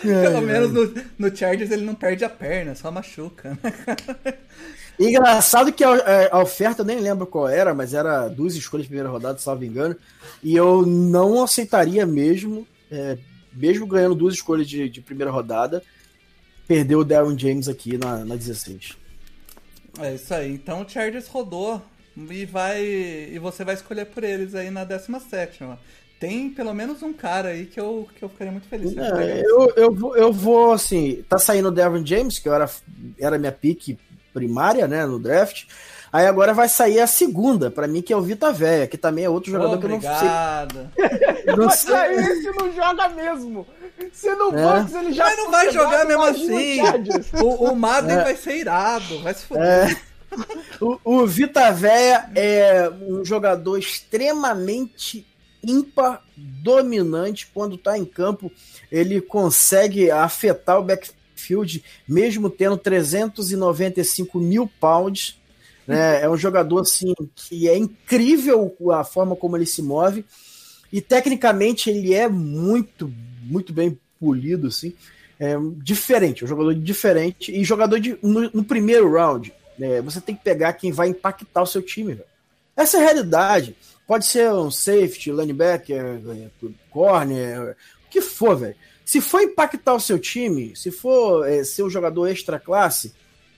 Pelo 0.00 0.40
menos 0.40 0.72
no, 0.72 0.94
no 1.18 1.36
Chargers 1.36 1.70
ele 1.70 1.84
não 1.84 1.94
perde 1.94 2.24
a 2.24 2.30
perna, 2.30 2.74
só 2.74 2.90
machuca. 2.90 3.58
Engraçado 4.98 5.72
que 5.72 5.84
a, 5.84 5.96
é, 5.96 6.28
a 6.32 6.40
oferta, 6.40 6.82
eu 6.82 6.86
nem 6.86 6.98
lembro 6.98 7.26
qual 7.26 7.48
era, 7.48 7.72
mas 7.72 7.94
era 7.94 8.26
duas 8.28 8.56
escolhas 8.56 8.84
de 8.84 8.88
primeira 8.88 9.08
rodada, 9.08 9.38
salvo 9.38 9.64
engano. 9.64 9.96
E 10.42 10.56
eu 10.56 10.84
não 10.84 11.42
aceitaria 11.42 12.04
mesmo, 12.04 12.66
é, 12.90 13.16
mesmo 13.52 13.86
ganhando 13.86 14.16
duas 14.16 14.34
escolhas 14.34 14.68
de, 14.68 14.88
de 14.88 15.00
primeira 15.00 15.30
rodada, 15.30 15.82
perder 16.66 16.96
o 16.96 17.04
Darren 17.04 17.38
James 17.38 17.68
aqui 17.68 17.96
na, 17.96 18.24
na 18.24 18.34
16. 18.34 18.96
É 20.00 20.14
isso 20.14 20.34
aí. 20.34 20.52
Então 20.52 20.82
o 20.82 20.88
Chargers 20.88 21.28
rodou 21.28 21.80
e 22.16 22.44
vai 22.44 22.84
e 22.84 23.38
você 23.38 23.64
vai 23.64 23.74
escolher 23.74 24.06
por 24.06 24.24
eles 24.24 24.54
aí 24.54 24.70
na 24.70 24.84
17 24.84 25.64
Tem 26.18 26.50
pelo 26.50 26.74
menos 26.74 27.02
um 27.02 27.12
cara 27.12 27.50
aí 27.50 27.66
que 27.66 27.78
eu, 27.78 28.08
que 28.16 28.24
eu 28.24 28.28
ficaria 28.28 28.52
muito 28.52 28.68
feliz. 28.68 28.90
ele 28.92 29.00
É, 29.00 29.42
eu, 29.44 29.72
eu, 29.76 29.94
vou, 29.94 30.16
eu 30.16 30.32
vou, 30.32 30.72
assim, 30.72 31.24
tá 31.28 31.38
saindo 31.38 31.68
o 31.68 31.72
Darren 31.72 32.04
James, 32.04 32.40
que 32.40 32.48
eu 32.48 32.54
era, 32.54 32.68
era 33.18 33.38
minha 33.38 33.52
pique 33.52 33.96
primária, 34.38 34.86
né, 34.88 35.04
no 35.06 35.18
draft, 35.18 35.64
Aí 36.10 36.26
agora 36.26 36.54
vai 36.54 36.70
sair 36.70 37.00
a 37.00 37.06
segunda, 37.06 37.70
pra 37.70 37.86
mim, 37.86 38.00
que 38.00 38.14
é 38.14 38.16
o 38.16 38.22
Vita 38.22 38.50
Véia, 38.50 38.86
que 38.86 38.96
também 38.96 39.26
é 39.26 39.28
outro 39.28 39.50
jogador 39.52 39.74
Obrigado. 39.74 40.90
que 40.96 41.50
eu 41.50 41.54
não 41.58 41.68
sei. 41.68 41.92
Mas 41.92 42.02
aí 42.02 42.16
esse 42.16 42.50
não 42.52 42.72
joga 42.72 43.08
mesmo. 43.10 43.66
Se 44.14 44.34
no 44.34 44.56
É. 44.58 44.80
Bucks 44.80 44.94
ele 44.94 45.12
já 45.12 45.24
Mas 45.24 45.36
não 45.36 45.50
vai 45.50 45.70
jogar 45.70 46.06
mesmo 46.06 46.22
assim. 46.22 46.80
O, 47.42 47.70
o 47.70 47.76
Madden 47.76 48.16
É. 48.16 48.24
vai 48.24 48.36
ser 48.36 48.56
irado, 48.56 49.20
vai 49.20 49.34
se 49.34 49.44
foder. 49.44 49.66
É. 49.66 49.96
O, 50.80 50.98
o 51.04 51.26
Vita 51.26 51.70
Véia 51.72 52.30
é 52.34 52.90
um 53.02 53.22
jogador 53.22 53.76
extremamente 53.76 55.26
ímpar, 55.62 56.22
dominante. 56.36 57.50
Quando 57.52 57.76
tá 57.76 57.98
em 57.98 58.04
campo, 58.06 58.50
ele 58.90 59.20
consegue 59.20 60.10
afetar 60.10 60.78
o 60.78 60.84
backfield, 61.38 61.84
mesmo 62.06 62.50
tendo 62.50 62.76
395 62.76 64.38
mil 64.40 64.70
pounds. 64.80 65.38
Né? 65.86 66.22
É 66.22 66.28
um 66.28 66.36
jogador 66.36 66.80
assim 66.80 67.14
que 67.34 67.68
é 67.68 67.78
incrível 67.78 68.74
a 68.92 69.04
forma 69.04 69.36
como 69.36 69.56
ele 69.56 69.66
se 69.66 69.80
move. 69.80 70.24
E 70.92 71.00
tecnicamente 71.00 71.88
ele 71.88 72.14
é 72.14 72.28
muito, 72.28 73.12
muito 73.42 73.72
bem 73.72 73.98
polido, 74.18 74.66
assim. 74.68 74.92
É 75.38 75.54
diferente, 75.76 76.44
um 76.44 76.48
jogador 76.48 76.74
diferente. 76.74 77.52
E 77.52 77.62
jogador 77.62 78.00
de, 78.00 78.18
no, 78.22 78.50
no 78.52 78.64
primeiro 78.64 79.12
round, 79.12 79.52
né, 79.78 80.00
você 80.00 80.20
tem 80.20 80.34
que 80.34 80.42
pegar 80.42 80.72
quem 80.72 80.90
vai 80.90 81.08
impactar 81.08 81.62
o 81.62 81.66
seu 81.66 81.80
time. 81.80 82.14
Velho. 82.14 82.28
Essa 82.76 82.96
é 82.96 83.00
a 83.00 83.04
realidade. 83.04 83.76
Pode 84.06 84.24
ser 84.24 84.50
um 84.50 84.70
safety, 84.70 85.30
linebacker, 85.30 86.20
corner, 86.90 87.76
o 88.06 88.10
que 88.10 88.22
for, 88.22 88.56
velho. 88.56 88.74
Se 89.08 89.22
for 89.22 89.40
impactar 89.40 89.94
o 89.94 90.00
seu 90.00 90.18
time, 90.18 90.76
se 90.76 90.90
for 90.90 91.48
é, 91.48 91.64
ser 91.64 91.82
um 91.82 91.88
jogador 91.88 92.26
extra 92.26 92.60
classe, 92.60 93.14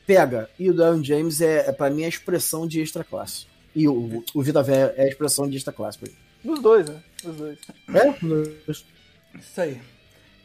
pega. 0.07 0.49
E 0.57 0.71
o 0.71 0.73
Dan 0.73 1.03
James 1.03 1.41
é, 1.41 1.69
é 1.69 1.73
para 1.73 1.91
mim, 1.91 2.05
a 2.05 2.09
expressão 2.09 2.69
de 2.69 2.81
extra 2.81 3.03
classe. 3.03 3.47
E 3.75 3.89
o, 3.89 4.23
o 4.33 4.43
Vida 4.43 4.63
Véia 4.63 4.95
é 4.97 5.07
a 5.07 5.09
expressão 5.09 5.51
de 5.51 5.57
extra 5.57 5.73
classe. 5.73 5.99
Dos 6.45 6.61
dois, 6.61 6.89
né? 6.89 7.03
Dos 7.25 7.35
dois. 7.35 7.59
É? 7.93 8.81
Isso 9.41 9.61
aí. 9.61 9.81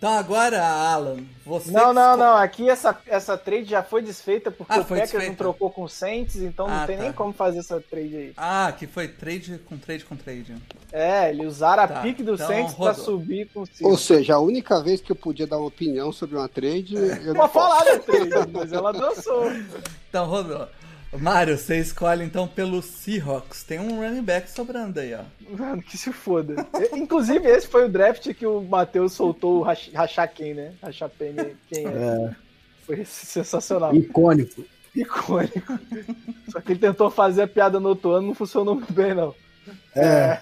Então 0.06 0.20
agora, 0.20 0.64
Alan, 0.64 1.18
você. 1.44 1.72
Não, 1.72 1.92
não, 1.92 2.16
não. 2.16 2.36
Aqui 2.36 2.70
essa, 2.70 2.96
essa 3.08 3.36
trade 3.36 3.66
já 3.72 3.82
foi 3.82 4.04
desfeita 4.04 4.52
porque 4.52 4.72
Ah, 4.72 4.82
o 4.82 4.86
Packers 4.86 5.12
não 5.14 5.20
desfeita. 5.20 5.36
trocou 5.36 5.72
com 5.72 5.82
o 5.82 5.90
Saints, 5.90 6.36
então 6.36 6.68
não 6.68 6.76
Ah, 6.76 6.86
tem 6.86 6.96
tá. 6.96 7.02
nem 7.06 7.12
como 7.12 7.34
fazer 7.34 7.58
essa 7.58 7.82
trade 7.82 8.16
aí. 8.16 8.34
Ah, 8.38 8.72
que 8.78 8.86
foi 8.86 9.08
trade 9.08 9.60
com 9.68 9.76
trade 9.80 10.06
com 10.06 10.16
trade. 10.16 10.56
É, 10.92 11.32
eles 11.32 11.48
usaram 11.48 11.82
a 11.82 11.88
Tá, 11.88 12.02
pique 12.02 12.22
do 12.22 12.36
então 12.36 12.46
Saints 12.46 12.76
pra 12.76 12.92
rodou. 12.92 13.04
subir 13.04 13.50
com 13.52 13.62
o 13.64 13.68
Ou 13.82 13.98
seja, 13.98 14.36
a 14.36 14.40
única 14.40 14.80
vez 14.84 15.02
que 15.02 15.12
eu 15.12 15.16
podia 15.16 15.48
dar 15.48 15.58
uma 15.58 15.66
opinião 15.70 16.12
sobre 16.12 16.36
uma 16.38 16.48
trade, 16.48 16.94
eu 16.96 17.34
não 17.34 17.42
Uma 17.42 17.50
posso. 17.50 17.54
falar 17.68 17.84
da 17.86 17.98
trade, 17.98 18.52
mas 18.54 18.72
ela 18.72 18.92
dançou. 18.94 19.52
Então, 20.08 20.28
rodou. 20.28 20.68
Mário, 21.20 21.58
você 21.58 21.78
escolhe 21.80 22.24
então 22.24 22.48
pelo 22.48 22.82
Seahawks. 22.82 23.64
Tem 23.64 23.80
um 23.80 24.00
running 24.00 24.22
back 24.24 24.50
sobrando 24.50 25.00
aí, 25.00 25.14
ó. 25.14 25.24
Mano, 25.58 25.82
que 25.82 25.98
se 25.98 26.12
foda. 26.12 26.66
Inclusive, 26.94 27.48
esse 27.48 27.68
foi 27.68 27.86
o 27.86 27.90
draft 27.90 28.34
que 28.34 28.46
o 28.46 28.62
Matheus 28.62 29.14
soltou 29.14 29.60
o 29.60 29.62
Rach- 29.64 29.92
Rachar 29.94 30.32
quem, 30.34 30.54
né? 30.54 30.74
Rachar 30.82 31.10
quem, 31.18 31.36
quem 31.70 31.86
é. 31.88 31.90
É, 31.90 32.36
Foi 32.86 33.04
sensacional. 33.06 33.96
icônico. 33.96 34.64
Icônico. 34.96 35.80
Só 36.50 36.62
que 36.62 36.72
ele 36.74 36.80
tentou 36.80 37.10
fazer 37.10 37.44
a 37.44 37.48
piada 37.48 37.80
no 37.80 37.90
outro 37.90 38.12
ano, 38.12 38.28
não 38.28 38.36
funcionou 38.36 38.76
muito 38.76 38.94
bem, 38.94 39.14
não. 39.14 39.36
É. 39.96 40.40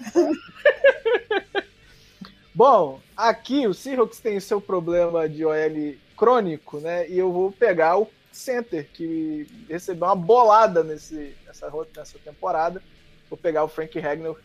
Bom, 2.53 2.99
aqui 3.17 3.65
o 3.67 3.73
Seahawks 3.73 4.19
tem 4.19 4.39
seu 4.39 4.61
problema 4.61 5.27
de 5.27 5.43
OL 5.43 5.95
crônico, 6.15 6.79
né? 6.79 7.09
E 7.09 7.17
eu 7.17 7.31
vou 7.31 7.51
pegar 7.51 7.97
o 7.97 8.07
center, 8.35 8.87
que 8.93 9.47
recebeu 9.69 10.07
uma 10.07 10.15
bolada 10.15 10.83
nesse, 10.83 11.35
nessa, 11.45 11.71
nessa 11.95 12.19
temporada. 12.19 12.81
Vou 13.29 13.37
pegar 13.37 13.63
o 13.63 13.67
Frank 13.67 13.97
Ragnar 13.99 14.35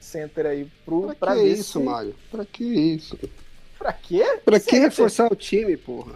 center 0.00 0.46
aí 0.46 0.70
pro, 0.84 1.06
Pra 1.06 1.14
pra 1.14 1.34
que 1.34 1.42
isso, 1.42 1.78
se... 1.78 1.84
Mário? 1.84 2.14
Pra 2.30 2.44
que 2.44 2.64
isso? 2.64 3.18
Pra 3.78 3.92
quê? 3.92 4.38
Pra 4.44 4.58
que 4.58 4.66
Center. 4.66 4.82
reforçar 4.82 5.32
o 5.32 5.36
time, 5.36 5.76
porra? 5.76 6.12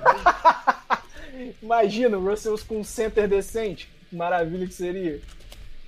Imagina 1.63 2.19
o 2.19 2.25
Russell 2.29 2.59
com 2.67 2.79
um 2.81 2.85
center 2.85 3.29
decente. 3.29 3.91
Que 4.09 4.17
Maravilha 4.17 4.67
que 4.67 4.75
seria. 4.75 5.21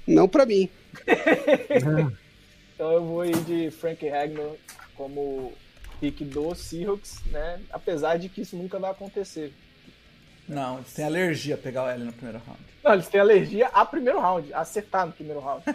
Não 0.07 0.29
pra 0.29 0.47
mim. 0.47 0.69
Então 2.75 2.93
eu 2.93 3.05
vou 3.05 3.27
ir 3.27 3.37
de 3.45 3.71
Frank 3.71 4.09
Ragnar 4.09 4.53
como 4.97 5.53
pick 6.01 6.23
do 6.23 6.55
Seahawks, 6.55 7.21
né? 7.27 7.61
Apesar 7.71 8.17
de 8.17 8.31
que 8.31 8.41
isso 8.41 8.57
nunca 8.57 8.79
vai 8.79 8.91
acontecer. 8.91 9.53
Não, 10.51 10.79
eles 10.79 10.93
têm 10.93 11.05
alergia 11.05 11.55
a 11.55 11.59
pegar 11.59 11.85
o 11.85 11.89
L 11.89 12.05
no 12.05 12.13
primeiro 12.13 12.43
round. 12.47 12.61
Não, 12.83 12.93
eles 12.95 13.09
têm 13.09 13.21
alergia 13.21 13.69
a 13.73 13.85
primeiro 13.85 14.21
round, 14.21 14.53
a 14.53 14.61
acertar 14.61 15.07
no 15.07 15.13
primeiro 15.13 15.41
round. 15.41 15.63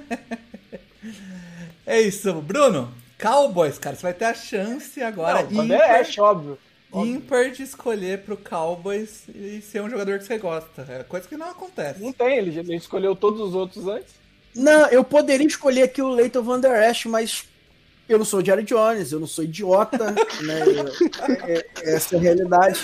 É 1.86 2.02
isso, 2.02 2.34
Bruno. 2.42 2.92
Cowboys, 3.20 3.78
cara, 3.78 3.96
você 3.96 4.02
vai 4.02 4.14
ter 4.14 4.26
a 4.26 4.34
chance 4.34 5.02
agora 5.02 5.44
Não, 5.44 5.50
quando 5.56 5.74
ímpar, 5.74 5.88
é 5.90 6.00
Ash, 6.02 6.18
óbvio. 6.18 6.58
óbvio. 6.92 7.16
ímpar 7.16 7.52
de 7.52 7.64
escolher 7.64 8.24
pro 8.24 8.36
Cowboys 8.36 9.24
e 9.30 9.62
ser 9.62 9.82
um 9.82 9.90
jogador 9.90 10.18
que 10.18 10.26
você 10.26 10.38
gosta. 10.38 10.86
É 10.90 11.04
coisa 11.04 11.28
que 11.28 11.38
não 11.38 11.52
acontece. 11.52 12.02
Não 12.02 12.12
tem, 12.12 12.38
ele, 12.40 12.58
ele 12.60 12.76
escolheu 12.76 13.16
todos 13.16 13.40
os 13.40 13.54
outros 13.54 13.88
antes. 13.88 14.16
Não, 14.56 14.88
eu 14.88 15.04
poderia 15.04 15.46
escolher 15.46 15.84
aqui 15.84 16.02
o 16.02 16.10
Leighton 16.10 16.42
Van 16.42 16.60
Der 16.60 16.90
Esch, 16.90 17.06
mas 17.06 17.46
eu 18.08 18.18
não 18.18 18.26
sou 18.26 18.44
Jerry 18.44 18.64
Jones, 18.64 19.12
eu 19.12 19.20
não 19.20 19.28
sou 19.28 19.44
idiota, 19.44 20.12
né? 20.42 20.60
É- 21.48 21.54
é- 21.54 21.66
essa 21.96 22.16
é 22.16 22.20
a 22.20 22.22
realidade. 22.22 22.80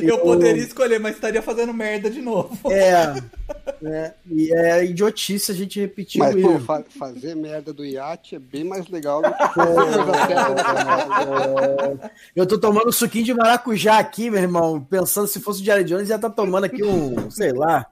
Eu 0.00 0.18
poderia 0.18 0.62
escolher, 0.62 0.98
mas 0.98 1.14
estaria 1.14 1.42
fazendo 1.42 1.72
merda 1.74 2.10
de 2.10 2.20
novo. 2.22 2.58
É, 2.70 3.14
né? 3.82 4.14
E 4.30 4.52
é 4.54 4.84
idiotice 4.84 5.50
a 5.52 5.54
gente 5.54 5.80
repetir 5.80 6.18
Mas, 6.18 6.34
o 6.34 6.40
pô, 6.40 6.58
fa- 6.60 6.84
fazer 6.98 7.34
merda 7.36 7.72
do 7.72 7.84
iate 7.84 8.36
é 8.36 8.38
bem 8.38 8.64
mais 8.64 8.88
legal 8.88 9.20
do 9.22 9.30
que 9.30 9.54
terra 9.54 10.04
da 10.04 10.64
casa. 10.64 12.10
Eu 12.34 12.46
tô 12.46 12.58
tomando 12.58 12.88
um 12.88 12.92
suquinho 12.92 13.24
de 13.24 13.34
maracujá 13.34 13.98
aqui, 13.98 14.30
meu 14.30 14.40
irmão, 14.40 14.80
pensando 14.82 15.26
se 15.28 15.40
fosse 15.40 15.60
o 15.60 15.64
Jerry 15.64 15.84
Jones, 15.84 16.08
ia 16.08 16.16
estar 16.16 16.30
tomando 16.30 16.64
aqui 16.64 16.82
um, 16.82 17.30
sei 17.30 17.52
lá. 17.52 17.86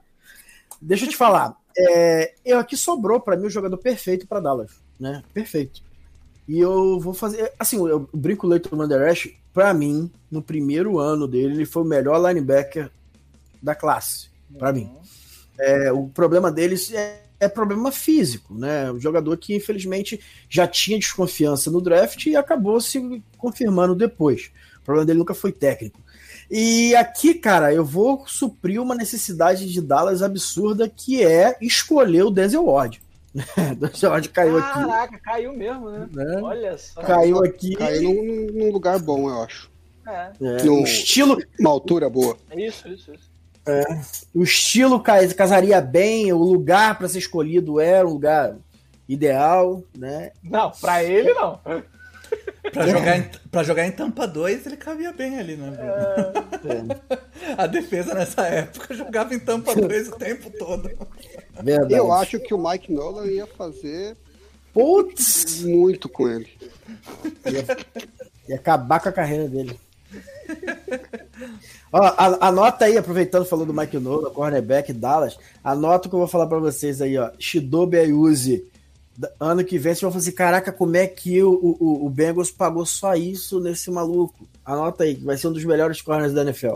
Deixa 0.81 1.05
eu 1.05 1.09
te 1.09 1.15
falar. 1.17 1.55
É, 1.77 2.33
eu 2.43 2.59
aqui 2.59 2.75
sobrou 2.75 3.19
pra 3.19 3.37
mim 3.37 3.45
o 3.45 3.49
jogador 3.49 3.77
perfeito 3.77 4.27
pra 4.27 4.39
Dallas, 4.41 4.71
né? 4.99 5.23
Perfeito. 5.33 5.81
E 6.51 6.59
eu 6.59 6.99
vou 6.99 7.13
fazer. 7.13 7.53
Assim, 7.57 7.77
eu 7.87 8.09
brinco 8.13 8.45
o 8.45 8.49
Leighton 8.49 8.75
Van 8.75 8.85
Der 8.85 9.09
Esch, 9.09 9.33
pra 9.53 9.73
mim, 9.73 10.11
no 10.29 10.41
primeiro 10.41 10.99
ano 10.99 11.25
dele, 11.25 11.53
ele 11.53 11.65
foi 11.65 11.81
o 11.81 11.85
melhor 11.85 12.21
linebacker 12.21 12.91
da 13.63 13.73
classe. 13.73 14.27
Pra 14.59 14.73
mim. 14.73 14.91
É, 15.57 15.93
o 15.93 16.09
problema 16.09 16.51
deles 16.51 16.91
é, 16.93 17.23
é 17.39 17.47
problema 17.47 17.89
físico, 17.89 18.53
né? 18.53 18.91
Um 18.91 18.99
jogador 18.99 19.37
que, 19.37 19.55
infelizmente, 19.55 20.19
já 20.49 20.67
tinha 20.67 20.99
desconfiança 20.99 21.71
no 21.71 21.79
draft 21.79 22.25
e 22.25 22.35
acabou 22.35 22.81
se 22.81 23.23
confirmando 23.37 23.95
depois. 23.95 24.51
O 24.81 24.83
problema 24.83 25.05
dele 25.05 25.19
nunca 25.19 25.33
foi 25.33 25.53
técnico. 25.53 26.01
E 26.49 26.93
aqui, 26.97 27.33
cara, 27.33 27.73
eu 27.73 27.85
vou 27.85 28.25
suprir 28.27 28.81
uma 28.81 28.93
necessidade 28.93 29.71
de 29.71 29.79
Dallas 29.79 30.21
absurda, 30.21 30.89
que 30.89 31.23
é 31.23 31.55
escolher 31.61 32.23
o 32.23 32.29
Denzel 32.29 32.65
Ward. 32.65 33.01
Ward 34.09 34.29
caiu 34.29 34.57
aqui. 34.57 34.73
Caraca, 34.73 35.19
caiu 35.19 35.53
mesmo, 35.53 35.89
né? 35.89 36.07
Né? 36.11 36.41
Olha 36.41 36.77
só. 36.77 37.01
Caiu 37.01 37.43
aqui. 37.43 37.75
Caiu 37.75 38.13
num, 38.13 38.47
num 38.59 38.71
lugar 38.71 38.99
bom, 38.99 39.29
eu 39.29 39.41
acho. 39.41 39.69
É, 40.07 40.31
É, 40.41 40.69
o 40.69 40.83
estilo, 40.83 41.37
Uma 41.59 41.69
altura 41.69 42.09
boa. 42.09 42.35
isso, 42.55 42.87
isso, 42.89 43.13
isso. 43.13 43.29
o 44.33 44.43
estilo 44.43 44.99
ca- 44.99 45.25
casaria 45.33 45.79
bem, 45.79 46.33
o 46.33 46.37
lugar 46.39 46.97
para 46.97 47.07
ser 47.07 47.19
escolhido 47.19 47.79
era 47.79 48.05
um 48.07 48.13
lugar 48.13 48.55
ideal, 49.07 49.83
né? 49.97 50.31
Não, 50.43 50.71
pra 50.71 51.03
ele 51.03 51.33
não. 51.33 51.59
Pra 52.71 52.87
jogar, 52.87 53.17
em, 53.17 53.29
pra 53.51 53.63
jogar 53.63 53.85
em 53.85 53.91
Tampa 53.91 54.25
2, 54.27 54.65
ele 54.65 54.77
cabia 54.77 55.11
bem 55.11 55.37
ali, 55.39 55.55
né? 55.57 55.71
Bruno? 56.61 56.95
A 57.57 57.67
defesa 57.67 58.13
nessa 58.13 58.45
época 58.47 58.93
jogava 58.93 59.33
em 59.35 59.39
Tampa 59.39 59.75
2 59.75 60.07
o 60.09 60.11
tempo 60.15 60.49
todo. 60.57 60.89
Verdade. 61.61 61.93
Eu 61.93 62.11
acho 62.13 62.39
que 62.39 62.53
o 62.53 62.57
Mike 62.69 62.91
Nolan 62.93 63.25
ia 63.27 63.45
fazer 63.47 64.15
Putz, 64.73 65.61
muito 65.63 66.07
com 66.07 66.29
ele. 66.29 66.47
ia 68.47 68.55
acabar 68.55 69.01
com 69.01 69.09
a 69.09 69.11
carreira 69.11 69.47
dele. 69.49 69.77
Ó, 71.91 72.01
a- 72.01 72.47
anota 72.47 72.85
aí, 72.85 72.97
aproveitando 72.97 73.43
falou 73.45 73.65
do 73.65 73.73
Mike 73.73 73.97
Nola, 73.99 74.29
cornerback, 74.31 74.93
Dallas. 74.93 75.37
Anota 75.63 76.07
o 76.07 76.09
que 76.09 76.15
eu 76.15 76.19
vou 76.19 76.27
falar 76.27 76.47
pra 76.47 76.59
vocês 76.59 77.01
aí, 77.01 77.17
ó. 77.17 77.31
Shidobi 77.37 77.97
Ayuzi. 77.97 78.65
Ano 79.39 79.63
que 79.63 79.77
vem 79.77 79.93
vocês 79.93 80.01
vão 80.01 80.11
falar 80.11 80.21
assim: 80.21 80.31
caraca, 80.31 80.71
como 80.71 80.95
é 80.95 81.05
que 81.07 81.41
o, 81.43 81.51
o, 81.53 82.05
o 82.05 82.09
Bengals 82.09 82.49
pagou 82.49 82.85
só 82.85 83.13
isso 83.15 83.59
nesse 83.59 83.91
maluco? 83.91 84.47
Anota 84.65 85.03
aí, 85.03 85.15
que 85.15 85.23
vai 85.23 85.37
ser 85.37 85.47
um 85.47 85.53
dos 85.53 85.65
melhores 85.65 86.01
corners 86.01 86.33
da 86.33 86.41
NFL. 86.41 86.75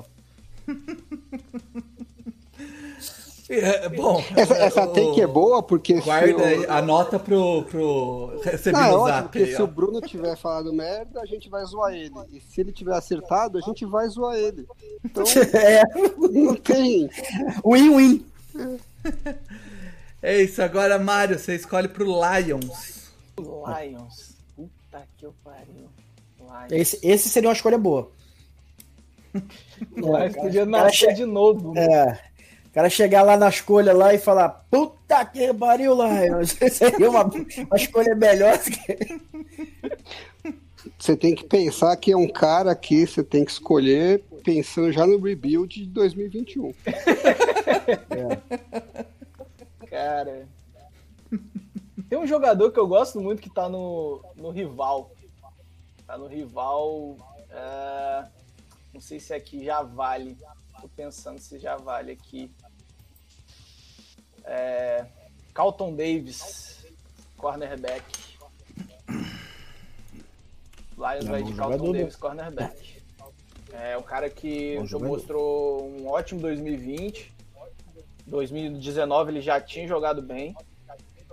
É, 3.48 3.88
bom, 3.90 4.24
Essa, 4.36 4.56
essa 4.56 4.84
o- 4.86 4.88
take 4.88 5.22
é 5.22 5.28
boa 5.28 5.62
porque 5.62 5.98
se 5.98 6.02
Guarda 6.02 6.36
o... 6.36 6.44
aí, 6.44 6.66
anota 6.66 7.20
pro, 7.20 7.62
pro 7.66 8.40
receber 8.44 8.76
Não, 8.76 9.08
é 9.08 9.12
zap. 9.12 9.24
porque 9.26 9.38
aí, 9.38 9.56
se 9.56 9.62
ó. 9.62 9.66
o 9.66 9.68
Bruno 9.68 10.02
tiver 10.02 10.36
falado 10.36 10.74
merda, 10.74 11.22
a 11.22 11.26
gente 11.28 11.48
vai 11.48 11.64
zoar 11.64 11.94
ele. 11.94 12.12
E 12.34 12.40
se 12.42 12.62
ele 12.62 12.72
tiver 12.72 12.96
acertado, 12.96 13.60
a 13.60 13.62
gente 13.62 13.86
vai 13.86 14.08
zoar 14.10 14.36
ele. 14.36 14.66
Então, 15.04 15.24
É, 15.54 15.84
não 16.32 16.56
tem. 16.56 17.08
win-win. 17.64 18.26
É 20.28 20.42
isso, 20.42 20.62
agora, 20.62 20.98
Mário, 20.98 21.38
você 21.38 21.56
escolhe 21.56 21.88
pro 21.88 22.06
Lions. 22.06 23.12
Lions. 23.38 24.36
Puta 24.56 25.04
que 25.18 25.26
eu 25.26 25.34
pariu. 25.44 25.88
Lions. 26.40 26.72
Esse, 26.72 27.00
esse 27.04 27.30
seria 27.30 27.50
uma 27.50 27.54
escolha 27.56 27.78
boa. 27.78 28.12
Lions 29.96 30.34
cara, 30.34 30.46
podia 30.46 30.66
nascer 30.66 31.10
che- 31.10 31.14
de 31.14 31.26
novo. 31.26 31.74
né? 31.74 31.86
É. 31.86 32.20
O 32.66 32.72
cara 32.76 32.90
chegar 32.90 33.22
lá 33.22 33.38
na 33.38 33.50
escolha 33.50 33.94
lá 33.94 34.14
e 34.14 34.18
falar, 34.18 34.50
puta 34.72 35.24
que 35.26 35.54
pariu, 35.54 35.94
Lions. 35.96 36.58
Seria 36.74 37.10
uma, 37.10 37.24
uma 37.24 37.76
escolha 37.78 38.16
melhor. 38.16 38.58
que- 38.60 39.22
Você 40.98 41.16
tem 41.16 41.36
que 41.36 41.44
pensar 41.46 41.96
que 41.98 42.12
é 42.12 42.18
um 42.18 42.28
cara 42.28 42.74
que 42.76 43.06
você 43.06 43.24
tem 43.24 43.44
que 43.46 43.52
escolher 43.52 44.24
pensando 44.44 44.92
já 44.92 45.06
no 45.06 45.20
rebuild 45.20 45.82
de 45.82 45.88
2021. 45.88 46.74
Cara. 49.96 50.48
Tem 52.10 52.20
um 52.20 52.28
jogador 52.28 52.72
que 52.72 52.80
eu 52.80 52.88
gosto 52.88 53.22
muito 53.22 53.42
que 53.42 53.50
tá 53.50 53.70
no, 53.70 54.22
no 54.36 54.52
rival. 54.52 55.12
Tá 56.06 56.18
no 56.18 56.28
rival. 56.28 57.16
é, 57.50 58.28
Não 58.94 59.00
sei 59.00 59.20
se 59.20 59.34
aqui 59.34 59.64
já 59.64 59.82
vale. 59.82 60.38
Tô 60.82 60.90
pensando 60.90 61.40
se 61.40 61.58
já 61.58 61.78
vale 61.78 62.12
aqui. 62.12 62.52
É, 64.44 65.06
Carlton 65.54 65.96
Davis, 65.96 66.86
cornerback. 67.38 68.38
Lions 70.98 71.26
É 71.26 71.30
vai 71.30 71.44
de 71.44 71.54
Carlton 71.54 71.92
né? 71.92 72.00
Davis, 72.00 72.16
cornerback. 72.18 73.04
É 73.72 73.98
um 73.98 74.04
cara 74.04 74.30
que 74.30 74.78
mostrou 75.00 75.90
um 75.90 76.08
ótimo 76.08 76.42
2020. 76.42 77.35
2019 78.28 79.32
ele 79.32 79.42
já 79.42 79.60
tinha 79.62 79.88
jogado 79.88 80.22
bem. 80.22 80.56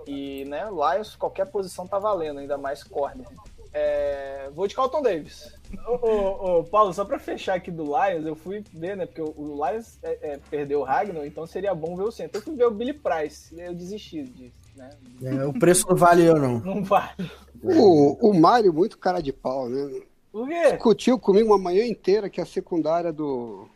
E, 0.07 0.45
né, 0.47 0.66
Lions, 0.68 1.14
qualquer 1.14 1.47
posição 1.47 1.86
tá 1.86 1.99
valendo, 1.99 2.40
ainda 2.40 2.59
mais 2.59 2.82
corner. 2.82 3.26
É, 3.72 4.51
vou 4.53 4.66
de 4.66 4.74
Carlton 4.74 5.01
Davis. 5.01 5.55
Ô, 5.86 5.93
ô, 6.07 6.59
ô, 6.59 6.64
Paulo, 6.64 6.93
só 6.93 7.05
pra 7.05 7.18
fechar 7.18 7.55
aqui 7.55 7.70
do 7.70 7.84
Lions, 7.84 8.26
eu 8.26 8.34
fui 8.34 8.62
ver, 8.72 8.97
né? 8.97 9.07
Porque 9.07 9.22
o, 9.22 9.32
o 9.34 9.64
Lions 9.64 9.99
é, 10.03 10.18
é, 10.32 10.40
perdeu 10.51 10.80
o 10.80 10.82
Ragnar, 10.82 11.24
então 11.24 11.47
seria 11.47 11.74
bom 11.74 11.97
ver 11.97 12.03
o 12.03 12.11
centro. 12.11 12.38
Eu 12.38 12.43
fui 12.43 12.55
ver 12.55 12.66
o 12.66 12.70
Billy 12.70 12.93
Price, 12.93 13.59
eu 13.59 13.72
desisti 13.74 14.24
disso, 14.24 14.59
né? 14.76 14.90
É, 15.22 15.47
o 15.47 15.53
preço 15.55 15.86
não 15.88 15.97
vale 15.97 16.24
eu, 16.24 16.36
não. 16.36 16.59
Não 16.59 16.84
vale. 16.84 17.30
O, 17.62 18.28
o 18.28 18.34
Mário, 18.34 18.74
muito 18.74 18.99
cara 18.99 19.20
de 19.20 19.32
pau, 19.32 19.68
né? 19.68 20.03
Por 20.32 20.49
quê? 20.49 20.72
Discutiu 20.72 21.18
comigo 21.18 21.49
uma 21.49 21.59
manhã 21.59 21.86
inteira 21.86 22.28
que 22.28 22.40
a 22.40 22.47
secundária 22.47 23.12
do, 23.12 23.66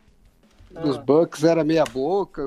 dos 0.69 0.97
Ah. 0.97 1.01
Bucks 1.01 1.43
era 1.43 1.63
meia 1.63 1.85
boca. 1.85 2.43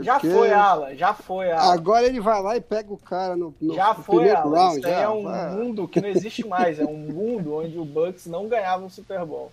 Já 0.00 0.18
foi, 0.20 0.50
Alan, 0.52 0.94
já 0.94 1.12
foi, 1.12 1.50
Alan. 1.50 1.72
Agora 1.74 2.06
ele 2.06 2.20
vai 2.20 2.40
lá 2.42 2.56
e 2.56 2.60
pega 2.60 2.92
o 2.92 2.96
cara 2.98 3.36
no, 3.36 3.54
no 3.60 3.74
Já 3.74 3.92
no 3.94 4.02
foi, 4.02 4.30
Alan. 4.30 4.50
round. 4.54 4.78
Isso 4.78 4.86
aí 4.86 4.92
já, 4.94 5.00
é 5.00 5.08
um 5.08 5.22
vai. 5.24 5.50
mundo 5.50 5.88
que 5.88 6.00
não 6.00 6.08
existe 6.08 6.46
mais. 6.46 6.78
É 6.78 6.84
um 6.84 6.96
mundo 6.96 7.56
onde 7.56 7.78
o 7.78 7.84
Bucks 7.84 8.26
não 8.26 8.48
ganhava 8.48 8.84
o 8.84 8.90
Super 8.90 9.24
Bowl. 9.24 9.52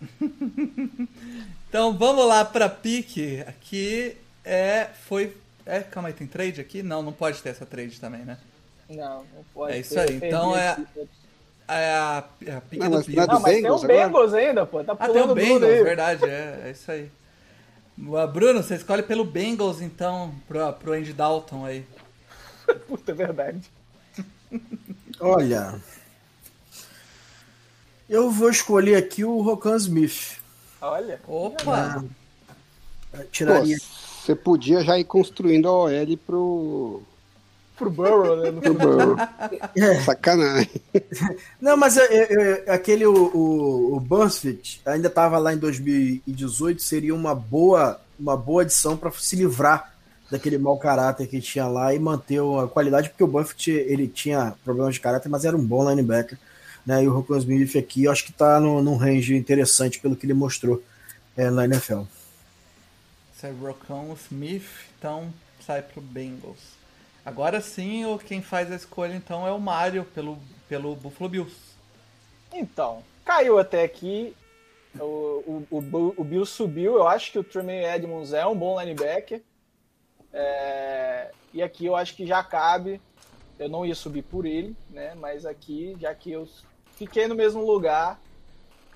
Então 1.68 1.92
vamos 1.92 2.26
lá 2.26 2.44
pra 2.46 2.68
pique. 2.68 3.44
Aqui 3.46 4.16
é. 4.44 4.86
Foi. 5.06 5.36
É, 5.66 5.80
calma 5.80 6.08
aí, 6.08 6.14
tem 6.14 6.26
trade 6.26 6.60
aqui? 6.62 6.82
Não, 6.82 7.02
não 7.02 7.12
pode 7.12 7.42
ter 7.42 7.50
essa 7.50 7.66
trade 7.66 8.00
também, 8.00 8.22
né? 8.22 8.38
Não, 8.88 9.18
não 9.34 9.44
pode. 9.52 9.74
É 9.74 9.78
isso 9.80 9.98
aí, 10.00 10.16
então 10.16 10.56
é-. 10.56 10.78
É 11.70 11.94
a, 11.94 12.24
é 12.46 12.52
a 12.54 12.60
pique 12.62 12.78
Não, 12.78 12.88
do 12.88 12.94
não 12.94 13.00
é 13.00 13.04
Bills. 13.04 13.26
do 13.26 13.32
Não, 13.34 13.40
mas 13.40 13.52
tem 13.52 13.62
Bengals 13.62 13.82
o 13.82 13.84
agora? 13.84 14.06
Bengals 14.06 14.32
ainda, 14.34 14.64
pô. 14.66 14.82
Tá 14.82 14.96
Ah, 14.98 15.08
tem 15.08 15.08
pulando 15.08 15.32
o 15.32 15.34
Bengals, 15.34 15.60
verdade, 15.60 16.24
é, 16.24 16.62
é 16.64 16.70
isso 16.70 16.90
aí. 16.90 17.10
Ah, 18.16 18.26
Bruno, 18.26 18.62
você 18.62 18.76
escolhe 18.76 19.02
pelo 19.02 19.24
Bengals, 19.24 19.80
então, 19.80 20.34
pro, 20.46 20.72
pro 20.74 20.92
Andy 20.92 21.12
Dalton 21.12 21.64
aí. 21.64 21.84
Puta, 22.86 23.12
é 23.12 23.14
verdade. 23.14 23.70
Olha. 25.20 25.80
Eu 28.08 28.30
vou 28.30 28.50
escolher 28.50 28.96
aqui 28.96 29.24
o 29.24 29.40
Rocan 29.40 29.76
Smith. 29.76 30.38
Olha. 30.80 31.20
Opa! 31.26 32.04
Pô, 33.10 33.24
Tiraria. 33.32 33.76
você 33.78 34.34
podia 34.34 34.82
já 34.82 34.98
ir 34.98 35.04
construindo 35.04 35.68
a 35.68 35.72
OL 35.72 36.16
pro, 36.26 37.02
Pro 37.78 37.90
Burrow, 37.90 38.36
né? 38.36 38.50
No 38.50 38.60
pro 38.60 38.74
Burrow. 38.74 39.16
É. 39.76 40.00
Sacanagem. 40.02 40.70
Não, 41.60 41.76
mas 41.76 41.96
é, 41.96 42.04
é, 42.04 42.64
é, 42.66 42.72
aquele 42.72 43.06
o, 43.06 43.14
o, 43.14 43.96
o 43.96 44.00
Buzzfeed 44.00 44.82
ainda 44.84 45.08
estava 45.08 45.38
lá 45.38 45.54
em 45.54 45.58
2018, 45.58 46.82
seria 46.82 47.14
uma 47.14 47.34
boa, 47.34 48.00
uma 48.18 48.36
boa 48.36 48.62
adição 48.62 48.96
para 48.96 49.10
se 49.12 49.36
livrar 49.36 49.92
daquele 50.30 50.58
mau 50.58 50.76
caráter 50.78 51.26
que 51.26 51.40
tinha 51.40 51.66
lá 51.66 51.94
e 51.94 51.98
manter 51.98 52.40
a 52.40 52.66
qualidade, 52.66 53.08
porque 53.08 53.24
o 53.24 53.28
Buffett 53.28 53.70
ele 53.70 54.08
tinha 54.08 54.54
problemas 54.64 54.94
de 54.94 55.00
caráter, 55.00 55.28
mas 55.28 55.44
era 55.44 55.56
um 55.56 55.64
bom 55.64 55.88
linebacker. 55.88 56.38
Né? 56.84 57.04
E 57.04 57.08
o 57.08 57.12
Rocco 57.12 57.36
Smith 57.36 57.76
aqui, 57.76 58.04
eu 58.04 58.12
acho 58.12 58.24
que 58.24 58.30
está 58.30 58.60
num 58.60 58.96
range 58.96 59.36
interessante 59.36 60.00
pelo 60.00 60.16
que 60.16 60.26
ele 60.26 60.34
mostrou 60.34 60.82
é, 61.36 61.50
na 61.50 61.64
NFL. 61.64 62.02
Sai 63.40 63.52
Rocon 63.52 64.16
Smith, 64.26 64.66
então 64.98 65.32
sai 65.64 65.82
pro 65.82 66.00
Bengals. 66.00 66.77
Agora 67.28 67.60
sim, 67.60 68.04
quem 68.24 68.40
faz 68.40 68.72
a 68.72 68.74
escolha 68.74 69.14
então 69.14 69.46
é 69.46 69.52
o 69.52 69.60
Mario 69.60 70.02
pelo, 70.14 70.38
pelo 70.66 70.96
Buffalo 70.96 71.28
Bills. 71.28 71.54
Então, 72.50 73.04
caiu 73.22 73.58
até 73.58 73.82
aqui. 73.82 74.34
O, 74.98 75.04
o, 75.04 75.66
o, 75.70 76.14
o 76.16 76.24
Bill 76.24 76.46
subiu. 76.46 76.94
Eu 76.94 77.06
acho 77.06 77.30
que 77.30 77.38
o 77.38 77.44
Tremaine 77.44 77.84
Edmonds 77.84 78.32
é 78.32 78.46
um 78.46 78.56
bom 78.56 78.80
linebacker. 78.80 79.42
É, 80.32 81.30
e 81.52 81.62
aqui 81.62 81.84
eu 81.84 81.94
acho 81.94 82.16
que 82.16 82.26
já 82.26 82.42
cabe. 82.42 82.98
Eu 83.58 83.68
não 83.68 83.84
ia 83.84 83.94
subir 83.94 84.22
por 84.22 84.46
ele, 84.46 84.74
né? 84.88 85.14
Mas 85.14 85.44
aqui, 85.44 85.98
já 86.00 86.14
que 86.14 86.32
eu 86.32 86.48
fiquei 86.96 87.28
no 87.28 87.34
mesmo 87.34 87.62
lugar, 87.62 88.18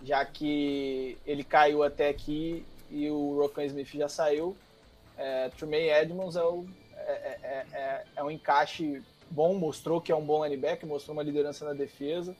já 0.02 0.24
que 0.24 1.18
ele 1.26 1.44
caiu 1.44 1.82
até 1.82 2.08
aqui 2.08 2.64
e 2.90 3.10
o 3.10 3.36
Rokan 3.38 3.64
Smith 3.66 3.92
já 3.92 4.08
saiu, 4.08 4.56
é, 5.18 5.50
Tremaine 5.50 5.90
Edmonds 5.90 6.34
é, 6.34 6.42
o, 6.42 6.66
é, 7.12 7.38
é- 7.42 7.66
é- 7.72 8.04
é 8.16 8.24
um 8.24 8.30
encaixe 8.30 9.02
bom, 9.30 9.54
mostrou 9.54 10.00
que 10.00 10.12
é 10.12 10.16
um 10.16 10.24
bom 10.24 10.44
linebacker, 10.44 10.88
mostrou 10.88 11.16
uma 11.16 11.22
liderança 11.22 11.64
na 11.64 11.72
defesa 11.72 12.36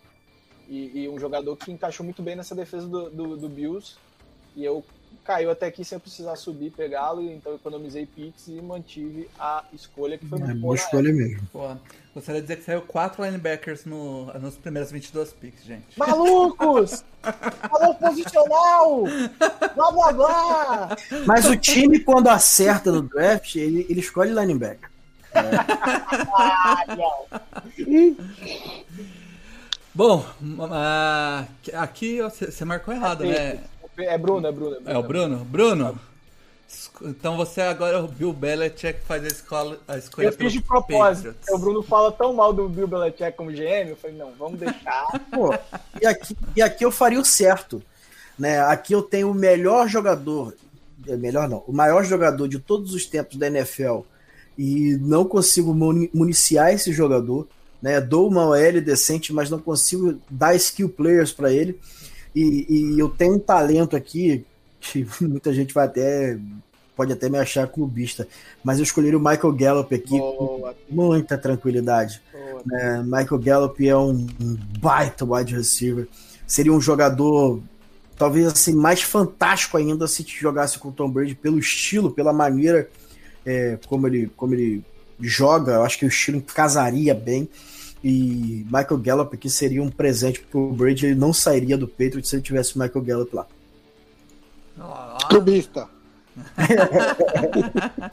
e, 0.69 1.03
e 1.03 1.09
um 1.09 1.19
jogador 1.19 1.57
que 1.57 1.71
encaixou 1.73 2.05
muito 2.05 2.23
bem 2.23 2.37
nessa 2.37 2.55
defesa 2.55 2.87
do, 2.87 3.11
do, 3.11 3.37
do 3.37 3.49
Bills. 3.49 3.97
E 4.55 4.65
eu 4.65 4.85
caiu 5.25 5.51
até 5.51 5.67
aqui 5.67 5.85
sem 5.85 5.97
eu 5.97 6.01
precisar 6.01 6.37
subir 6.37 6.67
e 6.67 6.71
pegá-lo, 6.71 7.23
então 7.23 7.55
economizei 7.55 8.07
picks 8.07 8.49
e 8.49 8.61
mantive 8.61 9.29
a 9.39 9.65
escolha 9.73 10.19
que 10.19 10.27
foi 10.27 10.39
É 10.39 10.45
muito 10.45 10.61
boa 10.61 10.61
boa. 10.61 10.75
escolha 10.77 11.13
mesmo. 11.13 11.47
Pô, 11.53 11.77
gostaria 12.15 12.41
de 12.41 12.47
dizer 12.47 12.57
que 12.59 12.65
saiu 12.65 12.83
quatro 12.83 13.25
linebackers 13.25 13.85
no, 13.85 14.27
nos 14.39 14.57
primeiros 14.57 14.91
22 14.91 15.33
picks, 15.33 15.65
gente. 15.65 15.99
Malucos! 15.99 17.05
Falou 17.71 17.95
posicional! 17.95 19.05
Blá 19.75 19.93
blá 19.93 20.13
blá! 20.13 20.97
Mas 21.27 21.45
o 21.47 21.57
time, 21.57 22.01
quando 22.01 22.29
acerta 22.29 22.91
no 22.91 23.03
draft, 23.03 23.55
ele, 23.55 23.87
ele 23.89 24.01
escolhe 24.01 24.33
linebacker. 24.33 24.91
Ah, 25.35 26.85
não. 26.97 28.17
Bom, 29.95 30.25
ah, 30.71 31.47
aqui 31.75 32.21
você 32.23 32.51
você 32.51 32.65
marcou 32.65 32.93
errado, 32.95 33.25
né? 33.25 33.61
É 33.99 34.17
Bruno, 34.19 34.47
é 34.47 34.53
Bruno. 34.53 34.77
É 34.87 34.97
o 34.99 35.03
Bruno? 35.03 35.45
Bruno, 35.45 35.99
esco- 36.69 37.07
então 37.09 37.37
você 37.37 37.61
agora 37.61 37.99
é 37.99 38.01
o 38.01 38.09
Bill 38.09 38.33
Belichick 38.33 39.01
que 39.01 39.07
faz 39.07 39.23
a, 39.25 39.27
escola, 39.29 39.79
a 39.87 39.99
escolha 39.99 40.27
Eu 40.29 40.33
fiz 40.33 40.53
de 40.53 40.61
pelo 40.61 40.83
propósito. 40.83 41.35
O 41.51 41.59
Bruno 41.59 41.83
fala 41.83 42.11
tão 42.13 42.33
mal 42.33 42.53
do 42.53 42.69
Bill 42.69 42.87
Belichick 42.89 43.33
como 43.37 43.51
GM, 43.51 43.91
eu 43.91 43.97
falei, 43.97 44.17
não, 44.17 44.33
vamos 44.39 44.59
deixar. 44.59 45.07
Pô, 45.31 45.53
e 46.01 46.07
aqui, 46.07 46.37
e 46.57 46.63
aqui 46.63 46.85
eu 46.85 46.91
faria 46.91 47.21
o 47.21 47.25
certo. 47.25 47.83
Né? 48.39 48.61
Aqui 48.61 48.95
eu 48.95 49.03
tenho 49.03 49.31
o 49.31 49.35
melhor 49.35 49.87
jogador, 49.89 50.55
é 51.07 51.17
melhor 51.17 51.49
não, 51.49 51.63
o 51.67 51.73
maior 51.73 52.03
jogador 52.05 52.49
de 52.49 52.59
todos 52.59 52.95
os 52.95 53.05
tempos 53.05 53.37
da 53.37 53.47
NFL 53.47 54.01
e 54.57 54.97
não 55.01 55.25
consigo 55.27 55.75
muni- 55.75 56.11
municiar 56.15 56.73
esse 56.73 56.93
jogador. 56.93 57.47
Né? 57.81 58.01
Dou 58.01 58.29
uma 58.29 58.47
OL 58.47 58.81
decente, 58.81 59.33
mas 59.33 59.51
não 59.51 59.59
consigo 59.59 60.19
dar 60.31 60.55
skill 60.55 60.89
players 60.89 61.33
para 61.33 61.53
ele. 61.53 61.79
E, 62.35 62.67
e 62.69 62.99
eu 62.99 63.09
tenho 63.09 63.35
um 63.35 63.39
talento 63.39 63.97
aqui 63.97 64.45
que 64.81 65.07
muita 65.21 65.53
gente 65.53 65.73
vai 65.73 65.87
até 65.87 66.39
pode 66.95 67.13
até 67.13 67.29
me 67.29 67.39
achar 67.39 67.67
clubista, 67.67 68.29
mas 68.63 68.79
eu 68.79 68.85
escolhi 68.85 69.15
o 69.15 69.19
Michael 69.19 69.53
Gallup 69.55 69.95
aqui 69.95 70.19
Boa, 70.19 70.75
com 70.75 70.95
muita 70.95 71.39
tranquilidade. 71.39 72.23
boa. 72.33 72.63
É, 72.73 73.03
Michael 73.03 73.39
Gallup 73.39 73.89
é 73.89 73.97
um, 73.97 74.27
baita 74.79 75.25
wide 75.25 75.57
receiver. 75.57 76.07
Seria 76.47 76.73
um 76.73 76.81
jogador, 76.81 77.63
talvez 78.17 78.47
assim, 78.47 78.75
mais 78.75 79.03
fantástico 79.03 79.77
ainda 79.77 80.07
se 80.07 80.25
jogasse 80.27 80.79
com 80.79 80.89
o 80.89 80.93
Tom 80.93 81.11
Brady 81.11 81.35
pelo 81.35 81.59
estilo, 81.59 82.11
pela 82.11 82.33
maneira 82.33 82.89
é, 83.45 83.79
como, 83.87 84.07
ele, 84.07 84.31
como 84.37 84.55
ele 84.55 84.85
joga. 85.21 85.73
Eu 85.73 85.83
acho 85.85 85.99
que 85.99 86.05
o 86.05 86.09
estilo 86.09 86.43
casaria 86.43 87.15
bem. 87.15 87.49
E 88.03 88.67
Michael 88.67 88.99
Gallup 88.99 89.35
aqui 89.35 89.49
seria 89.49 89.83
um 89.83 89.91
presente 89.91 90.41
porque 90.41 90.57
o 90.57 90.73
Brady 90.73 91.07
ele 91.07 91.15
não 91.15 91.33
sairia 91.33 91.79
do 91.79 91.87
Patriots 91.87 92.29
se 92.29 92.37
ele 92.37 92.43
tivesse 92.43 92.75
o 92.77 92.79
Michael 92.79 93.05
Gallup 93.05 93.37
lá. 93.37 93.47
Clubista. 95.29 95.89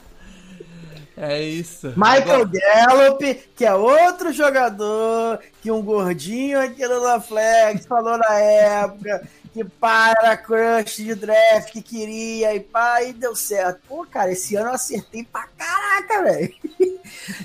É 1.16 1.38
isso. 1.42 1.88
Michael 1.98 2.46
Gallup, 2.46 3.34
que 3.54 3.66
é 3.66 3.74
outro 3.74 4.32
jogador 4.32 5.38
que 5.60 5.70
um 5.70 5.82
gordinho 5.82 6.58
aqui 6.58 6.86
no 6.86 7.20
Flex 7.20 7.84
falou 7.84 8.16
na 8.16 8.38
época 8.38 9.28
que 9.52 9.64
para 9.64 10.36
crush 10.36 10.96
de 10.96 11.14
draft 11.14 11.72
que 11.72 11.82
queria 11.82 12.54
e 12.54 12.60
pá, 12.60 13.02
e 13.02 13.12
deu 13.12 13.34
certo. 13.34 13.80
Pô, 13.88 14.06
cara, 14.06 14.32
esse 14.32 14.56
ano 14.56 14.70
eu 14.70 14.74
acertei 14.74 15.24
pra 15.24 15.46
caraca, 15.58 16.22
velho. 16.22 16.54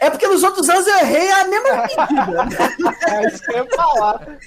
É 0.00 0.10
porque 0.10 0.26
nos 0.28 0.42
outros 0.42 0.68
anos 0.68 0.86
eu 0.86 0.98
errei 0.98 1.30
a 1.30 1.44
mesma 1.48 1.76
medida. 1.82 2.48
É 3.08 3.26
isso 3.28 3.42
que 3.44 3.50
eu 3.52 3.64
ia 3.64 3.70
falar. 3.76 4.38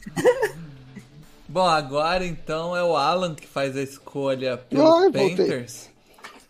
Bom, 1.47 1.65
agora 1.67 2.25
então 2.25 2.75
é 2.75 2.83
o 2.83 2.95
Alan 2.95 3.35
que 3.35 3.45
faz 3.47 3.75
a 3.77 3.81
escolha 3.81 4.57
pelo 4.57 4.81
eu 4.81 4.87
voltei. 5.11 5.35
Panthers. 5.35 5.89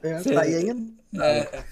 É, 0.01 0.19
tá 0.21 0.41
aí 0.41 0.55
ainda. 0.55 0.93
É, 1.15 1.63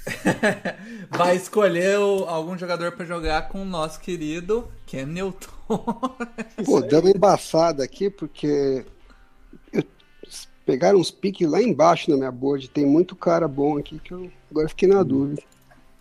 vai 1.10 1.36
escolher 1.36 1.98
o- 1.98 2.26
algum 2.26 2.58
jogador 2.58 2.92
pra 2.92 3.06
jogar 3.06 3.50
com 3.50 3.62
o 3.62 3.66
nosso 3.66 4.00
querido 4.00 4.70
Ken 4.86 5.06
Newton. 5.06 5.50
Pô, 6.66 6.82
dando 6.88 7.06
uma 7.06 7.12
embaçada 7.16 7.84
aqui, 7.84 8.10
porque 8.10 8.86
eu- 9.74 9.84
pegaram 10.66 11.00
uns 11.00 11.10
piques 11.10 11.50
lá 11.50 11.62
embaixo 11.62 12.12
na 12.12 12.18
minha 12.18 12.32
board. 12.32 12.70
Tem 12.70 12.86
muito 12.86 13.16
cara 13.16 13.48
bom 13.48 13.78
aqui 13.80 13.98
que 14.00 14.12
eu 14.14 14.32
agora 14.52 14.70
fiquei 14.70 14.88
na 14.88 15.02
dúvida. 15.04 15.42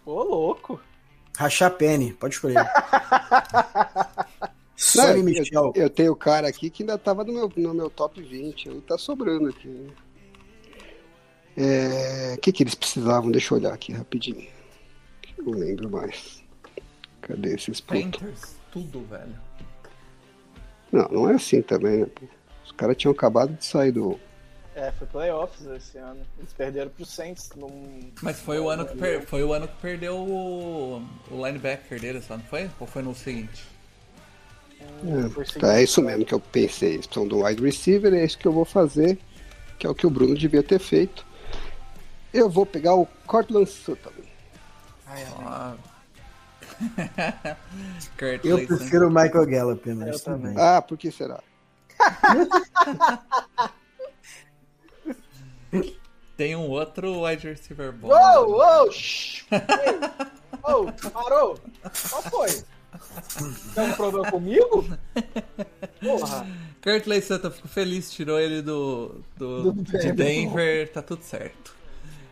Ô, 0.05 0.23
louco. 0.23 0.81
Rachar 1.41 1.71
Penny, 1.71 2.13
pode 2.13 2.35
escolher. 2.35 2.57
Sonny 4.77 5.21
eu, 5.21 5.25
Michel. 5.25 5.73
eu 5.75 5.89
tenho 5.89 6.15
cara 6.15 6.47
aqui 6.47 6.69
que 6.69 6.83
ainda 6.83 6.99
tava 6.99 7.25
no 7.25 7.33
meu, 7.33 7.51
no 7.57 7.73
meu 7.73 7.89
top 7.89 8.21
20. 8.21 8.69
Aí 8.69 8.81
tá 8.83 8.99
sobrando 8.99 9.49
aqui. 9.49 9.91
É, 11.57 12.35
O 12.37 12.41
que, 12.43 12.53
que 12.53 12.63
eles 12.63 12.75
precisavam? 12.75 13.31
Deixa 13.31 13.55
eu 13.55 13.59
olhar 13.59 13.73
aqui 13.73 13.91
rapidinho. 13.91 14.47
Eu 15.39 15.45
não 15.45 15.53
lembro 15.53 15.89
mais. 15.89 16.45
Cadê 17.23 17.55
esses? 17.55 17.81
Panthers, 17.81 18.57
tudo, 18.71 19.01
velho. 19.07 19.35
Não, 20.93 21.09
não 21.09 21.31
é 21.31 21.37
assim 21.37 21.63
também, 21.63 22.01
né? 22.01 22.07
Os 22.67 22.73
caras 22.73 22.99
tinham 22.99 23.13
acabado 23.13 23.55
de 23.55 23.65
sair 23.65 23.93
do. 23.93 24.21
É, 24.81 24.91
foi 24.93 25.07
playoffs 25.09 25.67
esse 25.67 25.99
ano. 25.99 26.21
Eles 26.39 26.55
perderam 26.55 26.91
pro 26.91 27.05
Saints 27.05 27.51
num. 27.55 28.11
Mas 28.23 28.41
foi 28.41 28.59
o 28.59 28.71
ano 28.71 28.87
que, 28.87 28.97
per- 28.97 29.27
foi 29.27 29.45
o 29.45 29.53
ano 29.53 29.69
que 29.69 29.77
perdeu 29.77 30.17
o, 30.17 31.03
o 31.31 31.47
linebacker 31.47 32.01
deles, 32.01 32.27
lá, 32.31 32.39
não 32.39 32.45
foi? 32.45 32.71
Ou 32.81 32.87
foi 32.87 33.03
no 33.03 33.15
seguinte? 33.15 33.63
foi 35.35 35.45
Tá, 35.61 35.75
é 35.75 35.83
isso 35.83 36.01
mesmo 36.01 36.25
que 36.25 36.33
eu 36.33 36.41
pensei. 36.41 36.95
Eles 36.95 37.07
precisam 37.07 37.29
do 37.29 37.45
wide 37.45 37.63
receiver, 37.63 38.15
é 38.15 38.25
isso 38.25 38.39
que 38.39 38.49
eu 38.49 38.53
vou 38.53 38.65
fazer, 38.65 39.19
que 39.79 39.87
é 39.87 39.91
o 39.91 39.95
que 39.95 40.07
o 40.07 40.11
Bruno 40.11 40.35
devia 40.35 40.63
ter 40.63 40.79
feito. 40.79 41.27
Eu 42.33 42.49
vou 42.49 42.65
pegar 42.65 42.95
o 42.95 43.05
Cortland 43.27 43.69
Sutton. 43.69 44.13
Ah. 45.07 45.75
Kurt 48.19 48.45
Eu 48.45 48.57
Layton. 48.57 48.77
prefiro 48.79 49.09
o 49.09 49.11
Michael 49.11 49.47
Gallup, 49.47 49.87
mas 49.93 50.09
Eu 50.09 50.21
também. 50.21 50.55
Ah, 50.57 50.81
por 50.81 50.97
que 50.97 51.11
será? 51.11 51.43
Tem 56.37 56.57
um 56.57 56.69
outro 56.69 57.25
wide 57.25 57.49
receiver 57.49 57.93
bom. 57.93 58.09
Uou, 58.09 58.51
uou, 58.53 58.91
Ô, 60.63 61.11
parou. 61.11 61.59
Qual 62.09 62.23
foi? 62.23 62.65
Tem 63.75 63.85
um 63.85 63.93
problema 63.93 64.31
comigo? 64.31 64.87
Porra. 66.01 66.47
Kurt 66.83 67.05
Sutton, 67.23 67.51
fico 67.51 67.69
feliz, 67.69 68.11
tirou 68.11 68.41
ele 68.41 68.63
do, 68.63 69.21
do, 69.37 69.73
Do 69.73 69.99
de 69.99 70.13
Denver. 70.13 70.91
Tá 70.91 71.03
tudo 71.03 71.23
certo. 71.23 71.75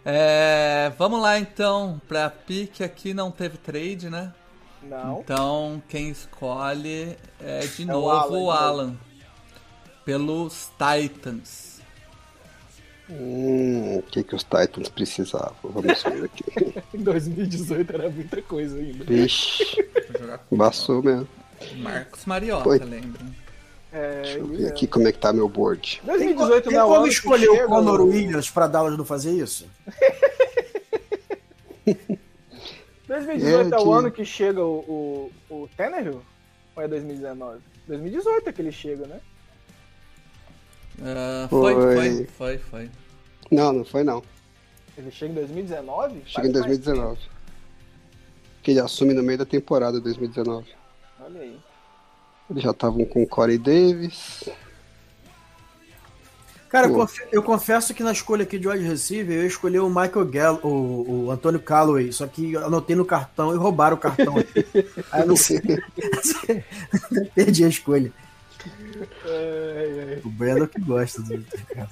É, 0.04 0.90
vamos 0.96 1.20
lá 1.20 1.38
então, 1.38 2.00
pra 2.08 2.30
pique 2.30 2.82
aqui 2.82 3.12
não 3.12 3.30
teve 3.30 3.58
trade, 3.58 4.08
né? 4.08 4.32
Não. 4.82 5.20
Então 5.20 5.82
quem 5.88 6.08
escolhe 6.08 7.16
é 7.40 7.60
de 7.60 7.82
É 7.82 7.84
o 7.84 7.88
novo 7.88 8.10
Alan, 8.10 8.26
o 8.26 8.32
novo. 8.32 8.50
Alan. 8.50 8.96
Pelos 10.04 10.70
Titans. 10.78 11.67
Hum, 13.10 13.98
o 13.98 14.02
que, 14.02 14.22
que 14.22 14.34
os 14.34 14.44
Titans 14.44 14.88
precisavam? 14.88 15.54
Vamos 15.62 16.02
ver 16.02 16.24
aqui. 16.24 16.44
Em 16.92 17.02
2018 17.02 17.92
era 17.94 18.10
muita 18.10 18.42
coisa 18.42 18.78
ainda. 18.78 19.04
Vixe, 19.04 19.64
embaçou 20.52 21.02
mesmo. 21.02 21.28
Marcos 21.78 22.24
Mariota, 22.26 22.64
Foi. 22.64 22.78
lembrem. 22.78 23.34
É, 23.90 24.22
Deixa 24.22 24.38
eu 24.38 24.46
ver 24.46 24.66
aqui 24.68 24.86
como 24.86 25.08
é 25.08 25.12
que 25.12 25.18
tá 25.18 25.32
meu 25.32 25.48
board. 25.48 26.02
2018 26.04 26.64
Tem 26.64 26.72
não 26.74 26.80
é 26.80 26.84
o 26.84 26.88
como 26.88 27.06
escolher 27.06 27.48
o 27.48 27.66
Conor 27.66 28.02
Williams 28.02 28.50
pra 28.50 28.66
Dallas 28.66 28.98
não 28.98 29.04
fazer 29.04 29.32
isso? 29.32 29.66
2018 33.08 33.74
é, 33.74 33.78
É 33.78 33.80
o 33.80 33.92
ano 33.92 34.10
que 34.10 34.24
chega 34.24 34.62
o, 34.62 35.30
o, 35.48 35.54
o 35.62 35.68
Tannehill? 35.74 36.20
Ou 36.76 36.82
é 36.82 36.88
2019? 36.88 37.60
2018 37.86 38.48
é 38.48 38.52
que 38.52 38.60
ele 38.60 38.72
chega, 38.72 39.06
né? 39.06 39.20
Ah, 41.02 41.46
foi, 41.48 41.74
Foi. 41.74 41.94
foi, 41.94 42.26
foi, 42.26 42.58
foi. 42.58 42.90
Não, 43.50 43.72
não 43.72 43.84
foi 43.84 44.04
não. 44.04 44.22
Ele 44.96 45.10
chega 45.10 45.32
em 45.32 45.34
2019? 45.36 46.22
Chega 46.26 46.48
em 46.48 46.52
Faz 46.52 46.66
mais 46.66 46.78
2019. 46.78 47.20
Que 48.62 48.70
ele 48.72 48.80
assume 48.80 49.14
no 49.14 49.22
meio 49.22 49.38
da 49.38 49.46
temporada 49.46 50.00
2019. 50.00 50.66
tempo. 50.66 50.78
Olha 51.20 51.40
aí. 51.40 51.58
Eles 52.50 52.62
já 52.62 52.70
estavam 52.70 53.04
com 53.04 53.22
o 53.22 53.26
Corey 53.26 53.58
Davis. 53.58 54.48
Cara, 56.68 56.86
eu, 56.86 56.94
Pô. 56.94 57.08
eu 57.32 57.42
confesso 57.42 57.94
que 57.94 58.02
na 58.02 58.12
escolha 58.12 58.42
aqui 58.42 58.58
de 58.58 58.68
wide 58.68 58.84
receiver 58.84 59.38
eu 59.38 59.46
escolhi 59.46 59.78
o 59.78 59.88
Michael 59.88 60.26
Gall, 60.26 60.60
o, 60.62 61.26
o 61.26 61.30
Antônio 61.30 61.60
Calloway, 61.60 62.12
só 62.12 62.26
que 62.26 62.52
eu 62.52 62.66
anotei 62.66 62.94
no 62.94 63.06
cartão 63.06 63.54
e 63.54 63.56
roubaram 63.56 63.96
o 63.96 64.00
cartão. 64.00 64.34
Aí 65.10 65.22
eu 65.22 65.26
não 65.26 65.36
sei. 65.36 65.60
Perdi 67.34 67.64
a 67.64 67.68
escolha. 67.68 68.12
Ai, 69.24 70.00
ai. 70.14 70.20
O 70.24 70.28
Brandon 70.30 70.66
que 70.66 70.80
gosta 70.80 71.22
do 71.22 71.44
cara. 71.74 71.88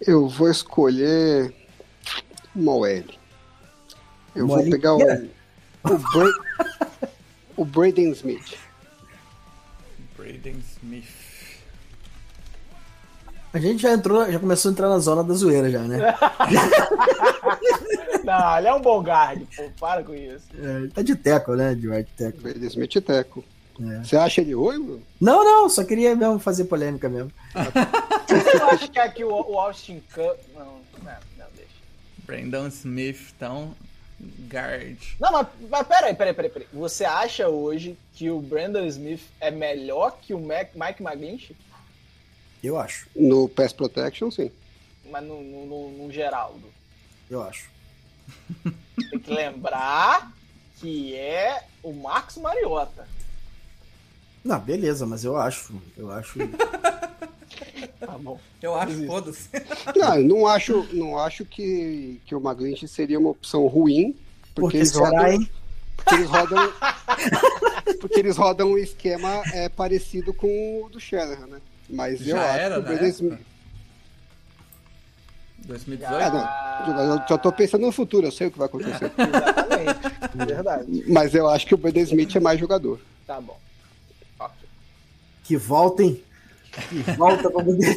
Eu 0.00 0.28
vou 0.28 0.50
escolher 0.50 1.54
uma 2.54 2.72
OL. 2.72 2.86
Eu 4.34 4.44
Uma 4.44 4.56
vou 4.56 4.64
OL 4.64 4.70
pegar 4.70 4.94
o, 4.94 4.98
o, 5.02 5.98
Bra- 5.98 6.34
o 7.56 7.64
Braden 7.64 8.10
Smith. 8.12 8.56
Braden 10.16 10.62
Smith. 10.76 11.04
A 13.52 13.58
gente 13.58 13.82
já 13.82 13.92
entrou, 13.92 14.30
já 14.30 14.38
começou 14.38 14.68
a 14.70 14.72
entrar 14.72 14.88
na 14.88 14.98
zona 15.00 15.24
da 15.24 15.34
zoeira 15.34 15.68
já, 15.70 15.80
né? 15.82 15.98
Não, 18.24 18.58
ele 18.58 18.68
é 18.68 18.74
um 18.74 18.80
bom 18.80 19.02
guard, 19.02 19.42
pô. 19.56 19.70
Para 19.80 20.04
com 20.04 20.14
isso. 20.14 20.46
É, 20.56 20.76
ele 20.78 20.88
tá 20.90 21.02
de 21.02 21.16
teco, 21.16 21.54
né? 21.56 21.74
De 21.74 21.88
wide 21.88 22.08
teco. 22.16 22.40
Braden 22.40 22.66
Smith 22.68 22.92
Teco. 23.04 23.44
É. 23.80 24.04
Você 24.04 24.16
acha 24.16 24.40
ele 24.42 24.54
ruim? 24.54 25.02
Não, 25.20 25.44
não, 25.44 25.68
só 25.68 25.82
queria 25.84 26.14
mesmo 26.14 26.38
fazer 26.38 26.64
polêmica 26.64 27.08
mesmo. 27.08 27.32
Eu 28.54 28.68
acho 28.68 28.90
que 28.90 28.98
aqui 28.98 29.24
o, 29.24 29.30
o 29.30 29.58
Austin 29.58 30.02
Cup. 30.12 30.36
Não, 30.54 30.80
não, 31.02 31.16
não, 31.38 31.46
deixa. 31.56 31.70
Brandon 32.18 32.66
Smith, 32.68 33.32
então, 33.34 33.74
guard. 34.52 34.98
Não, 35.18 35.32
mas, 35.32 35.46
mas 35.70 35.86
peraí, 35.86 36.14
peraí, 36.14 36.34
peraí, 36.34 36.50
peraí. 36.50 36.68
Você 36.72 37.04
acha 37.04 37.48
hoje 37.48 37.96
que 38.14 38.30
o 38.30 38.40
Brandon 38.40 38.84
Smith 38.86 39.22
é 39.40 39.50
melhor 39.50 40.18
que 40.20 40.34
o 40.34 40.40
Mac, 40.40 40.68
Mike 40.74 41.02
McGlinchey? 41.02 41.56
Eu 42.62 42.78
acho, 42.78 43.08
No 43.16 43.48
Pass 43.48 43.72
Protection, 43.72 44.30
sim. 44.30 44.50
Mas 45.10 45.24
no, 45.24 45.42
no, 45.42 45.66
no, 45.66 45.90
no 45.90 46.12
Geraldo. 46.12 46.70
eu 47.30 47.42
acho. 47.42 47.70
Tem 49.10 49.18
que 49.18 49.32
lembrar 49.32 50.30
que 50.78 51.16
é 51.16 51.64
o 51.82 51.92
Marcos 51.92 52.36
Mariota. 52.36 53.08
Não, 54.44 54.58
beleza, 54.58 55.06
mas 55.06 55.24
eu 55.24 55.36
acho, 55.36 55.72
eu 55.96 56.10
acho. 56.10 56.38
Tá 57.98 58.16
bom. 58.18 58.40
Eu 58.62 58.74
acho, 58.74 59.06
foda-se. 59.06 59.48
Não, 59.94 60.14
eu 60.16 60.24
não 60.24 60.46
acho, 60.46 60.86
não 60.92 61.18
acho 61.18 61.44
que, 61.44 62.18
que 62.24 62.34
o 62.34 62.38
McGlinchey 62.38 62.88
seria 62.88 63.18
uma 63.18 63.28
opção 63.30 63.66
ruim. 63.66 64.16
Porque, 64.54 64.60
Porque 64.60 64.76
eles 64.78 64.88
será, 64.90 65.10
rodam, 65.10 65.32
hein? 65.32 65.50
porque 65.96 66.14
eles 66.14 66.30
rodam. 66.30 66.72
porque 68.00 68.18
eles 68.20 68.36
rodam 68.36 68.70
um 68.72 68.78
esquema 68.78 69.42
é, 69.52 69.68
parecido 69.68 70.32
com 70.32 70.84
o 70.84 70.88
do 70.88 70.98
Shanahan, 70.98 71.46
né? 71.46 71.60
Mas 71.88 72.20
eu 72.20 72.36
Já 72.36 72.42
acho 72.50 72.58
era 72.58 72.74
que 72.74 72.80
o 72.80 72.82
Braden 72.84 73.08
época? 73.08 73.24
Smith. 73.24 73.46
2018? 75.66 76.22
Ah, 76.22 76.84
não. 76.88 77.14
Eu 77.14 77.22
já 77.28 77.38
tô 77.38 77.52
pensando 77.52 77.86
no 77.86 77.92
futuro, 77.92 78.26
eu 78.26 78.32
sei 78.32 78.46
o 78.46 78.50
que 78.50 78.58
vai 78.58 78.66
acontecer. 78.66 79.12
Exatamente. 79.18 80.46
Verdade. 80.46 81.04
Mas 81.06 81.34
eu 81.34 81.48
acho 81.48 81.66
que 81.66 81.74
o 81.74 81.78
Braden 81.78 82.02
Smith 82.04 82.34
é 82.34 82.40
mais 82.40 82.58
jogador. 82.58 82.98
Tá 83.26 83.40
bom. 83.40 83.58
Que 85.50 85.56
voltem. 85.56 86.22
Que 86.88 87.02
volta 87.16 87.50
pra 87.50 87.64
poder. 87.64 87.96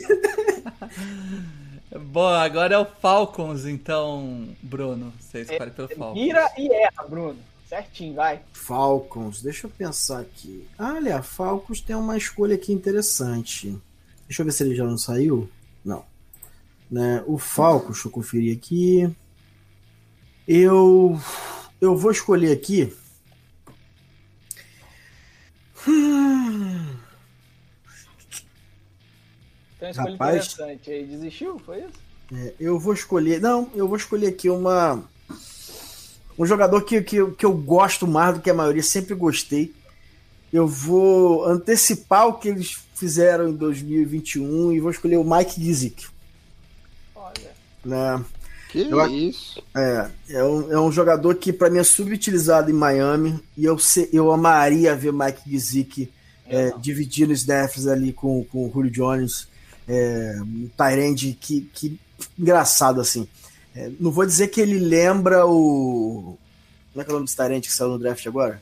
Bom, 2.12 2.30
agora 2.30 2.74
é 2.74 2.78
o 2.80 2.86
Falcons, 2.86 3.68
então, 3.68 4.50
Bruno. 4.60 5.14
Você 5.20 5.42
escolhe 5.42 5.70
pelo 5.70 5.88
Falcons. 5.88 6.20
Mira 6.20 6.52
e 6.58 6.74
erra, 6.74 7.04
Bruno. 7.08 7.38
Certinho, 7.70 8.16
vai. 8.16 8.42
Falcons, 8.54 9.44
deixa 9.44 9.68
eu 9.68 9.70
pensar 9.70 10.22
aqui. 10.22 10.68
Ah, 10.80 10.96
olha, 10.96 11.22
Falcons 11.22 11.80
tem 11.80 11.96
uma 11.96 12.18
escolha 12.18 12.56
aqui 12.56 12.74
interessante. 12.74 13.80
Deixa 14.28 14.42
eu 14.42 14.46
ver 14.48 14.52
se 14.52 14.64
ele 14.64 14.74
já 14.74 14.86
não 14.86 14.98
saiu. 14.98 15.48
Não. 15.86 16.04
Né? 16.90 17.24
O 17.28 17.38
Falcons, 17.38 17.94
deixa 17.94 18.08
eu 18.08 18.12
conferir 18.12 18.58
aqui. 18.58 19.16
Eu 20.48 21.22
eu 21.80 21.96
vou 21.96 22.10
escolher 22.10 22.52
aqui. 22.52 22.92
Hum. 25.88 26.73
Uma 29.86 29.92
escolha 29.92 30.12
Rapaz. 30.12 30.36
interessante 30.54 30.92
aí. 30.92 31.04
Desistiu? 31.06 31.60
Foi 31.66 31.80
isso? 31.80 32.04
É, 32.34 32.54
eu 32.60 32.80
vou 32.80 32.94
escolher. 32.94 33.40
Não, 33.42 33.70
eu 33.76 33.88
vou 33.88 33.98
escolher 33.98 34.28
aqui 34.28 34.50
uma. 34.50 35.04
Um 36.38 36.46
jogador 36.46 36.82
que, 36.82 37.02
que, 37.02 37.24
que 37.32 37.46
eu 37.46 37.54
gosto 37.54 38.08
mais 38.08 38.36
do 38.36 38.42
que 38.42 38.50
a 38.50 38.54
maioria, 38.54 38.82
sempre 38.82 39.14
gostei. 39.14 39.74
Eu 40.52 40.68
vou 40.68 41.46
antecipar 41.46 42.28
o 42.28 42.34
que 42.34 42.48
eles 42.48 42.78
fizeram 42.96 43.50
em 43.50 43.54
2021 43.54 44.72
e 44.72 44.80
vou 44.80 44.90
escolher 44.92 45.18
o 45.18 45.24
Mike 45.24 45.62
Gizik. 45.62 46.08
Olha. 47.16 47.52
Né? 47.84 48.24
Que 48.70 48.82
Eu- 48.90 49.08
isso. 49.08 49.62
É, 49.76 50.10
é 50.30 50.44
um, 50.44 50.72
é 50.72 50.80
um 50.80 50.92
jogador 50.92 51.36
que 51.36 51.54
para 51.54 51.70
mim 51.70 51.80
é 51.80 51.84
subutilizado 51.84 52.70
em 52.72 52.74
Miami 52.74 53.40
e 53.58 53.66
eu, 53.66 53.78
se- 53.78 54.10
eu 54.12 54.32
amaria 54.32 54.96
ver 54.96 55.14
Mike 55.14 55.48
Gizik 55.48 56.12
é, 56.48 56.72
dividindo 56.80 57.32
os 57.34 57.40
snaps 57.42 57.86
ali 57.88 58.12
com, 58.12 58.44
com 58.46 58.68
o 58.68 58.72
Julio 58.72 58.92
Jones, 58.92 59.48
é, 59.88 60.36
um 60.42 60.70
Tyrande 60.78 61.38
que, 61.40 61.62
que 61.74 62.00
engraçado 62.38 63.02
assim. 63.02 63.28
É, 63.76 63.92
não 64.00 64.12
vou 64.12 64.26
dizer 64.26 64.48
que 64.50 64.62
ele 64.62 64.80
lembra 64.80 65.46
o. 65.46 66.38
Como 66.92 67.02
é 67.02 67.04
que 67.04 67.10
é 67.10 67.14
o 67.14 67.16
nome 67.16 67.26
desse 67.26 67.36
Tyrande 67.38 67.68
que 67.68 67.74
saiu 67.74 67.90
no 67.90 68.00
draft 68.00 68.26
agora? 68.28 68.62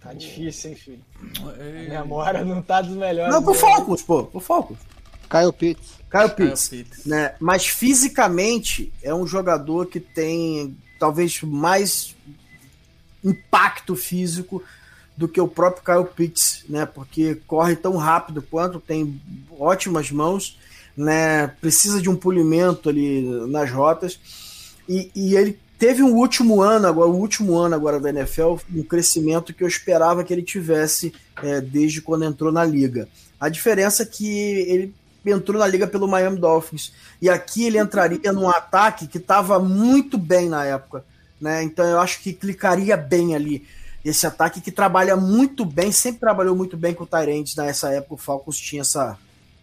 Tá 0.00 0.12
difícil, 0.12 0.70
hein, 0.70 0.76
filho? 0.76 1.00
Ei, 1.58 1.94
A 1.96 2.02
memória 2.02 2.44
não 2.44 2.62
tá 2.62 2.80
dos 2.80 2.96
melhores. 2.96 3.32
Não, 3.32 3.42
pro 3.42 3.52
né? 3.52 3.58
Falcons, 3.58 4.02
pô, 4.02 4.24
pro 4.24 4.40
Falcons. 4.40 4.78
Kyle 5.28 5.52
Pitts. 5.52 5.88
Kyle 6.10 6.28
Kyle 6.34 6.48
Pitts. 6.48 6.68
Pitts. 6.68 7.04
né? 7.04 7.34
Mas 7.40 7.66
fisicamente 7.66 8.92
é 9.02 9.14
um 9.14 9.26
jogador 9.26 9.86
que 9.86 10.00
tem 10.00 10.76
talvez 10.98 11.42
mais 11.42 12.14
impacto 13.22 13.96
físico 13.96 14.62
do 15.18 15.26
que 15.26 15.40
o 15.40 15.48
próprio 15.48 15.82
Kyle 15.84 16.14
Pitts, 16.14 16.64
né? 16.68 16.86
Porque 16.86 17.40
corre 17.44 17.74
tão 17.74 17.96
rápido 17.96 18.40
quanto, 18.40 18.78
tem 18.78 19.20
ótimas 19.58 20.12
mãos, 20.12 20.56
né? 20.96 21.48
Precisa 21.60 22.00
de 22.00 22.08
um 22.08 22.14
polimento 22.14 22.88
ali 22.88 23.22
nas 23.48 23.68
rotas 23.68 24.20
e, 24.88 25.10
e 25.16 25.34
ele 25.34 25.58
teve 25.76 26.04
um 26.04 26.14
último 26.14 26.62
ano 26.62 26.86
agora, 26.86 27.10
o 27.10 27.16
último 27.16 27.58
ano 27.58 27.74
agora 27.74 27.98
da 27.98 28.10
NFL, 28.10 28.58
um 28.72 28.84
crescimento 28.84 29.52
que 29.52 29.64
eu 29.64 29.68
esperava 29.68 30.22
que 30.22 30.32
ele 30.32 30.42
tivesse 30.42 31.12
é, 31.42 31.60
desde 31.60 32.00
quando 32.00 32.24
entrou 32.24 32.52
na 32.52 32.64
liga. 32.64 33.08
A 33.40 33.48
diferença 33.48 34.04
é 34.04 34.06
que 34.06 34.28
ele 34.28 34.94
entrou 35.26 35.58
na 35.58 35.66
liga 35.66 35.88
pelo 35.88 36.06
Miami 36.06 36.38
Dolphins. 36.38 36.92
E 37.20 37.28
aqui 37.28 37.64
ele 37.64 37.78
entraria 37.78 38.32
num 38.32 38.48
ataque 38.48 39.08
que 39.08 39.18
estava 39.18 39.58
muito 39.58 40.16
bem 40.16 40.48
na 40.48 40.64
época. 40.64 41.04
Né? 41.40 41.64
Então 41.64 41.84
eu 41.84 42.00
acho 42.00 42.20
que 42.20 42.32
clicaria 42.32 42.96
bem 42.96 43.34
ali. 43.34 43.66
Esse 44.08 44.26
ataque 44.26 44.60
que 44.60 44.70
trabalha 44.70 45.16
muito 45.16 45.64
bem, 45.64 45.92
sempre 45.92 46.20
trabalhou 46.20 46.56
muito 46.56 46.76
bem 46.76 46.94
com 46.94 47.04
o 47.04 47.06
Tyrants 47.06 47.54
nessa 47.56 47.90
época. 47.90 48.14
O 48.14 48.18
Falcons 48.18 48.58
tinha 48.58 48.82
essa. 48.82 49.18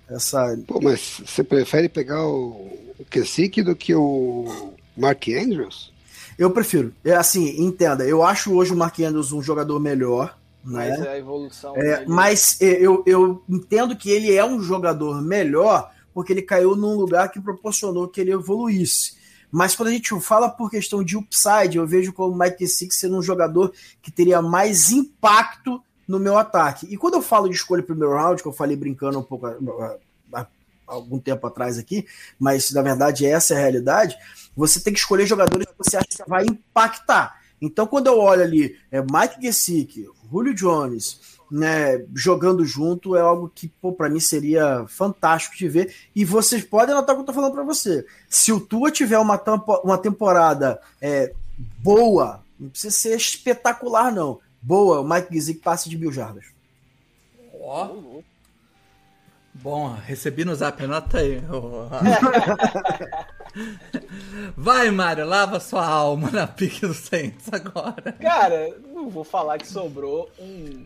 essa 0.10 0.58
Pô, 0.68 0.80
mas 0.82 1.22
você 1.26 1.44
prefere 1.44 1.90
pegar 1.90 2.26
o, 2.26 2.70
o 3.00 3.06
Kesik 3.10 3.62
do 3.64 3.76
que 3.76 3.96
o 3.96 4.74
Mark 4.96 5.28
Andrews? 5.30 5.94
eu 6.38 6.52
prefiro. 6.52 6.94
É 7.04 7.14
assim, 7.14 7.62
entenda. 7.62 8.06
Eu 8.06 8.24
acho 8.24 8.54
hoje 8.54 8.74
o 8.74 8.78
Mark 8.78 9.00
Andrews 9.00 9.32
um 9.32 9.42
jogador 9.42 9.80
melhor. 9.80 10.38
Mas 10.64 11.00
Né? 11.00 11.10
a 11.10 11.18
evolução. 11.18 11.74
É, 11.78 12.06
mas 12.06 12.60
é, 12.60 12.66
eu, 12.66 13.04
eu 13.06 13.44
entendo 13.48 13.96
que 13.96 14.10
ele 14.10 14.34
é 14.34 14.44
um 14.44 14.60
jogador 14.60 15.22
melhor 15.22 15.92
porque 16.14 16.34
ele 16.34 16.42
caiu 16.42 16.76
num 16.76 16.96
lugar 16.96 17.30
que 17.30 17.42
proporcionou 17.42 18.08
que 18.08 18.22
ele 18.22 18.32
evoluísse. 18.32 19.16
Mas 19.52 19.76
quando 19.76 19.90
a 19.90 19.92
gente 19.92 20.20
fala 20.20 20.50
por 20.50 20.70
questão 20.70 21.04
de 21.04 21.18
upside, 21.18 21.78
eu 21.78 21.88
vejo 21.88 22.14
como 22.14 22.34
o 22.34 22.38
Mike 22.38 22.68
Six 22.68 22.98
sendo 22.98 23.18
um 23.18 23.22
jogador 23.22 23.74
que 24.02 24.12
teria 24.12 24.42
mais 24.42 24.92
impacto 24.92 25.82
no 26.08 26.20
meu 26.20 26.38
ataque. 26.38 26.88
E 26.90 26.98
quando 26.98 27.16
eu 27.16 27.22
falo 27.22 27.50
de 27.50 27.56
escolha 27.56 27.84
primeiro 27.84 28.14
round, 28.14 28.42
que 28.42 28.48
eu 28.48 28.54
falei 28.54 28.76
brincando 28.76 29.20
um 29.20 29.24
pouco 29.24 29.48
há 29.48 30.48
algum 30.86 31.20
tempo 31.20 31.48
atrás 31.48 31.78
aqui, 31.78 32.06
mas 32.40 32.72
na 32.72 32.82
verdade 32.82 33.26
essa 33.26 33.54
é 33.54 33.58
a 33.58 33.60
realidade, 33.60 34.16
você 34.56 34.80
tem 34.80 34.94
que 34.94 35.00
escolher 35.00 35.26
jogadores 35.26 35.66
que 35.66 35.74
você 35.78 35.98
acha 35.98 36.08
que 36.08 36.30
vai 36.30 36.46
impactar. 36.46 37.42
Então, 37.60 37.88
quando 37.88 38.08
eu 38.08 38.20
olho 38.20 38.44
ali, 38.44 38.78
é 38.92 39.02
Mike 39.02 39.42
Gesicki, 39.42 40.08
Julio 40.30 40.54
Jones, 40.54 41.20
né, 41.52 42.04
jogando 42.16 42.66
junto, 42.66 43.16
é 43.16 43.22
algo 43.22 43.52
que, 43.54 43.68
pô, 43.68 43.92
pra 43.94 44.10
mim 44.10 44.20
seria 44.20 44.86
fantástico 44.88 45.56
de 45.56 45.68
ver. 45.70 45.94
E 46.16 46.26
vocês 46.26 46.64
podem 46.64 46.94
anotar 46.96 47.14
o 47.14 47.18
que 47.18 47.22
eu 47.22 47.26
tô 47.28 47.34
falando 47.34 47.54
pra 47.54 47.64
você. 47.64 48.06
Se 48.30 48.52
o 48.52 48.60
Tua 48.60 48.92
tiver 48.92 49.18
uma, 49.20 49.38
tampo- 49.38 49.82
uma 49.84 49.98
temporada 49.98 50.80
é, 51.02 51.34
boa, 51.80 52.44
não 52.60 52.70
precisa 52.70 52.94
ser 52.96 53.16
espetacular, 53.16 54.12
não. 54.12 54.40
Boa, 54.62 55.02
o 55.02 55.08
Mike 55.08 55.34
Gesicki 55.34 55.62
passe 55.62 55.88
de 55.90 55.98
mil 55.98 56.12
jardas. 56.12 56.46
Ó, 57.62 57.90
bom, 59.54 59.94
recebi 59.94 60.44
no 60.46 60.56
zap, 60.56 60.84
anota 60.84 61.20
aí. 61.20 61.42
Vai, 64.58 64.92
Mário, 64.92 65.26
lava 65.26 65.60
sua 65.60 65.86
alma 65.86 66.30
na 66.32 66.46
pique 66.48 66.82
do 66.86 66.94
Saints 66.94 67.48
agora. 67.52 68.12
Cara, 68.20 68.76
não 68.94 69.10
vou 69.10 69.24
falar 69.24 69.58
que 69.58 69.68
sobrou 69.68 70.30
um. 70.40 70.86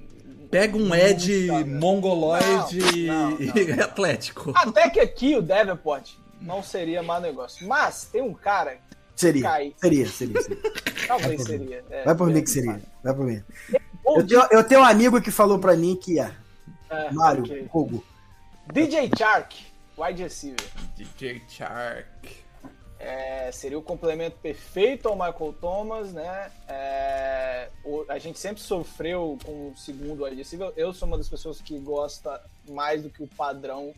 Pega 0.50 0.78
um 0.78 0.94
Ed 0.96 1.48
mongoloide 1.66 3.08
Não, 3.08 3.32
não, 3.32 3.38
e 3.42 3.72
atlético. 3.82 4.52
Até 4.56 4.90
que 4.90 5.00
aqui 5.00 5.36
o 5.36 5.42
Davenport 5.42 6.12
não 6.42 6.64
seria 6.64 7.04
mau 7.04 7.22
negócio. 7.22 7.68
Mas 7.68 8.06
tem 8.12 8.22
um 8.22 8.34
cara, 8.34 8.78
Seria, 9.16 9.42
Cai. 9.44 9.74
seria, 9.78 10.08
seria, 10.08 10.42
seria. 10.42 10.58
talvez 11.06 11.44
seria. 11.44 11.84
é, 11.90 12.04
Vai 12.06 12.16
por 12.16 12.30
mim 12.30 12.42
que 12.42 12.50
seria, 12.50 12.82
vai 13.04 13.14
por 13.14 13.26
mim. 13.26 13.44
Eu 14.06 14.26
tenho, 14.26 14.48
eu 14.50 14.64
tenho 14.64 14.82
um 14.82 14.86
amigo 14.86 15.22
que 15.22 15.30
falou 15.30 15.60
pra 15.60 15.76
mim 15.76 15.96
que 15.96 16.20
é 16.20 16.32
é, 16.90 17.12
Mário, 17.12 17.44
ok. 17.44 17.68
Kogo. 17.68 18.04
DJ 18.72 19.10
Chark, 19.18 19.56
wide 19.98 20.24
receiver. 20.24 20.66
DJ 20.96 21.42
Shark. 21.50 22.08
É, 23.00 23.50
seria 23.54 23.80
o 23.80 23.82
complemento 23.82 24.38
perfeito 24.40 25.08
ao 25.08 25.16
Michael 25.16 25.56
Thomas, 25.62 26.12
né? 26.12 26.52
É, 26.68 27.70
o- 27.86 28.04
a 28.10 28.20
gente 28.20 28.38
sempre 28.38 28.62
sofreu 28.62 29.38
com 29.46 29.70
o 29.70 29.78
segundo 29.78 30.24
wide 30.26 30.36
receiver. 30.36 30.74
Eu 30.76 30.94
sou 30.94 31.08
uma 31.08 31.18
das 31.18 31.30
pessoas 31.30 31.62
que 31.62 31.80
gosta 31.80 32.42
mais 32.68 33.02
do 33.02 33.10
que 33.10 33.24
o 33.24 33.28
padrão. 33.28 33.94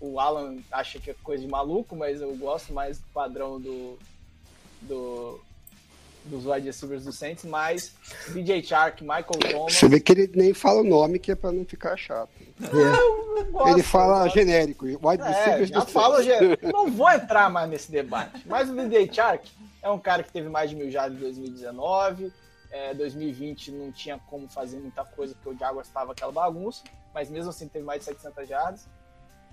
O 0.00 0.20
Alan 0.20 0.58
acha 0.70 1.00
que 1.00 1.10
é 1.10 1.14
coisa 1.22 1.42
de 1.44 1.50
maluco, 1.50 1.96
mas 1.96 2.20
eu 2.20 2.34
gosto 2.36 2.72
mais 2.72 2.98
do 3.00 3.06
padrão 3.08 3.60
do, 3.60 3.98
do 4.82 5.40
dos 6.24 6.46
wide 6.46 6.66
receivers 6.66 7.04
do 7.04 7.12
Saints. 7.12 7.44
Mas 7.44 7.92
DJ 8.28 8.62
Chark, 8.62 9.02
Michael 9.02 9.24
Thomas. 9.52 9.74
Você 9.74 9.88
vê 9.88 10.00
que 10.00 10.12
ele 10.12 10.30
nem 10.34 10.54
fala 10.54 10.80
o 10.80 10.84
nome, 10.84 11.18
que 11.18 11.32
é 11.32 11.34
pra 11.34 11.52
não 11.52 11.64
ficar 11.64 11.96
chato. 11.96 12.30
eu 12.60 13.52
gosto, 13.52 13.68
ele 13.70 13.82
fala 13.82 14.28
genérico. 14.28 14.86
Wide 14.86 15.22
É, 15.22 15.28
receivers 15.28 15.68
já 15.70 15.80
do 15.80 15.90
Saints. 15.90 16.26
já, 16.26 16.72
não 16.72 16.90
vou 16.90 17.10
entrar 17.10 17.50
mais 17.50 17.68
nesse 17.68 17.90
debate. 17.90 18.42
Mas 18.46 18.68
o 18.70 18.74
DJ 18.74 19.12
Chark 19.12 19.48
é 19.82 19.90
um 19.90 19.98
cara 19.98 20.22
que 20.22 20.32
teve 20.32 20.48
mais 20.48 20.70
de 20.70 20.76
mil 20.76 20.90
jardas 20.90 21.16
em 21.18 21.20
2019. 21.20 22.32
É, 22.70 22.92
2020 22.94 23.70
não 23.70 23.92
tinha 23.92 24.18
como 24.28 24.48
fazer 24.48 24.78
muita 24.78 25.04
coisa 25.04 25.32
porque 25.34 25.50
o 25.50 25.56
Jaguars 25.58 25.86
estava 25.86 26.10
aquela 26.10 26.32
bagunça, 26.32 26.82
mas 27.14 27.30
mesmo 27.30 27.50
assim 27.50 27.68
teve 27.68 27.84
mais 27.84 28.00
de 28.00 28.06
700 28.06 28.48
jardas. 28.48 28.88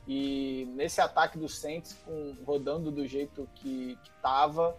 E 0.08 0.68
nesse 0.76 1.00
ataque 1.00 1.38
do 1.38 1.48
Saints, 1.48 1.96
com, 2.04 2.36
rodando 2.44 2.90
do 2.90 3.06
jeito 3.06 3.48
que 3.54 3.96
estava, 4.18 4.76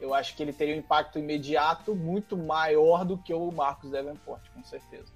eu 0.00 0.14
acho 0.14 0.36
que 0.36 0.42
ele 0.42 0.52
teria 0.52 0.74
um 0.74 0.78
impacto 0.78 1.18
imediato 1.18 1.94
muito 1.94 2.36
maior 2.36 3.04
do 3.04 3.16
que 3.16 3.32
o 3.32 3.50
Marcos 3.50 3.90
Davenport, 3.90 4.42
com 4.54 4.62
certeza. 4.64 5.06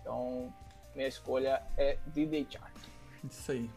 Então, 0.00 0.52
minha 0.94 1.08
escolha 1.08 1.62
é 1.76 1.98
DJ 2.06 2.46
Chark. 2.48 2.72
Isso 3.28 3.52
aí. 3.52 3.68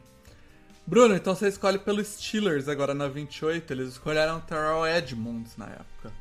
Bruno, 0.86 1.16
então 1.16 1.36
você 1.36 1.48
escolhe 1.48 1.78
pelo 1.78 2.04
Steelers 2.04 2.68
agora 2.68 2.94
na 2.94 3.08
28. 3.08 3.72
Eles 3.74 3.90
escolheram 3.90 4.40
Terrell 4.42 4.88
Edmonds 4.88 5.56
na 5.58 5.66
época. 5.66 6.12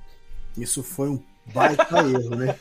Isso 0.56 0.82
foi 0.82 1.08
um 1.08 1.22
baita 1.46 1.98
erro, 2.06 2.36
né? 2.36 2.58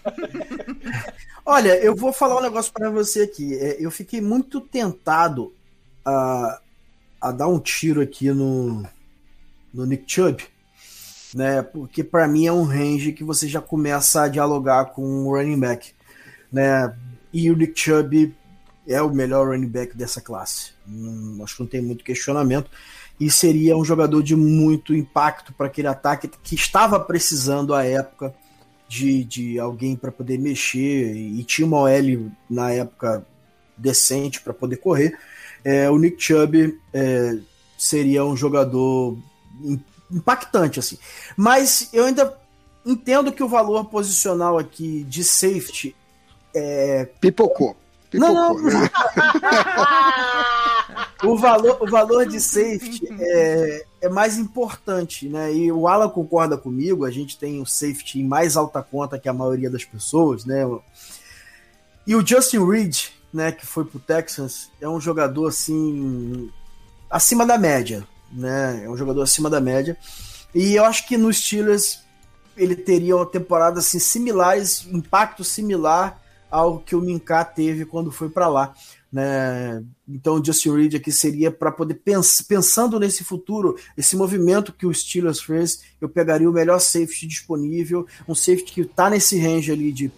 Olha, 1.46 1.78
eu 1.78 1.96
vou 1.96 2.14
falar 2.14 2.38
um 2.38 2.42
negócio 2.42 2.72
pra 2.72 2.90
você 2.90 3.24
aqui. 3.24 3.56
É, 3.56 3.78
Eu 3.80 3.92
fiquei 3.92 4.22
muito 4.22 4.62
tentado 4.62 5.54
a, 6.06 6.62
a 7.20 7.32
dar 7.32 7.48
um 7.48 7.60
tiro 7.60 8.02
aqui 8.02 8.32
no, 8.32 8.84
no 9.74 9.86
Nick 9.86 10.04
Chubb, 10.08 10.46
né? 11.34 11.62
Porque 11.62 12.04
pra 12.04 12.28
mim 12.28 12.46
é 12.46 12.52
um 12.52 12.64
range 12.64 13.14
que 13.14 13.24
você 13.24 13.48
já 13.48 13.62
começa 13.62 14.24
a 14.24 14.28
dialogar 14.28 14.86
com 14.86 15.26
o 15.26 15.36
running 15.36 15.60
back, 15.60 15.92
né? 16.52 16.94
E 17.34 17.52
o 17.52 17.56
Nick 17.56 17.80
Chubb 17.80 18.34
é 18.88 19.02
o 19.02 19.14
melhor 19.14 19.48
running 19.50 19.68
back 19.68 19.96
dessa 19.96 20.22
classe. 20.22 20.72
Hum, 20.88 21.40
acho 21.44 21.56
que 21.56 21.62
não 21.62 21.68
tem 21.68 21.82
muito 21.82 22.04
questionamento. 22.04 22.70
E 23.20 23.30
seria 23.30 23.76
um 23.76 23.84
jogador 23.84 24.22
de 24.22 24.36
muito 24.36 24.96
impacto 24.96 25.52
para 25.54 25.68
aquele 25.68 25.88
ataque 25.88 26.30
que 26.44 26.56
estava 26.56 27.00
precisando 27.00 27.74
à 27.74 27.84
época 27.84 28.34
de, 28.88 29.24
de 29.24 29.60
alguém 29.60 29.96
para 29.96 30.12
poder 30.12 30.38
mexer 30.38 31.14
e 31.14 31.44
tinha 31.44 31.66
uma 31.68 31.80
OL 31.80 32.32
na 32.50 32.72
época 32.72 33.26
decente 33.76 34.40
para 34.42 34.54
poder 34.54 34.78
correr. 34.78 35.18
É, 35.64 35.90
o 35.90 35.98
Nick 35.98 36.24
Chubb 36.24 36.80
é, 36.94 37.38
seria 37.78 38.24
um 38.24 38.38
jogador 38.38 39.18
impactante, 40.12 40.80
assim. 40.80 40.98
Mas 41.36 41.90
eu 41.94 42.06
ainda 42.06 42.36
entendo 42.86 43.32
que 43.32 43.44
o 43.44 43.48
valor 43.48 43.86
posicional 43.86 44.58
aqui 44.58 45.04
de 45.04 45.24
safety 45.24 45.96
é. 46.56 47.06
Pipocou. 47.20 47.76
Pipocou 48.10 48.34
não, 48.34 48.54
não. 48.54 48.64
Né? 48.64 48.90
o, 51.24 51.38
valor, 51.38 51.78
o 51.82 51.90
valor 51.90 52.26
de 52.26 52.40
safety 52.40 53.08
é, 53.20 53.86
é 54.02 54.10
mais 54.10 54.38
importante, 54.38 55.28
né? 55.28 55.54
E 55.54 55.72
o 55.72 55.88
Alan 55.88 56.10
concorda 56.10 56.58
comigo, 56.58 57.06
a 57.06 57.12
gente 57.12 57.38
tem 57.38 57.62
o 57.62 57.66
safety 57.66 58.20
em 58.20 58.28
mais 58.28 58.56
alta 58.56 58.82
conta 58.82 59.20
que 59.20 59.28
a 59.28 59.34
maioria 59.34 59.70
das 59.70 59.84
pessoas, 59.84 60.46
né? 60.46 60.64
E 62.06 62.16
o 62.16 62.26
Justin 62.26 62.66
Reed, 62.66 63.08
né, 63.34 63.52
que 63.52 63.66
foi 63.66 63.84
pro 63.84 64.00
Texans, 64.00 64.72
é 64.80 64.88
um 64.88 65.02
jogador 65.02 65.48
assim 65.48 66.50
acima 67.10 67.46
da 67.46 67.58
média, 67.58 68.08
né? 68.32 68.84
É 68.86 68.90
um 68.90 68.98
jogador 68.98 69.22
acima 69.22 69.50
da 69.50 69.62
média. 69.62 69.98
E 70.54 70.76
eu 70.76 70.86
acho 70.86 71.08
que 71.08 71.18
nos 71.18 71.38
Steelers 71.38 72.00
ele 72.56 72.76
teria 72.76 73.16
uma 73.16 73.26
temporada 73.26 73.80
assim 73.80 74.00
similares, 74.00 74.88
impacto 74.92 75.44
similar 75.44 76.22
ao 76.50 76.80
que 76.80 76.96
o 76.96 77.02
Minka 77.02 77.44
teve 77.46 77.86
quando 77.86 78.12
foi 78.12 78.30
para 78.30 78.48
lá. 78.48 78.74
Né? 79.12 79.84
Então, 80.08 80.36
o 80.36 80.44
Justin 80.44 80.72
Reed 80.76 80.96
aqui 80.96 81.12
seria 81.12 81.52
para 81.52 81.72
poder 81.72 81.96
pens 81.96 82.42
pensando 82.42 83.00
nesse 83.00 83.24
futuro, 83.24 83.78
esse 83.98 84.16
movimento 84.16 84.74
que 84.74 84.86
o 84.86 84.94
Steelers 84.94 85.42
fez, 85.42 85.82
eu 86.02 86.10
pegaria 86.10 86.50
o 86.50 86.54
melhor 86.54 86.80
safety 86.80 87.28
disponível, 87.28 88.06
um 88.28 88.36
safety 88.36 88.74
que 88.74 88.82
está 88.82 89.10
nesse 89.10 89.40
range 89.40 89.72
ali 89.72 89.92
de 89.92 90.12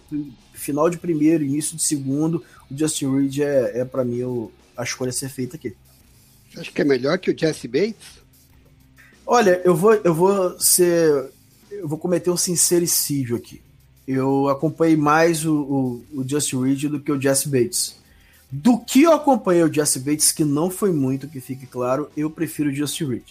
final 0.54 0.90
de 0.90 0.98
primeiro, 0.98 1.44
início 1.44 1.76
de 1.76 1.82
segundo. 1.82 2.44
O 2.70 2.76
Justin 2.76 3.16
Reed 3.16 3.38
é, 3.38 3.80
é 3.80 3.84
para 3.84 4.04
mim 4.04 4.22
o, 4.22 4.52
a 4.76 4.82
escolha 4.82 5.10
a 5.10 5.12
ser 5.12 5.28
feita 5.28 5.56
aqui. 5.56 5.74
Você 6.50 6.60
acha 6.60 6.72
que 6.72 6.82
é 6.82 6.84
melhor 6.84 7.18
que 7.18 7.30
o 7.30 7.38
Jesse 7.38 7.68
Bates? 7.68 8.20
Olha, 9.26 9.60
eu 9.64 9.74
vou, 9.76 9.94
eu 9.94 10.12
vou 10.12 10.58
ser. 10.58 11.30
Eu 11.70 11.86
vou 11.86 11.98
cometer 11.98 12.30
um 12.30 12.36
sincericídio 12.36 13.36
aqui. 13.36 13.62
Eu 14.06 14.48
acompanhei 14.48 14.96
mais 14.96 15.46
o, 15.46 15.54
o, 15.54 16.20
o 16.20 16.28
Justin 16.28 16.62
Reed 16.64 16.84
do 16.86 17.00
que 17.00 17.12
o 17.12 17.20
Jesse 17.20 17.48
Bates. 17.48 17.96
Do 18.50 18.76
que 18.76 19.02
eu 19.02 19.12
acompanhei 19.12 19.62
o 19.62 19.72
Jesse 19.72 20.00
Bates, 20.00 20.32
que 20.32 20.44
não 20.44 20.68
foi 20.68 20.92
muito, 20.92 21.28
que 21.28 21.40
fique 21.40 21.64
claro, 21.64 22.10
eu 22.16 22.28
prefiro 22.28 22.70
o 22.70 22.74
Justin 22.74 23.04
Reed. 23.04 23.22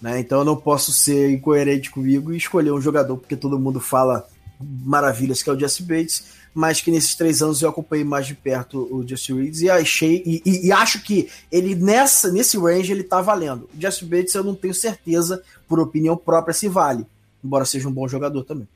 Né? 0.00 0.18
Então 0.20 0.38
eu 0.38 0.44
não 0.44 0.56
posso 0.56 0.90
ser 0.92 1.30
incoerente 1.30 1.90
comigo 1.90 2.32
e 2.32 2.38
escolher 2.38 2.72
um 2.72 2.80
jogador 2.80 3.18
porque 3.18 3.36
todo 3.36 3.58
mundo 3.58 3.78
fala 3.78 4.26
maravilhas 4.58 5.42
que 5.42 5.50
é 5.50 5.52
o 5.52 5.58
Jesse 5.58 5.82
Bates 5.82 6.24
mas 6.54 6.80
que 6.80 6.90
nesses 6.90 7.14
três 7.14 7.42
anos 7.42 7.62
eu 7.62 7.68
acompanhei 7.70 8.04
mais 8.04 8.26
de 8.26 8.34
perto 8.34 8.88
o 8.94 9.06
Justin 9.06 9.40
Reeds 9.40 9.62
e 9.62 9.70
achei 9.70 10.22
e, 10.26 10.42
e, 10.44 10.66
e, 10.66 10.72
acho 10.72 11.02
que 11.02 11.28
ele 11.50 11.74
nessa 11.74 12.30
nesse 12.30 12.58
range 12.58 12.92
ele 12.92 13.02
tá 13.02 13.20
valendo. 13.20 13.68
O 13.74 13.80
Justin 13.80 14.06
Bates 14.06 14.34
eu 14.34 14.44
não 14.44 14.54
tenho 14.54 14.74
certeza, 14.74 15.42
por 15.66 15.80
opinião 15.80 16.16
própria, 16.16 16.52
se 16.52 16.68
vale, 16.68 17.06
embora 17.42 17.64
seja 17.64 17.88
um 17.88 17.92
bom 17.92 18.06
jogador 18.06 18.44
também. 18.44 18.68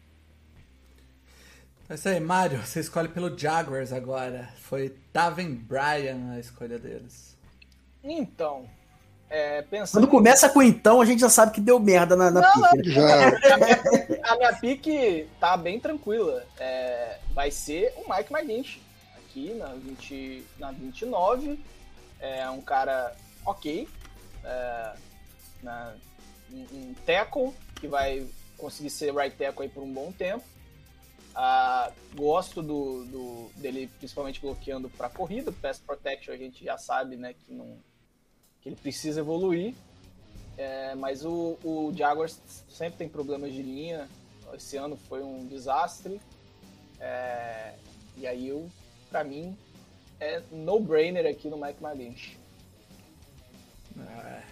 É 1.88 1.94
isso 1.94 2.08
aí, 2.08 2.18
Mário, 2.18 2.58
você 2.66 2.80
escolhe 2.80 3.08
pelo 3.08 3.36
Jaguars 3.38 3.92
agora. 3.92 4.48
Foi 4.62 4.92
Taven 5.12 5.54
Bryan 5.54 6.32
a 6.32 6.40
escolha 6.40 6.78
deles. 6.78 7.36
Então, 8.02 8.68
é, 9.28 9.62
pensando... 9.62 10.02
Quando 10.02 10.10
começa 10.10 10.48
com 10.48 10.62
então, 10.62 11.00
a 11.00 11.04
gente 11.04 11.20
já 11.20 11.28
sabe 11.28 11.52
que 11.52 11.60
deu 11.60 11.80
merda 11.80 12.14
na, 12.14 12.30
na 12.30 12.40
não, 12.40 12.70
pique. 12.72 12.94
Não, 12.94 13.06
né? 13.06 13.26
a, 13.26 13.56
minha, 13.56 14.20
a, 14.22 14.36
minha, 14.36 14.52
pique 14.54 15.28
tá 15.40 15.56
bem 15.56 15.80
tranquila. 15.80 16.44
É, 16.58 17.18
vai 17.32 17.50
ser 17.50 17.92
o 17.96 18.12
Mike 18.12 18.32
McGinch 18.32 18.82
aqui 19.18 19.54
na, 19.54 19.66
20, 19.66 20.46
na 20.58 20.70
29. 20.70 21.58
É 22.20 22.48
um 22.50 22.60
cara 22.60 23.14
ok. 23.44 23.88
É, 24.44 24.92
na, 25.62 25.94
um, 26.52 26.94
tackle 27.04 27.52
que 27.80 27.88
vai 27.88 28.26
conseguir 28.56 28.90
ser 28.90 29.14
right 29.14 29.36
tackle 29.36 29.64
aí 29.64 29.68
por 29.68 29.82
um 29.82 29.92
bom 29.92 30.12
tempo. 30.12 30.44
Ah, 31.34 31.90
gosto 32.14 32.62
do, 32.62 33.04
do, 33.04 33.50
dele 33.56 33.90
principalmente 33.98 34.40
bloqueando 34.40 34.88
para 34.88 35.10
corrida. 35.10 35.52
Pass 35.52 35.78
protection 35.78 36.32
a 36.32 36.38
gente 36.38 36.64
já 36.64 36.78
sabe 36.78 37.16
né, 37.16 37.34
que 37.34 37.52
não 37.52 37.76
que 37.95 37.95
ele 38.66 38.74
precisa 38.74 39.20
evoluir. 39.20 39.74
É, 40.58 40.94
mas 40.96 41.24
o, 41.24 41.56
o 41.62 41.92
Jaguars 41.96 42.40
sempre 42.68 42.98
tem 42.98 43.08
problemas 43.08 43.52
de 43.52 43.62
linha. 43.62 44.08
Esse 44.52 44.76
ano 44.76 44.96
foi 45.08 45.22
um 45.22 45.46
desastre. 45.46 46.20
É, 46.98 47.74
e 48.16 48.26
aí, 48.26 48.48
eu, 48.48 48.68
pra 49.08 49.22
mim, 49.22 49.56
é 50.18 50.42
no-brainer 50.50 51.26
aqui 51.26 51.48
no 51.48 51.56
Mike 51.56 51.82
McGlinch. 51.82 52.36
É. 53.98 54.42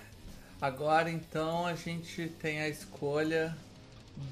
Agora, 0.60 1.10
então, 1.10 1.66
a 1.66 1.74
gente 1.74 2.28
tem 2.40 2.60
a 2.60 2.68
escolha 2.68 3.56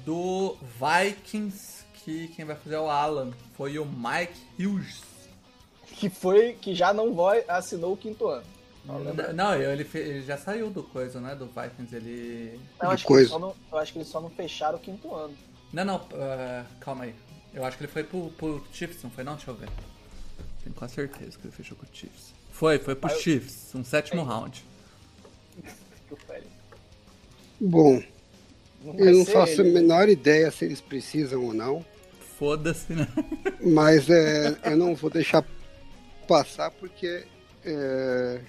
do 0.05 0.55
Vikings, 0.79 1.83
que 1.93 2.29
quem 2.29 2.45
vai 2.45 2.55
fazer 2.55 2.75
é 2.75 2.79
o 2.79 2.89
Alan. 2.89 3.31
Foi 3.57 3.77
o 3.77 3.85
Mike 3.85 4.39
Hughes. 4.57 5.01
Que 5.87 6.09
foi, 6.09 6.53
que 6.53 6.73
já 6.73 6.93
não 6.93 7.13
vai, 7.13 7.43
assinou 7.47 7.93
o 7.93 7.97
quinto 7.97 8.27
ano. 8.27 8.45
Não, 8.85 9.55
ele, 9.55 9.87
ele, 9.93 10.21
já 10.23 10.37
saiu 10.37 10.69
do 10.69 10.83
coisa, 10.83 11.21
né? 11.21 11.35
Do 11.35 11.45
Vikings, 11.45 11.95
ele. 11.95 12.59
Eu 12.81 12.89
acho, 12.89 13.05
coisa. 13.05 13.39
Não, 13.39 13.55
eu 13.71 13.77
acho 13.77 13.93
que 13.93 13.99
eles 13.99 14.09
só 14.09 14.19
não 14.19 14.29
fecharam 14.29 14.77
o 14.77 14.81
quinto 14.81 15.13
ano. 15.15 15.33
Não, 15.71 15.85
não, 15.85 15.95
uh, 15.95 16.65
calma 16.81 17.05
aí. 17.05 17.15
Eu 17.53 17.63
acho 17.63 17.77
que 17.77 17.83
ele 17.83 17.91
foi 17.91 18.03
pro, 18.03 18.29
pro 18.31 18.63
Chiefs, 18.73 19.01
não 19.01 19.09
foi 19.09 19.23
não? 19.23 19.35
Deixa 19.35 19.51
eu 19.51 19.55
ver. 19.55 19.69
Tenho 20.63 20.75
quase 20.75 20.95
certeza 20.95 21.37
que 21.37 21.47
ele 21.47 21.55
fechou 21.55 21.77
com 21.77 21.85
o 21.85 21.89
Chiefs. 21.93 22.33
Foi, 22.51 22.77
foi 22.77 22.95
pro 22.95 23.09
Chiefs, 23.09 23.73
um 23.73 23.83
sétimo 23.83 24.21
é. 24.21 24.25
round. 24.25 24.65
Bom, 27.59 28.03
não 28.83 28.95
eu 28.95 29.17
não 29.17 29.25
faço 29.25 29.61
ele. 29.61 29.69
a 29.69 29.73
menor 29.73 30.09
ideia 30.09 30.51
se 30.51 30.65
eles 30.65 30.81
precisam 30.81 31.43
ou 31.45 31.53
não. 31.53 31.85
Foda-se, 32.37 32.91
né? 32.93 33.07
Mas 33.61 34.09
é, 34.09 34.57
eu 34.65 34.75
não 34.75 34.93
vou 34.95 35.09
deixar 35.09 35.45
passar 36.27 36.71
porque 36.71 37.25
é, 37.63 38.41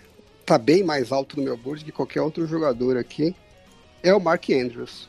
tá 0.44 0.58
bem 0.58 0.82
mais 0.82 1.10
alto 1.10 1.36
no 1.36 1.42
meu 1.42 1.56
board 1.56 1.84
que 1.84 1.92
qualquer 1.92 2.20
outro 2.20 2.46
jogador 2.46 2.96
aqui, 2.96 3.34
é 4.02 4.14
o 4.14 4.20
Mark 4.20 4.48
Andrews. 4.50 5.08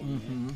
Uhum. 0.00 0.48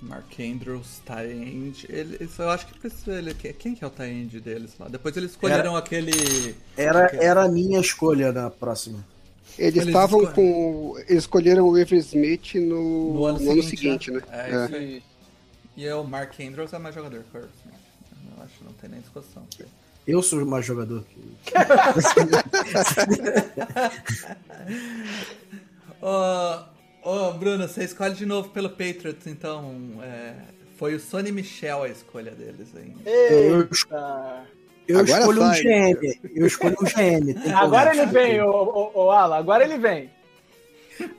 Mark 0.00 0.38
Andrews, 0.38 1.00
Tyend. 1.04 1.86
Ele, 1.88 2.30
eu 2.38 2.50
acho 2.50 2.66
que 2.66 2.78
precisa 2.78 3.18
ele. 3.18 3.34
Quem 3.34 3.74
que 3.74 3.82
é 3.82 3.86
o 3.86 3.90
Tyend 3.90 4.40
deles 4.40 4.74
lá? 4.78 4.88
Depois 4.88 5.16
eles 5.16 5.32
escolheram 5.32 5.72
era, 5.72 5.78
aquele. 5.78 6.56
Era, 6.76 7.16
era 7.16 7.44
a 7.44 7.48
minha 7.48 7.80
escolha 7.80 8.30
na 8.32 8.48
próxima. 8.48 9.04
Eles, 9.58 9.86
estavam 9.86 10.24
com. 10.26 10.94
Eles 11.08 11.24
escolheram 11.24 11.68
o 11.68 11.76
Ever 11.76 11.98
Smith 11.98 12.54
no, 12.54 13.14
no, 13.14 13.24
ano, 13.24 13.40
no 13.40 13.50
ano, 13.52 13.62
seguinte, 13.62 14.12
né? 14.12 14.20
né? 14.20 14.26
É, 14.30 14.50
é. 14.50 14.64
Isso 14.64 14.74
aí. 14.76 15.02
E 15.76 15.86
é 15.86 15.94
o 15.94 16.04
Mark 16.04 16.38
Andrews 16.40 16.72
é 16.72 16.78
mais 16.78 16.94
jogador 16.94 17.24
que 17.24 17.36
o 17.36 17.40
Smith. 17.40 17.78
Eu 18.36 18.44
acho 18.44 18.58
que 18.58 18.64
não 18.64 18.72
tem 18.74 18.90
nem 18.90 19.00
discussão. 19.00 19.44
Eu 20.08 20.20
sou 20.22 20.44
mais 20.46 20.64
jogador 20.64 21.04
que. 21.04 21.20
Ô, 26.00 26.62
oh, 27.02 27.32
Bruno, 27.32 27.66
você 27.68 27.84
escolhe 27.84 28.14
de 28.14 28.24
novo 28.24 28.48
pelo 28.48 28.70
Patriots, 28.70 29.26
então. 29.26 30.00
É, 30.02 30.32
foi 30.78 30.94
o 30.94 31.00
Sonny 31.00 31.30
Michel 31.30 31.82
a 31.82 31.90
escolha 31.90 32.30
deles 32.30 32.74
ainda. 32.74 32.98
Eita. 33.04 34.46
Eu 34.88 35.00
agora 35.00 35.20
escolho 35.20 35.42
um 35.42 35.50
GM. 35.50 36.18
Eu 36.34 36.46
escolho 36.46 36.76
um 36.80 36.86
GM. 36.86 37.36
Agora 37.54 37.94
ele 37.94 38.06
vem, 38.06 38.40
ô, 38.40 38.50
ô, 38.50 38.90
ô, 38.94 39.10
Alan, 39.10 39.36
agora 39.36 39.62
ele 39.62 39.76
vem. 39.76 40.10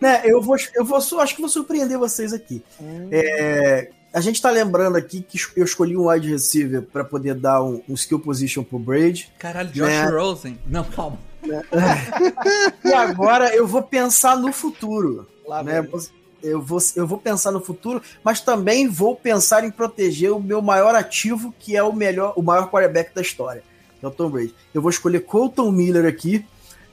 Né, 0.02 0.24
eu 0.26 0.42
vou, 0.42 0.58
eu 0.74 0.84
vou, 0.84 0.98
acho 0.98 1.36
que 1.36 1.42
vou 1.42 1.50
surpreender 1.50 2.00
vocês 2.00 2.34
aqui. 2.34 2.64
Hum. 2.82 3.08
É, 3.12 3.92
a 4.14 4.22
gente 4.22 4.42
tá 4.42 4.50
lembrando 4.50 4.98
aqui 4.98 5.22
que 5.22 5.40
eu 5.56 5.64
escolhi 5.64 5.96
um 5.96 6.10
wide 6.10 6.30
receiver 6.30 6.82
para 6.82 7.04
poder 7.04 7.36
dar 7.36 7.64
um, 7.64 7.82
um, 7.88 7.94
skill 7.94 8.20
position 8.20 8.64
pro 8.64 8.80
Braid. 8.80 9.32
Caralho, 9.38 9.70
Josh 9.70 9.88
né? 9.88 10.06
Rosen. 10.06 10.60
Não, 10.66 10.84
calma. 10.84 11.20
Né? 11.46 11.62
e 12.84 12.94
agora 12.94 13.56
eu 13.56 13.68
vou 13.68 13.84
pensar 13.84 14.38
no 14.38 14.52
futuro. 14.52 15.28
Lá 15.48 15.64
né? 15.64 15.88
Eu 16.42 16.62
vou, 16.62 16.80
eu 16.96 17.06
vou 17.06 17.18
pensar 17.18 17.52
no 17.52 17.60
futuro, 17.60 18.02
mas 18.24 18.40
também 18.40 18.88
vou 18.88 19.16
pensar 19.16 19.64
em 19.64 19.72
proteger 19.72 20.32
o 20.32 20.40
meu 20.40 20.62
maior 20.62 20.96
ativo, 20.96 21.54
que 21.60 21.76
é 21.76 21.84
o 21.84 21.92
melhor, 21.92 22.34
o 22.36 22.42
maior 22.42 22.70
quarterback 22.70 23.14
da 23.14 23.22
história, 23.22 23.62
que 24.00 24.06
é 24.06 24.08
o 24.08 24.12
Tom 24.12 24.30
Brady. 24.30 24.56
Eu 24.74 24.82
vou 24.82 24.90
escolher 24.90 25.20
Colton 25.22 25.70
Miller 25.72 26.06
aqui, 26.06 26.46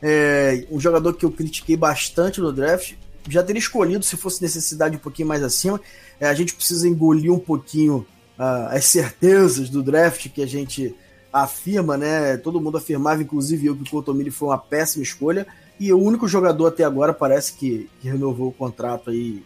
é, 0.02 0.66
um 0.70 0.80
jogador 0.80 1.14
que 1.14 1.24
eu 1.24 1.30
critiquei 1.30 1.76
bastante 1.76 2.40
no 2.40 2.52
draft. 2.52 2.94
Já 3.28 3.42
teria 3.42 3.58
escolhido 3.58 4.04
se 4.04 4.16
fosse 4.16 4.42
necessidade 4.42 4.96
um 4.96 5.00
pouquinho 5.00 5.28
mais 5.28 5.42
acima, 5.42 5.80
é, 6.20 6.26
a 6.26 6.34
gente 6.34 6.54
precisa 6.54 6.88
engolir 6.88 7.32
um 7.32 7.38
pouquinho 7.38 8.06
uh, 8.38 8.68
as 8.70 8.84
certezas 8.86 9.68
do 9.68 9.82
draft 9.82 10.28
que 10.28 10.42
a 10.42 10.46
gente 10.46 10.94
afirma, 11.32 11.96
né? 11.96 12.36
Todo 12.36 12.60
mundo 12.60 12.78
afirmava, 12.78 13.22
inclusive 13.22 13.66
eu, 13.66 13.76
que 13.76 13.82
o 13.82 13.90
Cotomini 13.90 14.30
foi 14.30 14.48
uma 14.48 14.58
péssima 14.58 15.02
escolha. 15.02 15.46
E 15.78 15.92
o 15.92 15.98
único 15.98 16.26
jogador 16.26 16.68
até 16.68 16.84
agora 16.84 17.12
parece 17.12 17.52
que, 17.52 17.90
que 18.00 18.08
renovou 18.08 18.48
o 18.48 18.52
contrato 18.52 19.10
aí. 19.10 19.42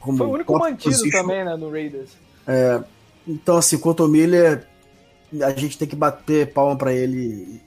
Como 0.00 0.18
foi 0.18 0.26
o 0.26 0.30
único 0.30 0.58
mantido 0.58 0.96
position. 0.96 1.20
também, 1.20 1.44
né, 1.44 1.56
no 1.56 1.70
Raiders. 1.70 2.10
É, 2.46 2.82
então, 3.26 3.56
assim, 3.58 3.76
o 3.76 3.78
Cotomilha, 3.78 4.66
a 5.42 5.50
gente 5.50 5.78
tem 5.78 5.86
que 5.86 5.94
bater 5.94 6.52
palma 6.52 6.76
para 6.76 6.92
ele. 6.92 7.60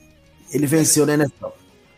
Ele 0.52 0.68
venceu, 0.68 1.06
né, 1.06 1.14
NFL? 1.14 1.48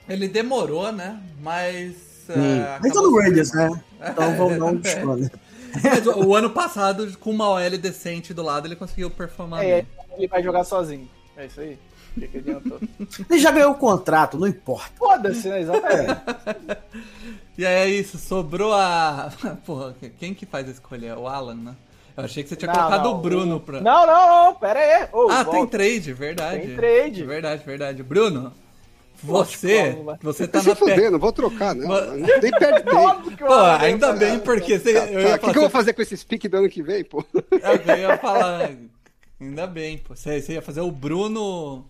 Ele 0.08 0.28
demorou, 0.28 0.92
né? 0.92 1.20
Mas 1.42 2.13
é, 2.32 2.80
Mas 2.82 2.94
no 2.94 3.18
Raiders, 3.20 3.52
né? 3.54 3.70
Então 4.06 4.36
vamos 4.36 4.60
dar 4.60 4.66
um 4.66 4.76
desconto. 4.76 5.32
Mas 5.82 6.06
o, 6.06 6.36
ano 6.36 6.50
passado, 6.50 7.18
com 7.18 7.32
uma 7.32 7.50
OL 7.50 7.78
decente 7.78 8.34
do 8.34 8.44
lado, 8.44 8.68
ele 8.68 8.76
conseguiu 8.76 9.10
performar 9.10 9.64
É, 9.64 9.82
bem. 9.82 9.88
ele 10.18 10.28
vai 10.28 10.44
jogar 10.44 10.64
sozinho. 10.66 11.10
É 11.38 11.46
isso 11.46 11.62
aí. 11.62 11.80
O 12.16 12.20
que, 12.20 12.28
que 12.28 12.38
adiantou? 12.38 12.80
Ele 13.28 13.40
já 13.40 13.50
ganhou 13.50 13.72
o 13.72 13.76
contrato, 13.76 14.38
não 14.38 14.48
importa. 14.48 14.92
Foda-se, 14.96 15.48
né? 15.50 15.62
Exatamente. 15.62 16.22
E 17.58 17.66
aí 17.66 17.74
é 17.76 17.88
isso, 17.90 18.20
sobrou 18.20 18.72
a. 18.72 19.32
Porra, 19.66 19.96
quem 20.20 20.32
que 20.36 20.46
faz 20.46 20.68
a 20.68 20.72
escolha? 20.72 21.08
É 21.08 21.16
O 21.16 21.28
Alan, 21.28 21.56
né? 21.56 21.76
Eu 22.16 22.24
achei 22.26 22.44
que 22.44 22.50
você 22.50 22.56
tinha 22.56 22.72
Não, 22.72 22.76
colocado 22.76 23.04
não, 23.06 23.16
o 23.16 23.18
Bruno 23.18 23.60
pra. 23.60 23.82
Não, 23.82 24.06
não, 24.06 24.46
não, 24.46 24.56
pera 24.56 24.80
aí. 24.80 25.08
Ô, 25.12 25.28
ah, 25.32 25.44
tem 25.44 25.54
volta. 25.56 25.72
trade, 25.78 26.14
verdade. 26.14 26.68
Tem 26.68 26.76
trade. 26.76 27.24
Verdade, 27.24 27.64
verdade. 27.66 28.04
Bruno, 28.04 28.54
você. 29.24 29.98
Você 30.22 30.48
tá 30.48 30.62
se 30.62 30.68
na 30.70 30.76
fuder, 30.76 31.10
não 31.12 31.20
vou 31.20 31.32
trocar, 31.32 31.74
não. 31.74 31.88
Mas- 31.88 32.12
Nem 32.42 32.52
perde 32.52 32.84
tempo. 32.84 32.96
Óbvio 32.98 33.38
que 33.38 33.44
eu 33.44 33.48
Pô, 33.48 33.54
vou 33.56 33.64
ainda 33.64 34.14
bem, 34.14 34.40
porque 34.40 34.78
você. 34.78 34.94
Tá, 34.94 35.06
eu 35.08 35.30
tá. 35.30 35.36
O 35.36 35.40
que, 35.40 35.52
que 35.52 35.58
eu 35.58 35.62
vou 35.62 35.70
fazer 35.70 35.94
com 35.94 36.02
esse 36.02 36.26
pique 36.26 36.48
do 36.48 36.58
ano 36.58 36.70
que 36.70 36.84
vem, 36.84 37.04
pô? 37.04 37.24
Eu 37.34 37.98
ia 37.98 38.18
falar. 38.20 38.72
Ainda 39.40 39.68
bem, 39.68 39.98
pô. 39.98 40.16
Você, 40.16 40.42
você 40.42 40.54
ia 40.54 40.62
fazer 40.62 40.82
o 40.82 40.92
Bruno. 40.92 41.86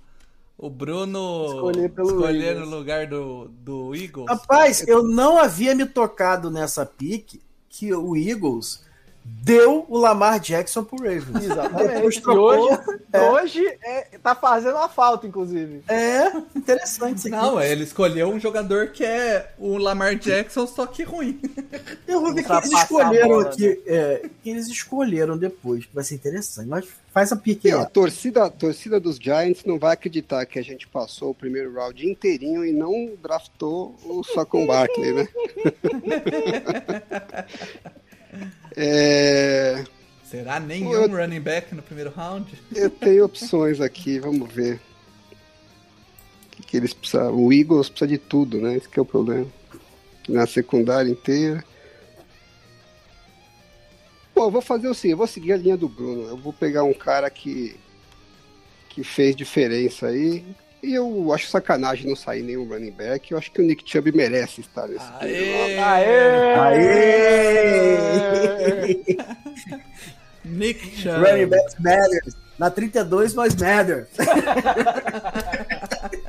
O 0.55 0.69
Bruno 0.69 1.45
Escolher 1.47 1.89
pelo 1.89 2.09
escolher 2.09 2.55
no 2.55 2.65
lugar 2.67 3.07
do, 3.07 3.49
do 3.49 3.95
Eagles. 3.95 4.27
Rapaz, 4.29 4.88
eu 4.88 5.03
não 5.03 5.38
havia 5.38 5.73
me 5.75 5.86
tocado 5.86 6.49
nessa 6.51 6.86
pique 6.86 7.41
que 7.67 7.93
o 7.93 8.15
Eagles 8.15 8.86
deu 9.26 9.86
o 9.89 9.97
Lamar 9.97 10.39
Jackson 10.39 10.84
pro 10.84 10.97
Ravens. 10.97 11.43
Exatamente. 11.43 12.17
E 12.17 12.21
trocou. 12.21 12.71
hoje, 12.71 12.80
É. 13.11 13.21
hoje 13.32 13.78
é, 13.84 14.07
tá 14.21 14.34
fazendo 14.36 14.78
a 14.78 14.88
falta, 14.88 15.28
inclusive. 15.28 15.84
É, 15.88 16.28
interessante 16.55 17.17
isso 17.17 17.28
aqui. 17.28 17.36
Não, 17.36 17.59
é, 17.59 17.71
ele 17.71 17.84
escolheu 17.84 18.30
um 18.30 18.39
jogador 18.39 18.88
que 18.89 19.03
é 19.03 19.51
o 19.59 19.78
Lamar 19.78 20.15
Jackson, 20.15 20.65
só 20.65 20.86
que 20.86 21.03
ruim. 21.03 21.39
Eu 22.07 22.21
vou 22.21 22.34
ver 22.34 22.41
o 22.41 22.45
que 22.45 22.51
eles 22.53 22.71
escolheram 22.71 23.28
bola, 23.28 23.49
aqui. 23.49 23.82
É, 23.86 24.30
que 24.41 24.49
eles 24.49 24.67
escolheram 24.67 25.38
depois, 25.38 25.86
que 25.86 25.93
vai 25.93 26.03
ser 26.03 26.15
interessante. 26.15 26.67
Mas 26.67 26.86
faz 27.13 27.32
a 27.32 27.36
pique 27.36 27.69
a 27.69 27.80
aí. 27.82 27.86
torcida, 27.88 28.45
a 28.45 28.49
torcida 28.49 28.99
dos 28.99 29.17
Giants 29.17 29.63
não 29.65 29.78
vai 29.78 29.93
acreditar 29.93 30.45
que 30.45 30.57
a 30.57 30.63
gente 30.63 30.88
passou 30.88 31.32
o 31.32 31.36
primeiro 31.36 31.74
round 31.74 32.07
inteirinho 32.09 32.65
e 32.65 32.71
não 32.71 33.11
draftou 33.21 33.95
o 34.05 34.24
Saquon 34.24 34.65
Barkley, 34.65 35.13
né? 35.13 35.28
é, 38.75 39.84
Será 40.23 40.59
nenhum 40.59 40.91
Eu- 40.93 41.07
running 41.07 41.39
back 41.41 41.73
no 41.75 41.81
primeiro 41.81 42.09
round? 42.11 42.51
eu 42.75 42.89
tenho 42.89 43.25
opções 43.25 43.79
aqui, 43.79 44.19
vamos 44.19 44.51
ver. 44.51 44.79
O 46.47 46.49
que, 46.55 46.63
que 46.63 46.77
eles 46.77 46.93
precisam? 46.93 47.36
O 47.36 47.51
Eagles 47.53 47.89
precisa 47.89 48.07
de 48.07 48.17
tudo, 48.17 48.59
né? 48.59 48.75
Esse 48.75 48.89
que 48.89 48.97
é 48.99 49.01
o 49.01 49.05
problema. 49.05 49.47
Na 50.27 50.45
secundária 50.47 51.09
inteira. 51.09 51.63
Bom, 54.36 54.45
eu 54.45 54.51
vou 54.51 54.61
fazer 54.61 54.88
o 54.88 54.93
seguinte, 54.93 55.11
eu 55.11 55.17
vou 55.17 55.27
seguir 55.27 55.53
a 55.53 55.57
linha 55.57 55.77
do 55.77 55.88
Bruno. 55.88 56.23
Eu 56.27 56.38
vou 56.38 56.51
pegar 56.53 56.84
um 56.84 56.93
cara 56.93 57.29
que 57.29 57.75
que 58.89 59.03
fez 59.03 59.36
diferença 59.36 60.07
aí. 60.07 60.45
E 60.84 60.93
eu 60.95 61.31
acho 61.31 61.47
sacanagem 61.47 62.09
não 62.09 62.15
sair 62.15 62.43
nenhum 62.43 62.67
running 62.67 62.91
back. 62.91 63.31
Eu 63.31 63.38
acho 63.38 63.49
que 63.49 63.61
o 63.61 63.65
Nick 63.65 63.89
Chubb 63.89 64.11
merece 64.11 64.59
estar 64.59 64.86
nesse 64.86 65.05
round. 65.05 65.25
Aê! 65.25 65.77
Aê! 66.59 67.97
Nick 70.43 70.97
Chubb. 70.97 71.25
Running 71.25 71.47
backs 71.47 71.75
matters. 71.79 72.36
Na 72.59 72.69
32 72.69 73.34
nós 73.34 73.55
matter. 73.55 74.09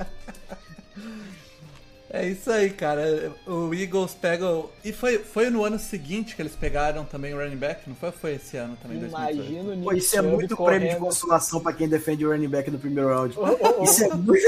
É 2.16 2.28
isso 2.28 2.48
aí, 2.48 2.70
cara. 2.70 3.32
O 3.44 3.74
Eagles 3.74 4.14
pega. 4.14 4.46
E 4.84 4.92
foi, 4.92 5.18
foi 5.18 5.50
no 5.50 5.64
ano 5.64 5.80
seguinte 5.80 6.36
que 6.36 6.42
eles 6.42 6.54
pegaram 6.54 7.04
também 7.04 7.34
o 7.34 7.38
running 7.38 7.56
back? 7.56 7.82
Não 7.88 7.96
foi? 7.96 8.12
Foi 8.12 8.34
esse 8.34 8.56
ano 8.56 8.76
também? 8.80 8.98
2018? 9.00 9.34
Imagina 9.34 9.62
o 9.70 9.74
Nick 9.74 9.82
Pô, 9.84 9.92
isso 9.92 10.14
é 10.16 10.18
Chubb 10.20 10.32
muito 10.32 10.56
correndo. 10.56 10.78
prêmio 10.80 10.94
de 10.94 11.00
consolação 11.00 11.60
pra 11.60 11.72
quem 11.72 11.88
defende 11.88 12.24
o 12.24 12.30
running 12.30 12.48
back 12.48 12.70
no 12.70 12.78
primeiro 12.78 13.08
round. 13.08 13.36
Ô, 13.36 13.42
ô, 13.42 13.80
ô, 13.80 13.82
Isso 13.82 14.04
é 14.04 14.14
muito. 14.14 14.46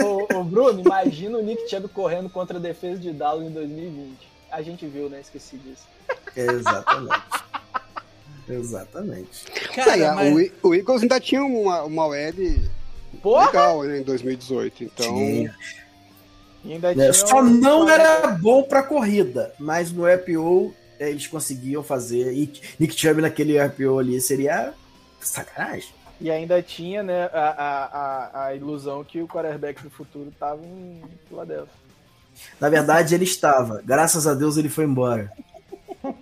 ô, 0.00 0.04
ô, 0.04 0.40
ô, 0.40 0.44
Bruno, 0.44 0.80
imagina 0.80 1.38
o 1.38 1.42
Nick 1.42 1.68
Chubb 1.70 1.86
correndo 1.90 2.28
contra 2.28 2.58
a 2.58 2.60
defesa 2.60 2.98
de 2.98 3.12
Dallas 3.12 3.46
em 3.46 3.50
2020. 3.52 4.16
A 4.50 4.60
gente 4.60 4.84
viu, 4.86 5.08
né? 5.08 5.20
Esqueci 5.20 5.58
disso. 5.58 5.84
Exatamente. 6.34 7.22
Exatamente. 8.48 9.44
Cara, 9.74 9.96
É, 9.96 10.10
mas- 10.12 10.50
o, 10.62 10.68
o 10.68 10.74
Eagles 10.74 11.02
ainda 11.02 11.20
tinha 11.20 11.44
uma, 11.44 11.82
uma 11.84 12.06
OL 12.06 12.14
Porra! 13.22 13.46
legal 13.46 13.86
em 13.88 14.02
2018. 14.02 14.84
Então, 14.84 15.06
Tinha. 15.06 15.54
Ainda 16.64 16.90
É, 16.90 16.94
tinha 16.94 17.12
só 17.12 17.40
um- 17.40 17.44
não 17.50 17.88
era 17.88 18.28
bom 18.32 18.62
pra 18.62 18.82
corrida, 18.82 19.52
mas 19.58 19.90
no 19.92 20.04
RPO 20.06 20.74
é, 20.98 21.08
eles 21.10 21.26
conseguiam 21.26 21.82
fazer. 21.82 22.32
E 22.34 22.52
Nick 22.78 22.94
Chubb 22.98 23.22
naquele 23.22 23.58
RPO 23.58 23.98
ali 23.98 24.20
seria 24.20 24.74
sacanagem. 25.20 25.88
E 26.20 26.30
ainda 26.30 26.60
tinha, 26.62 27.02
né, 27.02 27.30
a, 27.32 27.48
a, 27.48 27.84
a, 28.42 28.44
a 28.46 28.54
ilusão 28.54 29.02
que 29.02 29.22
o 29.22 29.26
quarterback 29.28 29.82
do 29.82 29.88
futuro 29.90 30.30
tava 30.38 30.62
em 30.62 31.00
Philadelphia. 31.28 31.72
Na 32.60 32.68
verdade, 32.68 33.14
ele 33.14 33.24
estava. 33.24 33.82
Graças 33.84 34.26
a 34.26 34.34
Deus 34.34 34.56
ele 34.58 34.68
foi 34.68 34.84
embora. 34.84 35.32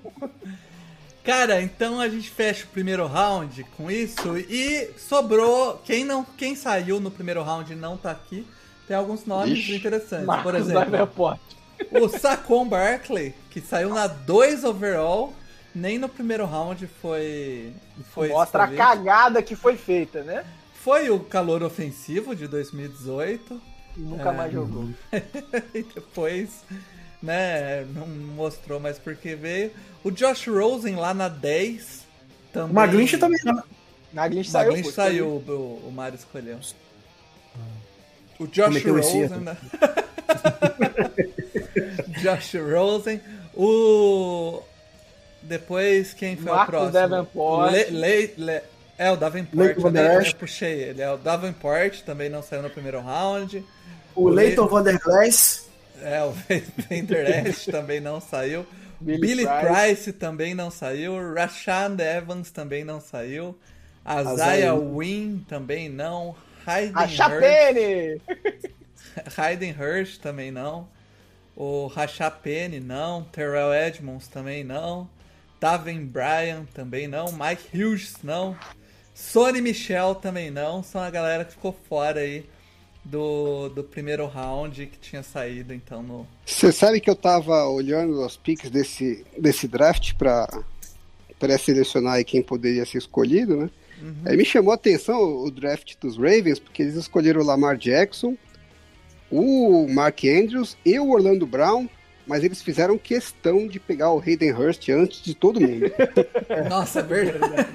Cara, 1.24 1.60
então 1.60 2.00
a 2.00 2.08
gente 2.08 2.30
fecha 2.30 2.64
o 2.64 2.68
primeiro 2.68 3.06
round 3.06 3.62
com 3.76 3.90
isso 3.90 4.38
e 4.38 4.90
sobrou. 4.96 5.80
Quem 5.84 6.04
não, 6.04 6.24
quem 6.24 6.54
saiu 6.56 7.00
no 7.00 7.10
primeiro 7.10 7.42
round 7.42 7.74
não 7.74 7.96
tá 7.98 8.10
aqui, 8.12 8.46
tem 8.88 8.96
alguns 8.96 9.24
nomes 9.26 9.58
Ixi. 9.58 9.76
interessantes. 9.76 10.24
Por 10.26 10.34
Marcos 10.34 10.54
exemplo, 10.54 10.90
Davenport. 10.90 11.40
o 11.92 12.08
Saquon 12.08 12.66
Barkley, 12.66 13.34
que 13.50 13.60
saiu 13.60 13.90
na 13.90 14.06
2 14.06 14.64
overall, 14.64 15.32
nem 15.74 15.98
no 15.98 16.08
primeiro 16.08 16.44
round 16.46 16.86
foi. 17.00 17.72
foi 18.14 18.28
Mostra 18.30 18.64
a 18.64 18.68
cagada 18.74 19.42
que 19.42 19.54
foi 19.54 19.76
feita, 19.76 20.22
né? 20.22 20.44
Foi 20.74 21.10
o 21.10 21.20
calor 21.20 21.62
ofensivo 21.62 22.34
de 22.34 22.48
2018. 22.48 23.60
E 23.96 24.00
nunca 24.00 24.30
É. 24.30 24.32
mais 24.32 24.52
jogou. 24.52 24.88
e 25.74 25.82
depois, 25.82 26.64
né, 27.22 27.84
não 27.94 28.06
mostrou 28.06 28.80
mais 28.80 28.98
porque 28.98 29.34
veio. 29.34 29.70
O 30.02 30.10
Josh 30.10 30.46
Rosen 30.46 30.96
lá 30.96 31.12
na 31.12 31.28
10. 31.28 32.06
Também. 32.52 32.70
O 32.70 32.74
Maglinch 32.74 33.18
também 33.18 33.40
não. 33.44 33.62
Naglin 34.12 34.40
O 34.40 34.44
saiu. 34.44 34.68
Maglinch 34.72 34.92
saiu, 34.94 35.26
o, 35.26 35.82
o 35.86 35.92
Mário 35.92 36.16
escolheu. 36.16 36.58
O 38.38 38.46
Josh 38.46 38.76
esse 38.76 38.88
Rosen. 38.88 39.28
né? 39.40 39.56
Josh 42.22 42.54
Rosen. 42.54 43.20
O. 43.54 44.62
Depois, 45.42 46.12
quem 46.14 46.36
foi 46.36 46.52
Marcos 46.52 46.66
o 46.66 46.70
próximo? 46.90 46.92
Davenport. 46.92 47.72
Le, 47.72 47.84
Le- 47.90 48.34
Le- 48.36 48.62
É, 48.98 49.10
o 49.10 49.16
Davenport. 49.16 49.54
Leighton 49.56 49.88
Eu, 49.96 50.20
Esch. 50.20 50.32
eu 50.32 50.38
puxei 50.38 50.82
ele. 50.82 51.00
É 51.02 51.10
o 51.10 51.16
Davenport, 51.16 52.02
também 52.02 52.28
não 52.28 52.42
saiu 52.42 52.62
no 52.62 52.70
primeiro 52.70 53.00
round. 53.00 53.64
O 54.14 54.28
Leighton 54.28 54.66
Van 54.66 54.82
Der 54.82 54.98
Glass. 54.98 55.68
É, 56.02 56.22
o 56.22 56.32
Vander 56.90 57.46
Esch 57.46 57.66
também 57.66 58.00
não 58.00 58.20
saiu. 58.20 58.66
Billy 59.00 59.20
Billy, 59.20 59.46
Price. 59.46 59.72
Price. 59.72 60.12
também 60.12 60.54
não 60.54 60.70
saiu. 60.70 61.14
Rashad 61.34 62.00
Evans 62.00 62.50
também 62.50 62.84
não 62.84 63.00
saiu. 63.00 63.56
Isaiah 64.04 64.74
Wynn 64.74 65.38
também 65.48 65.88
não. 65.88 66.34
Hayden 66.68 66.96
A 66.96 67.02
Hurst, 67.04 67.16
Chapene! 67.16 68.20
Hayden 69.36 69.72
Hurst 69.72 70.20
também 70.20 70.50
não. 70.50 70.88
O 71.56 71.86
Rachapene 71.86 72.78
não. 72.78 73.24
Terrell 73.24 73.72
Edmonds 73.72 74.28
também 74.28 74.62
não. 74.62 75.08
Taven 75.58 76.04
Bryan 76.04 76.66
também 76.74 77.08
não. 77.08 77.32
Mike 77.32 77.76
Hughes 77.76 78.16
não. 78.22 78.56
Sonny 79.14 79.60
Michel 79.60 80.14
também 80.14 80.50
não. 80.50 80.82
São 80.82 81.00
a 81.00 81.10
galera 81.10 81.44
que 81.44 81.52
ficou 81.52 81.76
fora 81.88 82.20
aí 82.20 82.48
do, 83.04 83.68
do 83.70 83.82
primeiro 83.82 84.26
round 84.26 84.86
que 84.86 84.98
tinha 84.98 85.22
saído 85.22 85.72
então 85.72 86.02
no, 86.02 86.26
você 86.44 86.70
sabe 86.70 87.00
que 87.00 87.08
eu 87.08 87.16
tava 87.16 87.66
olhando 87.66 88.24
os 88.24 88.36
picks 88.36 88.70
desse, 88.70 89.24
desse 89.38 89.66
draft 89.66 90.14
para 90.14 90.46
pré-selecionar 91.38 92.14
aí 92.14 92.24
quem 92.24 92.42
poderia 92.42 92.84
ser 92.84 92.98
escolhido, 92.98 93.56
né? 93.56 93.70
Aí 94.24 94.36
me 94.36 94.44
chamou 94.44 94.72
a 94.72 94.76
atenção 94.76 95.20
o, 95.20 95.50
draft 95.50 95.94
dos 96.00 96.16
Ravens, 96.16 96.58
porque 96.58 96.82
eles 96.82 96.94
escolheram 96.94 97.40
o 97.40 97.44
Lamar 97.44 97.76
Jackson, 97.76 98.36
o 99.30 99.86
Mark 99.88 100.24
Andrews 100.24 100.76
e 100.84 100.98
o 100.98 101.10
Orlando 101.10 101.46
Brown, 101.46 101.88
mas 102.26 102.44
eles 102.44 102.62
fizeram 102.62 102.98
questão 102.98 103.66
de 103.66 103.80
pegar 103.80 104.12
o 104.12 104.20
Hayden 104.20 104.52
Hurst 104.52 104.88
antes 104.90 105.22
de 105.22 105.34
todo 105.34 105.60
mundo. 105.60 105.90
Nossa, 106.68 107.00
é 107.00 107.02
verdade. 107.02 107.68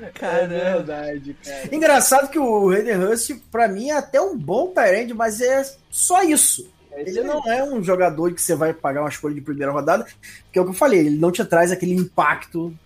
É 0.00 0.06
Caramba. 0.12 0.48
verdade, 0.48 1.36
cara. 1.44 1.74
Engraçado 1.74 2.30
que 2.30 2.38
o 2.38 2.70
Hayden 2.70 2.96
Hurst, 2.96 3.30
pra 3.50 3.68
mim, 3.68 3.90
é 3.90 3.96
até 3.96 4.20
um 4.20 4.36
bom 4.36 4.72
Tyrande, 4.72 5.14
mas 5.14 5.40
é 5.40 5.62
só 5.90 6.22
isso. 6.22 6.68
Ele 6.96 7.22
não 7.22 7.40
é 7.50 7.62
um 7.64 7.82
jogador 7.82 8.32
que 8.32 8.40
você 8.40 8.54
vai 8.54 8.72
pagar 8.72 9.00
uma 9.02 9.08
escolha 9.08 9.34
de 9.34 9.40
primeira 9.40 9.72
rodada, 9.72 10.06
que 10.52 10.58
é 10.58 10.62
o 10.62 10.64
que 10.64 10.70
eu 10.70 10.74
falei, 10.74 11.00
ele 11.00 11.16
não 11.16 11.32
te 11.32 11.44
traz 11.44 11.72
aquele 11.72 11.94
impacto 11.94 12.76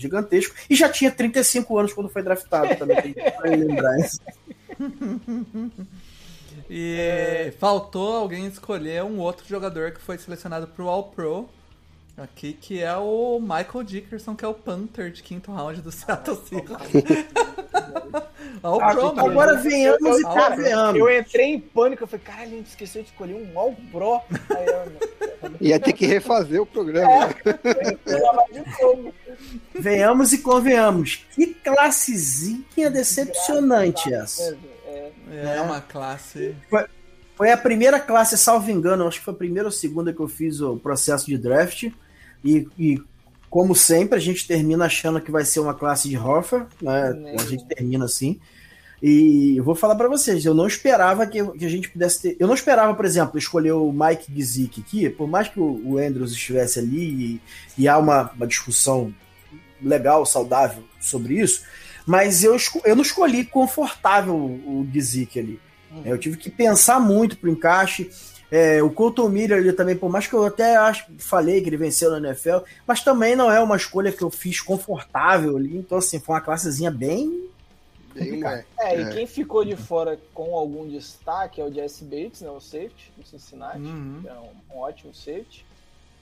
gigantesco. 0.00 0.54
E 0.68 0.74
já 0.74 0.88
tinha 0.88 1.10
35 1.10 1.78
anos 1.78 1.92
quando 1.92 2.08
foi 2.08 2.22
draftado 2.22 2.74
também, 2.76 3.00
tem 3.00 3.12
que 3.14 3.48
lembrar 3.48 3.98
isso. 3.98 4.20
E 6.68 7.52
faltou 7.58 8.16
alguém 8.16 8.46
escolher 8.46 9.02
um 9.04 9.18
outro 9.18 9.46
jogador 9.46 9.90
que 9.92 10.00
foi 10.00 10.16
selecionado 10.18 10.68
pro 10.68 10.88
All-Pro 10.88 11.48
aqui, 12.22 12.52
que 12.52 12.82
é 12.82 12.96
o 12.96 13.38
Michael 13.40 13.84
Dickerson, 13.84 14.34
que 14.34 14.44
é 14.44 14.48
o 14.48 14.54
Panther 14.54 15.10
de 15.10 15.22
quinto 15.22 15.52
round 15.52 15.80
do 15.80 15.90
Seattle 15.90 16.38
Seahawks. 16.46 16.92
Mano. 19.14 19.30
Agora 19.30 19.56
venhamos 19.56 20.20
e 20.20 20.22
convenhamos. 20.22 21.00
Eu 21.00 21.18
entrei 21.18 21.46
em 21.46 21.60
pânico, 21.60 22.02
eu 22.02 22.06
falei, 22.06 22.24
cara, 22.24 22.42
a 22.42 22.46
gente 22.46 22.66
esqueceu 22.66 23.02
de 23.02 23.08
escolher 23.08 23.34
um 23.34 23.58
All 23.58 23.74
Pro. 23.90 24.20
Aí 24.50 24.66
eu, 24.66 25.50
Ia 25.60 25.80
ter 25.80 25.92
que 25.92 26.06
refazer 26.06 26.60
o 26.60 26.66
programa. 26.66 27.28
né? 27.28 27.34
de 28.52 28.76
fogo. 28.76 29.14
Venhamos 29.74 30.32
e 30.32 30.38
convenhamos. 30.38 31.24
Que 31.34 31.46
classezinha 31.46 32.90
decepcionante 32.90 34.12
essa. 34.12 34.58
É, 34.86 35.56
É 35.56 35.60
uma 35.62 35.80
classe. 35.80 36.54
Foi 37.34 37.50
a 37.50 37.56
primeira 37.56 37.98
classe, 37.98 38.36
salvo 38.36 38.70
engano, 38.70 39.08
acho 39.08 39.18
que 39.18 39.24
foi 39.24 39.32
a 39.32 39.36
primeira 39.36 39.66
ou 39.66 39.72
segunda 39.72 40.12
que 40.12 40.20
eu 40.20 40.28
fiz 40.28 40.60
o 40.60 40.76
processo 40.76 41.24
de 41.24 41.38
draft. 41.38 41.90
E, 42.44 42.66
e, 42.78 43.02
como 43.48 43.74
sempre, 43.74 44.16
a 44.16 44.20
gente 44.20 44.46
termina 44.46 44.86
achando 44.86 45.20
que 45.20 45.30
vai 45.30 45.44
ser 45.44 45.60
uma 45.60 45.74
classe 45.74 46.08
de 46.08 46.16
Hoffer, 46.16 46.66
né? 46.80 47.10
Né. 47.12 47.36
A 47.38 47.44
gente 47.44 47.64
termina 47.66 48.04
assim. 48.04 48.38
E 49.02 49.56
eu 49.56 49.64
vou 49.64 49.74
falar 49.74 49.94
pra 49.94 50.08
vocês, 50.08 50.44
eu 50.44 50.52
não 50.52 50.66
esperava 50.66 51.26
que, 51.26 51.42
que 51.52 51.64
a 51.64 51.68
gente 51.68 51.88
pudesse 51.88 52.20
ter. 52.20 52.36
Eu 52.38 52.46
não 52.46 52.54
esperava, 52.54 52.94
por 52.94 53.04
exemplo, 53.04 53.38
escolher 53.38 53.72
o 53.72 53.90
Mike 53.92 54.30
Gizik 54.34 54.82
aqui, 54.82 55.08
por 55.08 55.26
mais 55.26 55.48
que 55.48 55.58
o, 55.58 55.80
o 55.84 55.98
Andrews 55.98 56.32
estivesse 56.32 56.78
ali 56.78 56.98
e, 56.98 57.40
e 57.78 57.88
há 57.88 57.96
uma, 57.96 58.30
uma 58.36 58.46
discussão 58.46 59.14
legal, 59.82 60.26
saudável 60.26 60.84
sobre 61.00 61.40
isso, 61.40 61.62
mas 62.06 62.44
eu, 62.44 62.56
eu 62.84 62.94
não 62.94 63.02
escolhi 63.02 63.44
confortável 63.44 64.34
o 64.34 64.86
Gizik 64.92 65.38
ali. 65.38 65.58
Eu 66.04 66.18
tive 66.18 66.36
que 66.36 66.50
pensar 66.50 67.00
muito 67.00 67.36
pro 67.36 67.50
encaixe. 67.50 68.10
É, 68.50 68.82
o 68.82 68.90
Colton 68.90 69.28
Miller 69.28 69.58
ali 69.58 69.72
também, 69.72 69.96
por 69.96 70.10
mais 70.10 70.26
que 70.26 70.34
eu 70.34 70.44
até 70.44 70.76
acho, 70.76 71.06
falei 71.18 71.60
que 71.62 71.68
ele 71.68 71.76
venceu 71.76 72.10
na 72.10 72.28
NFL, 72.28 72.58
mas 72.86 73.02
também 73.02 73.36
não 73.36 73.50
é 73.50 73.60
uma 73.60 73.76
escolha 73.76 74.10
que 74.10 74.22
eu 74.22 74.30
fiz 74.30 74.60
confortável 74.60 75.56
ali. 75.56 75.76
Então, 75.76 75.98
assim, 75.98 76.18
foi 76.18 76.34
uma 76.34 76.40
classezinha 76.40 76.90
bem. 76.90 77.48
Bem. 78.12 78.42
É, 78.44 78.64
É. 78.80 79.00
e 79.00 79.12
quem 79.14 79.26
ficou 79.26 79.64
de 79.64 79.76
fora 79.76 80.18
com 80.34 80.56
algum 80.56 80.88
destaque 80.88 81.60
é 81.60 81.64
o 81.64 81.72
Jesse 81.72 82.02
Bates, 82.04 82.40
né, 82.40 82.50
o 82.50 82.60
safety 82.60 83.12
do 83.16 83.24
Cincinnati, 83.24 83.78
Uhum. 83.78 84.18
que 84.22 84.28
é 84.28 84.32
um, 84.32 84.76
um 84.76 84.80
ótimo 84.80 85.14
safety. 85.14 85.64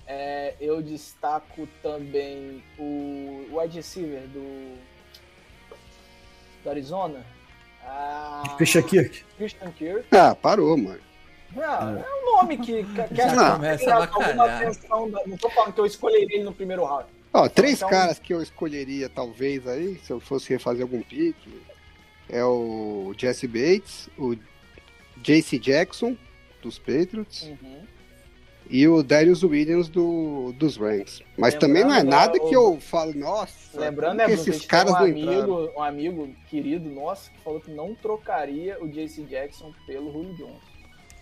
É, 0.07 0.55
eu 0.61 0.83
destaco 0.83 1.66
também 1.83 2.62
o 2.79 3.47
wide 3.53 3.76
receiver 3.76 4.20
do, 4.29 4.76
do 6.62 6.70
Arizona, 6.70 7.24
ah, 7.87 8.55
Fecha 8.59 8.83
Kirk. 8.83 9.24
Christian 9.39 9.70
Kirk. 9.72 10.05
Ah, 10.14 10.35
parou, 10.35 10.76
mano. 10.76 11.01
Não, 11.55 11.99
é 11.99 12.05
um 12.23 12.37
nome 12.37 12.59
que, 12.59 12.85
que, 12.85 13.03
que 13.09 13.15
Já 13.15 13.27
acho 13.27 13.35
que 13.35 13.53
começa 13.53 13.95
alguma 13.95 14.45
atenção 14.45 15.11
da- 15.11 15.23
Não 15.27 15.37
tô 15.37 15.49
falando 15.51 15.73
que 15.73 15.81
eu 15.81 15.87
escolheria 15.87 16.37
ele 16.37 16.45
no 16.45 16.53
primeiro 16.53 16.85
round. 16.85 17.07
Ó, 17.33 17.49
três 17.49 17.77
Então- 17.79 17.89
caras 17.91 18.19
que 18.19 18.33
eu 18.33 18.43
escolheria, 18.43 19.09
talvez, 19.09 19.67
aí, 19.67 19.99
se 20.05 20.11
eu 20.13 20.21
fosse 20.21 20.51
refazer 20.51 20.83
algum 20.83 21.03
pique, 21.03 21.63
é 22.29 22.45
o 22.45 23.13
Jesse 23.17 23.47
Bates, 23.47 24.09
o 24.19 24.35
JC 25.23 25.59
Jackson, 25.59 26.17
dos 26.63 26.79
Patriots, 26.79 27.43
Uhum. 27.43 27.83
e 28.71 28.87
o 28.87 29.03
Darius 29.03 29.43
Williams 29.43 29.89
do, 29.89 30.53
dos 30.59 30.77
Rams. 30.77 31.23
Mas 31.37 31.55
Lembrando, 31.55 31.61
também 31.61 31.85
não 31.85 31.95
é 31.95 32.03
nada 32.03 32.39
que 32.39 32.55
eu 32.55 32.79
falo, 32.81 33.15
nossa, 33.15 33.79
Lembrando, 33.81 34.17
que 34.19 34.23
a 34.23 34.31
esses 34.31 34.65
caras 34.67 34.93
um 34.93 34.99
não 35.01 35.09
entraram. 35.09 35.39
amigo, 35.41 35.73
um 35.77 35.83
amigo 35.83 36.35
querido 36.51 36.89
nosso 36.91 37.31
que 37.31 37.39
falou 37.41 37.61
que 37.61 37.71
não 37.71 37.95
trocaria 37.95 38.77
o 38.83 38.89
JC 38.89 39.23
Jackson 39.25 39.73
pelo 39.87 40.13
Julio 40.13 40.35
Jones. 40.35 40.78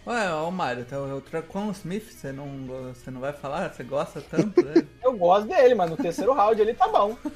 Ué, 0.06 0.30
ó, 0.32 0.48
o 0.48 0.52
Mário, 0.52 0.84
tá, 0.84 1.00
o 1.00 1.20
Tracon 1.20 1.70
Smith, 1.72 2.04
você 2.12 2.30
não, 2.30 2.46
você 2.94 3.10
não 3.10 3.20
vai 3.20 3.32
falar? 3.32 3.72
Você 3.72 3.82
gosta 3.82 4.20
tanto 4.20 4.62
dele? 4.62 4.86
Eu 5.02 5.16
gosto 5.16 5.48
dele, 5.48 5.74
mas 5.74 5.90
no 5.90 5.96
terceiro 5.96 6.32
round 6.32 6.60
ele 6.60 6.74
tá 6.74 6.86
bom. 6.88 7.16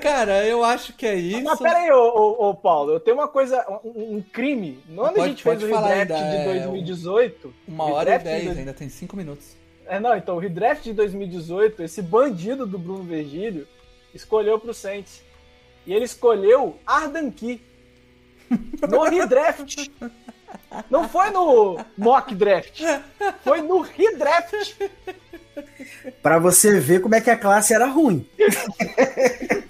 Cara, 0.00 0.46
eu 0.46 0.62
acho 0.64 0.92
que 0.94 1.06
é 1.06 1.14
isso. 1.14 1.42
Mas 1.42 1.58
pera 1.58 1.78
aí, 1.78 1.90
ô, 1.90 1.96
ô, 1.98 2.48
ô, 2.50 2.54
Paulo, 2.54 2.92
eu 2.92 3.00
tenho 3.00 3.16
uma 3.16 3.28
coisa, 3.28 3.64
um, 3.84 4.16
um 4.16 4.22
crime. 4.22 4.78
Quando 4.86 5.06
a 5.08 5.12
Pode- 5.12 5.28
gente 5.30 5.42
fez 5.42 5.62
o 5.62 5.66
redraft 5.66 6.06
de 6.08 6.36
é, 6.36 6.44
2018... 6.44 7.54
Uma 7.66 7.84
o 7.86 7.92
hora 7.92 8.14
e 8.14 8.18
dez, 8.18 8.44
dois- 8.44 8.58
ainda 8.58 8.72
tem 8.74 8.88
cinco 8.88 9.16
minutos. 9.16 9.56
É, 9.86 9.98
não, 10.00 10.16
então, 10.16 10.36
o 10.36 10.38
redraft 10.38 10.82
de 10.84 10.92
2018, 10.92 11.82
esse 11.82 12.02
bandido 12.02 12.66
do 12.66 12.78
Bruno 12.78 13.04
Virgílio 13.04 13.66
escolheu 14.14 14.58
pro 14.60 14.74
Saints. 14.74 15.22
E 15.86 15.94
ele 15.94 16.04
escolheu 16.04 16.76
Ardan 16.86 17.30
Key. 17.30 17.60
No 18.88 19.04
redraft. 19.04 19.90
Não 20.90 21.08
foi 21.08 21.30
no 21.30 21.78
mock 21.96 22.34
draft. 22.34 22.82
Foi 23.42 23.62
no 23.62 23.80
redraft. 23.80 24.76
Pra 26.22 26.38
você 26.38 26.78
ver 26.78 27.00
como 27.00 27.14
é 27.14 27.20
que 27.20 27.30
a 27.30 27.36
classe 27.36 27.72
era 27.72 27.86
ruim. 27.86 28.26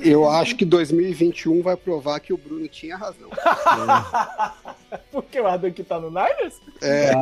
Eu 0.01 0.29
acho 0.29 0.57
que 0.57 0.65
2021 0.65 1.63
vai 1.63 1.77
provar 1.77 2.21
que 2.21 2.33
o 2.33 2.37
Bruno 2.37 2.67
tinha 2.69 2.97
razão. 2.97 3.31
Porque 5.11 5.41
o 5.41 5.47
Ardan 5.47 5.71
Key 5.71 5.85
tá 5.85 5.99
no 5.99 6.11
Niners? 6.11 6.61
É, 6.83 7.13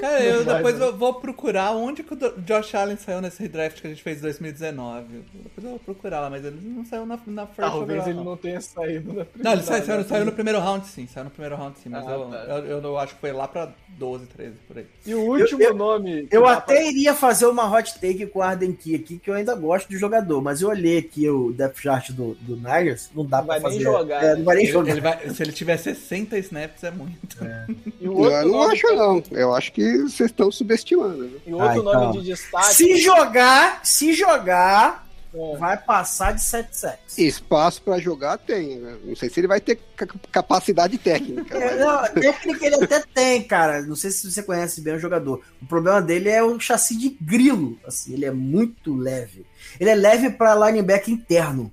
Cara, 0.00 0.22
eu 0.22 0.44
vai, 0.44 0.56
depois 0.56 0.78
não. 0.78 0.86
eu 0.86 0.96
vou 0.96 1.14
procurar 1.14 1.72
onde 1.72 2.02
que 2.02 2.14
o 2.14 2.16
Josh 2.42 2.74
Allen 2.74 2.96
saiu 2.96 3.20
nesse 3.20 3.42
redraft 3.42 3.80
que 3.80 3.86
a 3.86 3.90
gente 3.90 4.02
fez 4.02 4.18
em 4.18 4.22
2019. 4.22 5.04
Depois 5.34 5.64
eu 5.64 5.70
vou 5.70 5.78
procurar 5.78 6.20
lá, 6.20 6.30
mas 6.30 6.44
ele 6.44 6.58
não 6.62 6.84
saiu 6.84 7.04
na, 7.06 7.18
na 7.26 7.46
first 7.46 7.70
Talvez 7.70 8.00
overall, 8.00 8.08
ele 8.08 8.24
não 8.28 8.36
tenha 8.36 8.60
saído 8.60 9.12
na 9.12 9.26
Não, 9.36 9.52
ele 9.52 9.62
saiu, 9.62 9.84
saiu, 9.84 9.98
na- 9.98 10.04
saiu 10.04 10.24
no 10.24 10.32
primeiro 10.32 10.58
round 10.60 10.86
sim, 10.86 11.06
saiu 11.06 11.24
no 11.24 11.30
primeiro 11.30 11.56
round 11.56 11.78
sim, 11.78 11.88
mas 11.88 12.06
Ah, 12.06 12.10
eu, 12.12 12.24
tá. 12.26 12.36
eu, 12.36 12.64
eu, 12.66 12.82
eu 12.82 12.98
acho 12.98 13.14
que 13.14 13.20
foi 13.20 13.32
lá 13.32 13.48
pra 13.48 13.72
12, 13.98 14.26
13, 14.26 14.54
por 14.68 14.78
aí. 14.78 14.86
E 15.06 15.14
o 15.14 15.20
último 15.20 15.62
Eu- 15.62 15.74
nome. 15.74 16.28
Eu 16.30 16.42
dá 16.42 16.52
até 16.54 16.88
iria 16.88 17.14
fazer 17.14 17.46
uma 17.46 17.68
hot 17.72 17.94
take 18.00 18.26
com 18.26 18.38
o 18.38 18.42
Arden 18.42 18.72
Key 18.72 18.94
aqui, 18.94 19.18
que 19.18 19.28
eu 19.30 19.34
ainda 19.34 19.54
gosto 19.54 19.88
do 19.88 19.96
jogador, 19.96 20.40
mas 20.40 20.60
eu 20.62 20.68
olhei 20.68 20.98
aqui 20.98 21.28
o 21.28 21.52
depth 21.52 21.78
chart 21.80 22.10
do, 22.12 22.34
do 22.36 22.56
Niners, 22.56 23.10
não 23.14 23.24
dá 23.26 23.38
Não 23.38 23.46
pra 23.46 23.60
fazer. 23.60 23.80
jogar, 23.80 24.22
É, 24.22 24.28
né? 24.30 24.34
não 24.36 24.44
vai 24.44 24.56
nem 24.56 24.64
Ele, 24.64 24.72
jogar. 24.72 24.90
ele 24.92 25.00
vai, 25.00 25.30
se 25.30 25.42
ele 25.42 25.52
tiver 25.52 25.76
60 25.76 26.38
snaps 26.38 26.84
é 26.84 26.90
muito. 26.90 27.36
pra- 27.36 27.66
E 28.00 28.08
o 28.08 28.16
outro 28.16 28.32
eu 28.36 28.48
não 28.48 28.58
nome, 28.60 28.72
acho 28.74 28.86
não. 28.94 29.22
Eu 29.32 29.54
acho 29.54 29.72
que 29.72 29.87
vocês 29.96 30.30
estão 30.30 30.50
subestimando. 30.50 31.24
né? 31.24 31.38
E 31.46 31.52
o 31.52 31.56
outro 31.56 31.68
Ah, 31.68 31.76
então. 31.76 31.92
nome 32.04 32.18
de 32.20 32.24
destaque. 32.30 32.74
Se 32.74 32.96
jogar, 32.98 33.80
se 33.84 34.12
jogar, 34.12 35.06
É. 35.34 35.56
vai 35.56 35.76
passar 35.76 36.32
de 36.32 36.42
7 36.42 36.76
sacks. 36.76 37.18
Espaço 37.18 37.82
pra 37.82 37.98
jogar 37.98 38.38
tem. 38.38 38.76
né? 38.78 38.96
Não 39.04 39.14
sei 39.16 39.28
se 39.28 39.40
ele 39.40 39.46
vai 39.46 39.60
ter 39.60 39.78
ca- 39.96 40.06
capacidade 40.32 40.96
técnica. 40.98 41.56
É, 41.58 41.84
mas- 41.84 42.14
não, 42.14 42.20
técnica 42.22 42.66
ele 42.66 42.76
até 42.84 43.00
tem, 43.14 43.42
cara. 43.42 43.82
Não 43.82 43.94
sei 43.96 44.10
se 44.10 44.30
você 44.30 44.42
conhece 44.42 44.80
bem 44.80 44.94
o 44.94 44.98
jogador. 44.98 45.42
O 45.62 45.66
problema 45.66 46.00
dele 46.00 46.28
é 46.30 46.42
o 46.42 46.58
chassi 46.58 46.96
de 46.96 47.10
grilo. 47.20 47.78
Assim, 47.86 48.14
ele 48.14 48.24
é 48.24 48.30
muito 48.30 48.94
leve. 48.96 49.44
Ele 49.78 49.90
é 49.90 49.94
leve 49.94 50.30
para 50.30 50.54
linebacker 50.66 51.12
interno. 51.12 51.70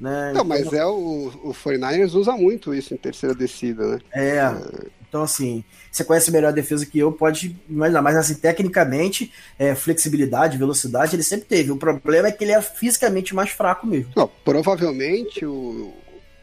Né? 0.00 0.32
Não, 0.34 0.44
mas 0.44 0.70
é 0.72 0.84
o, 0.84 1.30
o 1.44 1.54
49ers 1.54 2.14
usa 2.14 2.32
muito 2.32 2.74
isso 2.74 2.92
em 2.92 2.96
terceira 2.96 3.34
descida, 3.34 3.86
né? 3.86 3.98
É. 4.12 4.50
Então, 5.14 5.22
assim, 5.22 5.62
você 5.92 6.02
conhece 6.02 6.32
melhor 6.32 6.48
a 6.48 6.50
defesa 6.50 6.84
que 6.84 6.98
eu, 6.98 7.12
pode 7.12 7.56
imaginar. 7.68 8.02
Mas, 8.02 8.16
assim, 8.16 8.34
tecnicamente, 8.34 9.32
é, 9.56 9.72
flexibilidade, 9.72 10.58
velocidade, 10.58 11.14
ele 11.14 11.22
sempre 11.22 11.46
teve. 11.46 11.70
O 11.70 11.76
problema 11.76 12.26
é 12.26 12.32
que 12.32 12.42
ele 12.42 12.50
é 12.50 12.60
fisicamente 12.60 13.32
mais 13.32 13.50
fraco 13.50 13.86
mesmo. 13.86 14.10
Não, 14.16 14.28
provavelmente 14.44 15.46
o, 15.46 15.94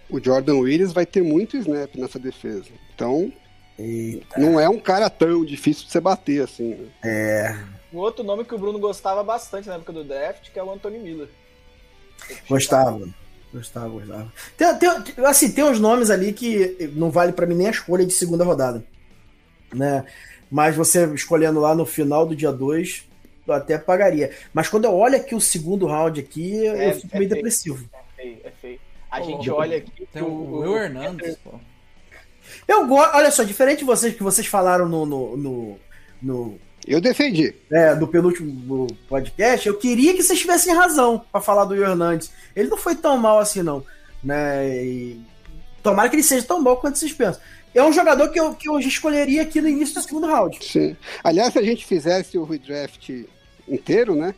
o 0.09 0.23
Jordan 0.23 0.55
Williams 0.59 0.93
vai 0.93 1.05
ter 1.05 1.21
muito 1.21 1.57
snap 1.57 1.93
nessa 1.97 2.17
defesa. 2.17 2.69
Então, 2.95 3.29
E, 3.77 4.23
não 4.37 4.57
é 4.57 4.69
um 4.69 4.79
cara 4.79 5.09
tão 5.09 5.43
difícil 5.43 5.83
de 5.83 5.91
você 5.91 5.99
bater 5.99 6.41
assim. 6.43 6.69
né? 6.69 6.87
é, 7.03 7.57
Um 7.91 7.97
outro 7.97 8.23
nome 8.23 8.45
que 8.45 8.55
o 8.55 8.57
Bruno 8.57 8.79
gostava 8.79 9.21
bastante 9.21 9.67
na 9.67 9.75
época 9.75 9.91
do 9.91 10.05
draft, 10.05 10.49
que 10.49 10.57
é 10.57 10.63
o 10.63 10.71
Anthony 10.71 10.97
Miller. 10.97 11.27
gostava. 12.47 13.09
Gostava, 13.53 13.89
gostava. 13.89 14.31
Tem, 14.57 14.75
tem- 14.77 15.25
assim, 15.25 15.51
tem 15.51 15.63
uns 15.63 15.79
nomes 15.79 16.09
ali 16.09 16.31
que 16.31 16.89
não 16.95 17.11
vale 17.11 17.33
pra 17.33 17.45
mim 17.45 17.55
nem 17.55 17.67
a 17.67 17.71
escolha 17.71 18.05
de 18.05 18.13
segunda 18.13 18.43
rodada. 18.45 18.83
Né? 19.73 20.05
Mas 20.49 20.75
você 20.75 21.05
escolhendo 21.13 21.59
lá 21.59 21.73
no 21.75 21.85
final 21.85 22.25
do 22.25 22.35
dia 22.35 22.51
2, 22.51 23.05
eu 23.47 23.53
até 23.53 23.77
pagaria. 23.77 24.31
Mas 24.53 24.67
quando 24.69 24.85
eu 24.85 24.93
olho 24.93 25.15
aqui 25.15 25.35
o 25.35 25.41
segundo 25.41 25.85
round 25.85 26.19
aqui, 26.19 26.65
É, 26.65 26.89
eu 26.89 26.95
fico 26.95 27.07
é 27.15 27.19
meio 27.19 27.29
feio. 27.29 27.29
depressivo. 27.29 27.89
É 27.93 28.21
feio, 28.21 28.37
é 28.43 28.51
feio. 28.61 28.79
A 29.09 29.19
Pô, 29.19 29.25
gente 29.25 29.49
o- 29.49 29.55
olha 29.55 29.77
aqui. 29.77 29.91
que 29.91 30.05
Tem 30.05 30.21
o 30.21 30.59
Will 30.59 30.77
Hernandes, 30.77 31.35
pô. 31.43 31.51
Eu 32.67 32.85
gosto, 32.87 33.15
olha 33.15 33.31
só, 33.31 33.43
diferente 33.43 33.79
de 33.79 33.85
vocês, 33.85 34.13
que 34.15 34.23
vocês 34.23 34.47
falaram 34.47 34.87
no, 34.87 35.05
no, 35.05 35.37
no, 35.37 35.79
no 36.21 36.59
Eu 36.87 36.99
defendi. 36.99 37.53
é, 37.71 37.95
do 37.95 38.07
penúltimo 38.07 38.87
podcast, 39.07 39.67
eu 39.67 39.77
queria 39.77 40.13
que 40.13 40.23
vocês 40.23 40.39
tivessem 40.39 40.73
razão 40.75 41.23
pra 41.31 41.39
falar 41.41 41.65
do 41.65 41.73
Will 41.73 41.83
Hernandes. 41.87 42.31
Ele 42.55 42.69
não 42.69 42.77
foi 42.77 42.95
tão 42.95 43.17
mal 43.17 43.39
assim, 43.39 43.61
não. 43.61 43.83
Né? 44.23 44.83
E 44.83 45.21
tomara 45.83 46.09
que 46.09 46.15
ele 46.15 46.23
seja 46.23 46.45
tão 46.45 46.63
bom 46.63 46.75
quanto 46.75 46.97
vocês 46.97 47.13
pensam. 47.13 47.41
É 47.73 47.81
um 47.83 47.93
jogador 47.93 48.29
que 48.29 48.39
eu, 48.39 48.53
que 48.53 48.67
eu 48.69 48.77
escolheria 48.79 49.43
aqui 49.43 49.61
no 49.61 49.69
início 49.69 49.95
do 49.95 50.01
segundo 50.01 50.27
round. 50.27 50.57
Sim. 50.61 50.95
Aliás, 51.23 51.53
se 51.53 51.59
a 51.59 51.63
gente 51.63 51.85
fizesse 51.85 52.37
o 52.37 52.43
redraft 52.43 53.25
inteiro, 53.67 54.15
né? 54.15 54.35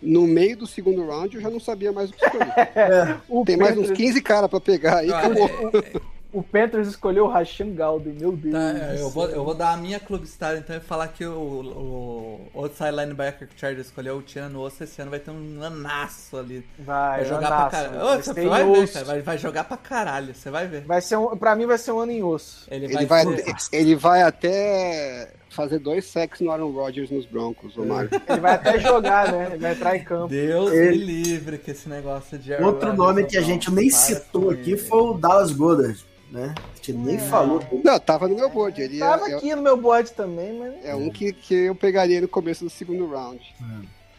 No 0.00 0.28
meio 0.28 0.56
do 0.56 0.66
segundo 0.66 1.04
round 1.04 1.34
eu 1.34 1.42
já 1.42 1.50
não 1.50 1.58
sabia 1.58 1.90
mais 1.90 2.08
o 2.10 2.12
que 2.12 2.24
escolher. 2.24 2.52
O 3.28 3.44
Tem 3.44 3.56
mais 3.56 3.76
uns 3.76 3.88
Pedro- 3.88 3.96
15 3.96 4.20
caras 4.22 4.48
pra 4.48 4.60
pegar 4.60 4.98
aí. 4.98 5.10
Ah, 5.12 5.18
acabou. 5.18 5.48
é, 5.48 5.78
é, 5.78 6.00
O 6.30 6.42
Panthers 6.42 6.88
escolheu 6.88 7.24
o 7.24 7.28
Rashan 7.28 7.74
Galden, 7.74 8.12
meu 8.12 8.32
Deus. 8.32 8.52
Tá, 8.52 8.94
eu, 8.98 9.08
vou, 9.08 9.26
eu 9.30 9.42
vou 9.44 9.54
dar 9.54 9.72
a 9.72 9.76
minha 9.78 9.98
clube 9.98 10.26
star 10.26 10.56
então 10.58 10.76
e 10.76 10.80
falar 10.80 11.08
que 11.08 11.24
o, 11.24 11.32
o, 11.32 12.50
o 12.52 12.60
outside 12.64 12.90
linebacker 12.90 13.48
que 13.48 13.54
o 13.56 13.58
Chargers 13.58 13.86
escolheu, 13.86 14.18
o 14.18 14.22
Tiano 14.22 14.60
Osso, 14.60 14.84
esse 14.84 15.00
ano 15.00 15.10
vai 15.10 15.20
ter 15.20 15.30
um 15.30 15.62
anaço 15.62 16.36
ali. 16.36 16.64
Vai, 16.78 17.20
Vai 17.20 17.24
jogar 17.24 17.46
Anasso, 17.46 17.70
pra 17.70 17.70
caralho. 17.70 17.98
vai 17.98 18.18
Ô, 18.18 18.22
Você 18.22 18.44
vai 18.44 18.64
ver, 18.64 18.92
cara. 18.92 19.04
Vai, 19.06 19.22
vai 19.22 19.38
jogar 19.38 19.64
pra 19.64 19.76
caralho, 19.78 20.34
você 20.34 20.50
vai 20.50 20.66
ver. 20.66 20.82
Vai 20.82 21.00
ser 21.00 21.16
um, 21.16 21.34
pra 21.36 21.56
mim 21.56 21.64
vai 21.66 21.78
ser 21.78 21.92
um 21.92 21.98
ano 22.00 22.12
em 22.12 22.22
osso. 22.22 22.66
Ele, 22.70 22.84
Ele 22.84 23.06
vai, 23.06 23.24
ele 23.72 23.94
vai 23.96 24.22
até 24.22 25.32
fazer 25.48 25.78
dois 25.78 26.04
sacks 26.04 26.40
no 26.40 26.50
Aaron 26.50 26.70
Rodgers 26.72 27.10
nos 27.10 27.24
Broncos, 27.24 27.74
o 27.76 27.84
Mário. 27.84 28.10
Ele 28.28 28.40
vai 28.40 28.52
até 28.54 28.78
jogar, 28.78 29.32
né? 29.32 29.46
Ele 29.52 29.58
vai 29.58 29.72
entrar 29.72 29.96
em 29.96 30.04
campo. 30.04 30.28
Deus 30.28 30.70
Ele- 30.72 30.98
me 30.98 31.04
livre 31.22 31.58
que 31.58 31.70
esse 31.70 31.88
negócio 31.88 32.38
de 32.38 32.52
Aaron 32.52 32.66
Outro 32.66 32.90
Rodgers 32.90 32.98
nome 32.98 33.24
que 33.24 33.36
a 33.38 33.40
gente 33.40 33.70
nem 33.72 33.88
citou 33.90 34.50
aqui 34.50 34.76
foi 34.76 35.00
o 35.00 35.14
Dallas 35.14 35.50
Goddard, 35.52 36.04
né? 36.30 36.54
A 36.58 36.76
gente 36.76 36.92
nem 36.92 37.18
falou. 37.18 37.62
Não, 37.84 37.98
tava 37.98 38.28
no 38.28 38.34
meu 38.34 38.48
board. 38.50 38.80
Ele 38.80 38.98
Tava 38.98 39.28
é, 39.28 39.32
é, 39.32 39.34
aqui 39.36 39.54
no 39.54 39.62
meu 39.62 39.76
board 39.76 40.12
também, 40.12 40.58
mas. 40.58 40.84
é 40.84 40.94
um 40.94 41.10
que, 41.10 41.32
que 41.32 41.54
eu 41.54 41.74
pegaria 41.74 42.20
no 42.20 42.28
começo 42.28 42.64
do 42.64 42.70
segundo 42.70 43.06
round. 43.06 43.42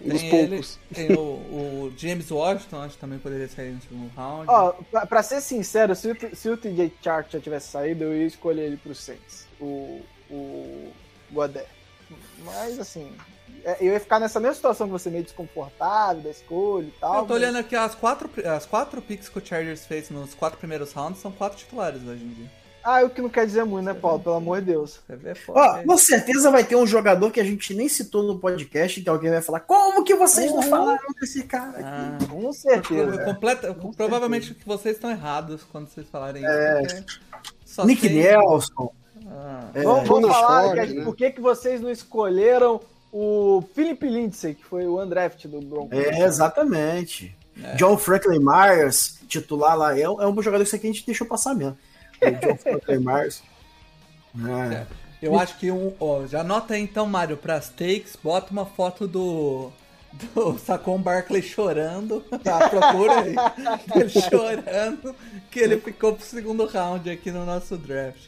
Um 0.01 0.09
dos 0.09 0.21
Tem 0.21 0.35
ele, 0.35 0.47
poucos. 0.49 0.79
tem 0.93 1.11
o, 1.11 1.19
o 1.19 1.93
James 1.97 2.31
Washington, 2.31 2.81
acho 2.81 2.95
que 2.95 3.01
também 3.01 3.19
poderia 3.19 3.47
sair 3.49 3.71
no 3.71 3.81
segundo 3.81 4.11
round. 4.15 4.45
Ó, 4.47 4.71
pra, 4.89 5.05
pra 5.05 5.23
ser 5.23 5.41
sincero, 5.41 5.93
se 5.95 6.11
o, 6.11 6.35
se 6.35 6.49
o 6.49 6.55
TJ 6.57 6.93
Chart 7.01 7.29
já 7.31 7.39
tivesse 7.39 7.69
saído, 7.69 8.05
eu 8.05 8.15
ia 8.15 8.25
escolher 8.25 8.63
ele 8.63 8.77
pro 8.77 8.95
Saints. 8.95 9.45
O. 9.59 10.01
O. 10.29 10.91
Godet. 11.31 11.67
Mas 12.43 12.79
assim. 12.79 13.11
É, 13.63 13.77
Eu 13.79 13.93
ia 13.93 13.99
ficar 13.99 14.19
nessa 14.19 14.39
mesma 14.39 14.55
situação 14.55 14.87
que 14.87 14.91
você, 14.93 15.09
meio 15.09 15.23
desconfortável 15.23 16.21
da 16.23 16.29
escolha 16.29 16.87
e 16.87 16.93
tal. 16.99 17.15
eu 17.15 17.21
tô 17.21 17.27
mas- 17.33 17.37
olhando 17.37 17.57
aqui 17.57 17.75
as 17.75 17.95
quatro, 17.95 18.29
as 18.45 18.65
quatro 18.65 19.01
picks 19.01 19.29
que 19.29 19.37
o 19.37 19.45
Chargers 19.45 19.85
fez 19.85 20.09
nos 20.09 20.33
quatro 20.33 20.57
primeiros 20.59 20.91
rounds, 20.93 21.21
são 21.21 21.31
quatro 21.31 21.57
titulares 21.57 22.01
hoje 22.07 22.23
em 22.23 22.29
dia. 22.29 22.59
Ah, 22.81 23.03
o 23.03 23.09
que 23.09 23.21
não 23.21 23.29
quer 23.29 23.45
dizer 23.45 23.65
muito, 23.65 23.85
né, 23.85 23.93
Paulo? 23.93 24.21
Pelo 24.21 24.35
amor 24.35 24.61
de 24.61 24.67
Deus. 24.67 25.01
Você 25.05 25.15
vê 25.17 25.35
foda. 25.35 25.59
Ó, 25.59 25.83
com 25.83 25.97
certeza 25.97 26.49
vai 26.49 26.63
ter 26.63 26.77
um 26.77 26.87
jogador 26.87 27.29
que 27.29 27.39
a 27.41 27.43
gente 27.43 27.73
nem 27.73 27.89
citou 27.89 28.23
no 28.23 28.39
podcast, 28.39 29.01
que 29.01 29.09
alguém 29.09 29.29
vai 29.29 29.41
falar, 29.41 29.59
como 29.59 30.01
que 30.03 30.15
vocês 30.15 30.49
não 30.53 30.61
falaram 30.63 30.97
desse 31.19 31.43
cara 31.43 31.71
aqui? 31.71 31.83
Ah, 31.83 32.17
Com 32.29 32.53
certeza. 32.53 33.23
completa, 33.25 33.75
provavelmente 33.97 34.53
que 34.55 34.65
vocês 34.65 34.95
estão 34.95 35.11
errados 35.11 35.61
quando 35.69 35.87
vocês 35.89 36.07
falarem 36.09 36.41
isso. 36.41 36.95
porque 36.95 37.05
só 37.65 37.85
Nick 37.85 38.01
tem- 38.07 38.23
Nelson. 38.23 38.93
Ah, 39.27 39.69
É, 39.73 39.83
vamos 39.83 40.07
vamos 40.07 40.29
falar 40.29 40.63
Ford, 40.63 40.79
que- 40.87 40.93
né? 40.95 41.03
por 41.03 41.15
que, 41.17 41.31
que 41.31 41.41
vocês 41.41 41.81
não 41.81 41.91
escolheram 41.91 42.79
o 43.11 43.63
Philip 43.73 44.07
Lindsay, 44.07 44.55
que 44.55 44.63
foi 44.65 44.85
o 44.85 45.01
undraft 45.01 45.45
do 45.47 45.59
Broncos. 45.61 45.97
É, 45.97 46.23
exatamente. 46.23 47.35
É. 47.61 47.75
John 47.75 47.97
Franklin 47.97 48.39
Myers, 48.39 49.19
titular 49.27 49.77
lá, 49.77 49.97
é, 49.99 50.07
um- 50.09 50.21
é 50.21 50.27
um 50.27 50.41
jogador 50.41 50.63
que 50.63 50.67
isso 50.67 50.75
aqui 50.75 50.87
a 50.87 50.91
gente 50.91 51.05
deixou 51.05 51.27
passar 51.27 51.53
mesmo. 51.55 51.77
O 52.21 52.31
John 52.31 52.55
Franklin 52.61 52.99
Myers. 52.99 53.41
É. 54.71 54.85
Eu 55.21 55.37
acho 55.37 55.57
que 55.57 55.69
um. 55.69 55.93
Ó, 55.99 56.25
já 56.25 56.41
anota 56.41 56.75
aí 56.75 56.81
então, 56.81 57.05
Mário, 57.05 57.35
pras 57.35 57.67
takes, 57.69 58.15
bota 58.15 58.51
uma 58.51 58.65
foto 58.65 59.07
do. 59.07 59.71
Do 60.33 60.57
Sacon 60.57 60.97
Barkley 60.99 61.41
chorando. 61.41 62.21
Tá, 62.43 62.67
procura 62.69 63.21
aí. 63.21 63.35
Ele 63.95 64.09
chorando 64.09 65.15
que 65.51 65.59
ele 65.59 65.79
ficou 65.79 66.13
pro 66.15 66.25
segundo 66.25 66.65
round 66.65 67.07
aqui 67.11 67.29
no 67.31 67.45
nosso 67.45 67.77
draft. 67.77 68.21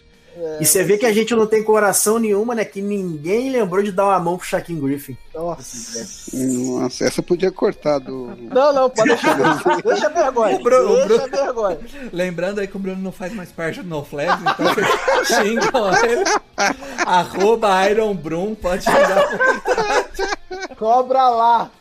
E 0.59 0.65
você 0.65 0.83
vê 0.83 0.97
que 0.97 1.05
a 1.05 1.11
gente 1.13 1.35
não 1.35 1.45
tem 1.45 1.61
coração 1.63 2.17
nenhuma, 2.17 2.55
né? 2.55 2.63
Que 2.65 2.81
ninguém 2.81 3.49
lembrou 3.51 3.83
de 3.83 3.91
dar 3.91 4.05
uma 4.05 4.19
mão 4.19 4.37
pro 4.37 4.47
Shaquille 4.47 4.79
Griffin. 4.79 5.17
Nossa. 5.33 6.07
Nossa, 6.33 7.05
essa 7.05 7.21
podia 7.21 7.51
cortar 7.51 7.99
do. 7.99 8.31
Não, 8.51 8.73
não, 8.73 8.89
pode 8.89 9.09
deixar. 9.09 9.37
Deixa 9.83 10.07
a 10.07 10.09
vergonha. 10.09 10.55
O 10.57 10.63
Bruno- 10.63 10.95
Deixa 11.07 11.07
Bruno- 11.07 11.23
a 11.23 11.43
vergonha. 11.45 11.79
Lembrando 12.13 12.59
aí 12.59 12.67
que 12.67 12.75
o 12.75 12.79
Bruno 12.79 13.01
não 13.01 13.11
faz 13.11 13.33
mais 13.33 13.51
parte 13.51 13.81
do 13.81 13.89
No 13.89 14.03
Flags, 14.05 14.41
então 14.41 14.73
vocês 14.73 14.87
xingam 15.27 16.03
ele. 16.05 16.23
Arroba 17.05 17.89
Iron 17.89 18.13
Brum, 18.15 18.55
pode 18.55 18.83
xingar. 18.83 19.27
Cobra 20.77 21.29
lá. 21.29 21.71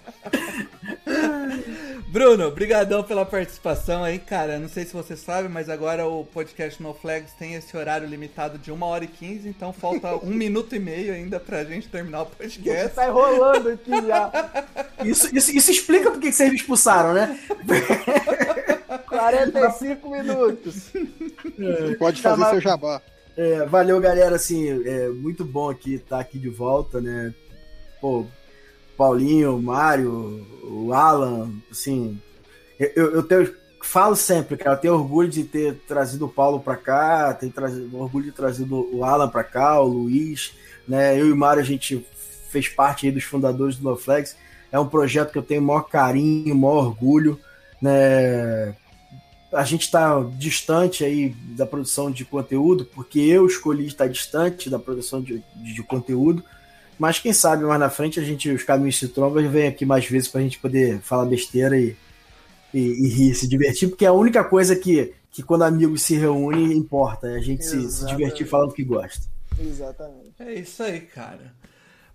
Bruno, 2.10 2.50
brigadão 2.50 3.04
pela 3.04 3.24
participação 3.24 4.02
aí, 4.02 4.18
cara. 4.18 4.58
Não 4.58 4.68
sei 4.68 4.84
se 4.84 4.92
você 4.92 5.16
sabe, 5.16 5.48
mas 5.48 5.68
agora 5.68 6.04
o 6.08 6.24
podcast 6.24 6.82
No 6.82 6.92
Flags 6.92 7.32
tem 7.38 7.54
esse 7.54 7.76
horário 7.76 8.08
limitado 8.08 8.58
de 8.58 8.72
1 8.72 8.82
hora 8.82 9.04
e 9.04 9.06
15, 9.06 9.48
então 9.48 9.72
falta 9.72 10.16
um 10.26 10.30
minuto 10.34 10.74
e 10.74 10.80
meio 10.80 11.14
ainda 11.14 11.38
pra 11.38 11.62
gente 11.62 11.86
terminar 11.88 12.22
o 12.22 12.26
podcast. 12.26 12.96
Tá 12.96 13.06
enrolando 13.06 13.68
aqui 13.68 13.90
já. 14.08 14.66
Isso, 15.04 15.36
isso, 15.36 15.56
isso 15.56 15.70
explica 15.70 16.10
por 16.10 16.18
que 16.20 16.32
vocês 16.32 16.50
me 16.50 16.56
expulsaram, 16.56 17.14
né? 17.14 17.38
45 19.08 20.10
minutos. 20.10 20.90
Pode 21.96 22.20
fazer 22.20 22.42
Tá, 22.42 22.50
seu 22.50 22.60
jabá. 22.60 23.00
É, 23.36 23.64
valeu, 23.66 24.00
galera. 24.00 24.34
Assim, 24.34 24.68
é 24.84 25.08
muito 25.10 25.44
bom 25.44 25.70
aqui 25.70 25.94
estar 25.94 26.18
aqui 26.18 26.40
de 26.40 26.48
volta, 26.48 27.00
né? 27.00 27.32
Pô, 28.00 28.26
Paulinho, 29.00 29.56
o 29.56 29.62
Mário, 29.62 30.46
o 30.62 30.92
Alan, 30.92 31.50
assim, 31.70 32.20
eu, 32.78 33.12
eu, 33.12 33.22
tenho, 33.22 33.50
falo 33.82 34.14
sempre, 34.14 34.58
cara, 34.58 34.76
eu 34.76 34.80
tenho 34.80 34.92
orgulho 34.94 35.26
de 35.26 35.42
ter 35.42 35.74
trazido 35.88 36.26
o 36.26 36.28
Paulo 36.28 36.60
pra 36.60 36.76
cá, 36.76 37.32
tenho 37.32 37.50
trazido, 37.50 37.96
orgulho 37.96 38.26
de 38.26 38.30
ter 38.30 38.36
trazido 38.36 38.94
o 38.94 39.02
Alan 39.02 39.26
pra 39.26 39.42
cá, 39.42 39.80
o 39.80 39.86
Luiz, 39.86 40.52
né? 40.86 41.18
Eu 41.18 41.28
e 41.28 41.32
o 41.32 41.36
Mário, 41.36 41.62
a 41.62 41.64
gente 41.64 42.06
fez 42.50 42.68
parte 42.68 43.06
aí 43.06 43.12
dos 43.12 43.24
fundadores 43.24 43.76
do 43.76 43.84
NoFlex. 43.84 44.36
É 44.70 44.78
um 44.78 44.86
projeto 44.86 45.32
que 45.32 45.38
eu 45.38 45.42
tenho 45.42 45.62
o 45.62 45.64
maior 45.64 45.88
carinho, 45.88 46.54
o 46.54 46.58
maior 46.58 46.84
orgulho, 46.84 47.40
né? 47.80 48.74
a 49.50 49.64
gente 49.64 49.82
está 49.82 50.22
distante 50.36 51.04
aí 51.04 51.30
da 51.56 51.64
produção 51.64 52.10
de 52.10 52.24
conteúdo, 52.26 52.84
porque 52.84 53.18
eu 53.18 53.46
escolhi 53.46 53.86
estar 53.86 54.08
distante 54.08 54.68
da 54.68 54.78
produção 54.78 55.22
de, 55.22 55.42
de 55.56 55.82
conteúdo, 55.82 56.44
mas 57.00 57.18
quem 57.18 57.32
sabe 57.32 57.64
mais 57.64 57.80
na 57.80 57.88
frente 57.88 58.20
a 58.20 58.22
gente, 58.22 58.50
os 58.50 58.62
caminhos 58.62 58.98
se 58.98 59.08
trombam 59.08 59.42
e 59.42 59.48
vem 59.48 59.66
aqui 59.66 59.86
mais 59.86 60.04
vezes 60.04 60.28
para 60.28 60.42
a 60.42 60.44
gente 60.44 60.58
poder 60.58 61.00
falar 61.00 61.24
besteira 61.24 61.74
e, 61.78 61.96
e, 62.74 62.78
e 62.78 63.08
rir, 63.08 63.34
se 63.34 63.48
divertir, 63.48 63.88
porque 63.88 64.04
é 64.04 64.08
a 64.08 64.12
única 64.12 64.44
coisa 64.44 64.76
que, 64.76 65.14
que 65.30 65.42
quando 65.42 65.62
amigos 65.62 66.02
se 66.02 66.14
reúnem 66.14 66.76
importa, 66.76 67.26
é 67.28 67.36
a 67.36 67.40
gente 67.40 67.64
se, 67.64 67.90
se 67.90 68.04
divertir 68.04 68.46
falando 68.46 68.72
o 68.72 68.74
que 68.74 68.84
gosta. 68.84 69.26
Exatamente. 69.58 70.34
É 70.40 70.52
isso 70.52 70.82
aí, 70.82 71.00
cara. 71.00 71.54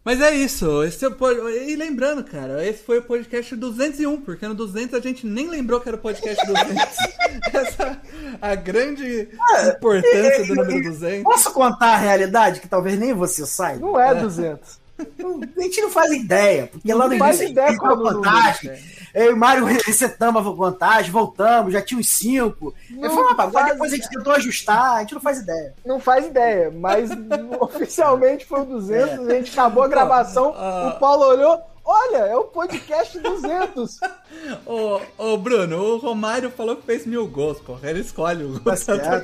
Mas 0.06 0.22
é 0.22 0.36
isso. 0.36 0.84
Esse 0.84 1.04
é 1.04 1.08
o. 1.10 1.50
E 1.50 1.76
lembrando, 1.76 2.24
cara, 2.24 2.64
esse 2.64 2.84
foi 2.84 3.00
o 3.00 3.02
podcast 3.02 3.56
201, 3.56 4.22
porque 4.22 4.48
no 4.48 4.54
200 4.54 4.94
a 4.94 5.00
gente 5.00 5.26
nem 5.26 5.50
lembrou 5.50 5.82
que 5.82 5.90
era 5.90 5.98
o 5.98 6.00
podcast 6.00 6.46
200. 6.46 6.76
Essa 7.52 7.84
é 7.84 7.98
a 8.40 8.54
grande 8.54 9.28
importância 9.76 10.46
do 10.46 10.56
número 10.56 10.84
200. 10.84 11.24
Posso 11.24 11.52
contar 11.52 11.96
a 11.96 11.98
realidade 11.98 12.60
que 12.60 12.68
talvez 12.68 13.00
nem 13.00 13.14
você 13.14 13.48
saiba? 13.48 13.80
Não 13.80 14.00
é 14.00 14.14
200. 14.14 14.85
A 14.98 15.62
gente 15.62 15.82
não 15.82 15.90
faz 15.90 16.12
ideia, 16.12 16.68
porque 16.68 16.94
lá 16.94 17.08
no 17.08 17.18
faz 17.18 17.38
início 17.40 17.52
ideia 17.52 17.78
vantagem. 17.78 18.72
Eu 19.14 19.32
e 19.32 19.34
o 19.34 19.38
Mário 19.38 19.66
resetamos 19.66 20.46
a 20.46 20.50
vantagem, 20.52 21.12
voltamos, 21.12 21.74
já 21.74 21.82
tinha 21.82 22.00
uns 22.00 22.10
cinco. 22.10 22.74
Não 22.90 23.04
Eu 23.04 23.10
falei, 23.10 23.30
rapaz, 23.30 23.52
faz 23.54 23.72
depois 23.72 23.94
a 23.94 23.96
gente 23.96 24.10
tentou 24.10 24.34
ajustar, 24.34 24.96
a 24.96 25.00
gente 25.02 25.14
não 25.14 25.22
faz 25.22 25.40
ideia. 25.40 25.74
Não 25.86 26.00
faz 26.00 26.26
ideia, 26.26 26.72
mas 26.72 27.10
oficialmente 27.60 28.46
foi 28.46 28.62
o 28.62 28.66
200, 28.66 29.28
a 29.28 29.34
gente 29.36 29.52
acabou 29.52 29.84
a 29.84 29.88
gravação, 29.88 30.54
Ah. 30.58 30.94
o 30.96 31.00
Paulo 31.00 31.26
olhou, 31.26 31.58
olha, 31.86 32.18
é 32.18 32.36
o 32.36 32.46
podcast 32.46 33.20
200. 33.20 34.00
Ô, 34.66 35.00
ô, 35.18 35.38
Bruno, 35.38 35.78
o 35.78 35.98
Romário 35.98 36.50
falou 36.50 36.76
que 36.76 36.86
fez 36.86 37.06
mil 37.06 37.28
gols, 37.28 37.60
porra. 37.60 37.90
Ele 37.90 38.02
escolhe 38.02 38.44
o 38.44 38.60
gol. 38.60 38.76
Tá. 38.76 39.24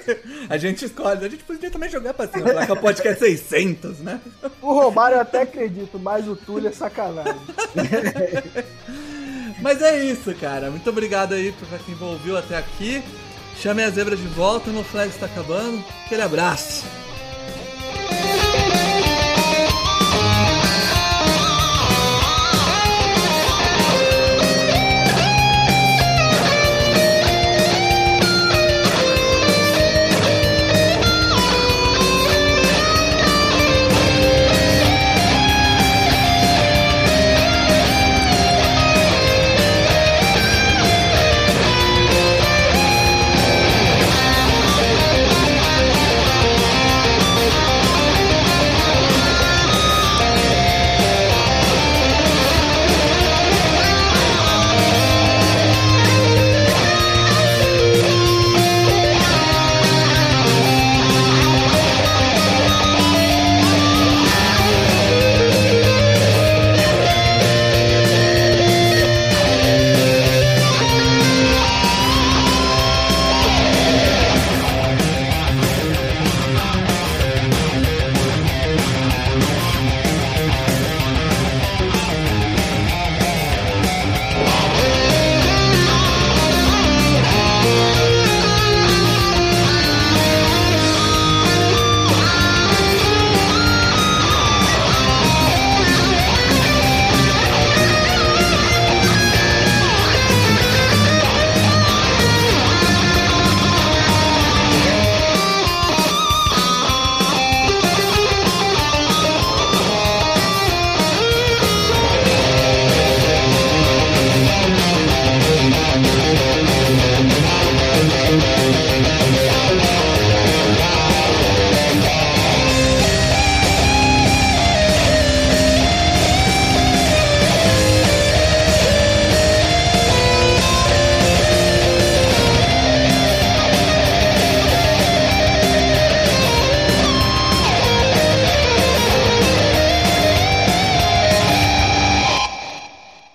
A 0.50 0.58
gente 0.58 0.86
escolhe. 0.86 1.26
A 1.26 1.30
gente 1.30 1.44
podia 1.44 1.72
também 1.72 1.90
jogar 1.90 2.14
pra 2.14 2.28
cima, 2.28 2.48
falar 2.48 2.66
que 2.66 2.72
é 2.72 2.76
o 2.76 2.82
podcast 2.82 3.20
600, 3.20 4.00
né? 4.00 4.22
O 4.62 4.74
Romário 4.74 5.16
eu 5.18 5.22
até 5.22 5.42
acredito, 5.42 6.00
mas 6.00 6.28
o 6.28 6.36
Túlio 6.36 6.70
é 6.70 6.72
sacanagem. 6.72 7.36
Mas 9.62 9.80
é 9.80 10.04
isso, 10.04 10.34
cara. 10.36 10.72
Muito 10.72 10.90
obrigado 10.90 11.34
aí 11.34 11.52
pra 11.52 11.78
quem 11.78 11.96
ouviu 12.02 12.36
até 12.36 12.58
aqui. 12.58 13.04
Chame 13.58 13.84
a 13.84 13.90
zebra 13.92 14.16
de 14.16 14.28
volta, 14.30 14.72
no 14.72 14.84
flag 14.84 15.10
está 15.10 15.28
acabando. 15.28 15.84
Aquele 16.06 16.24
abraço. 16.24 16.84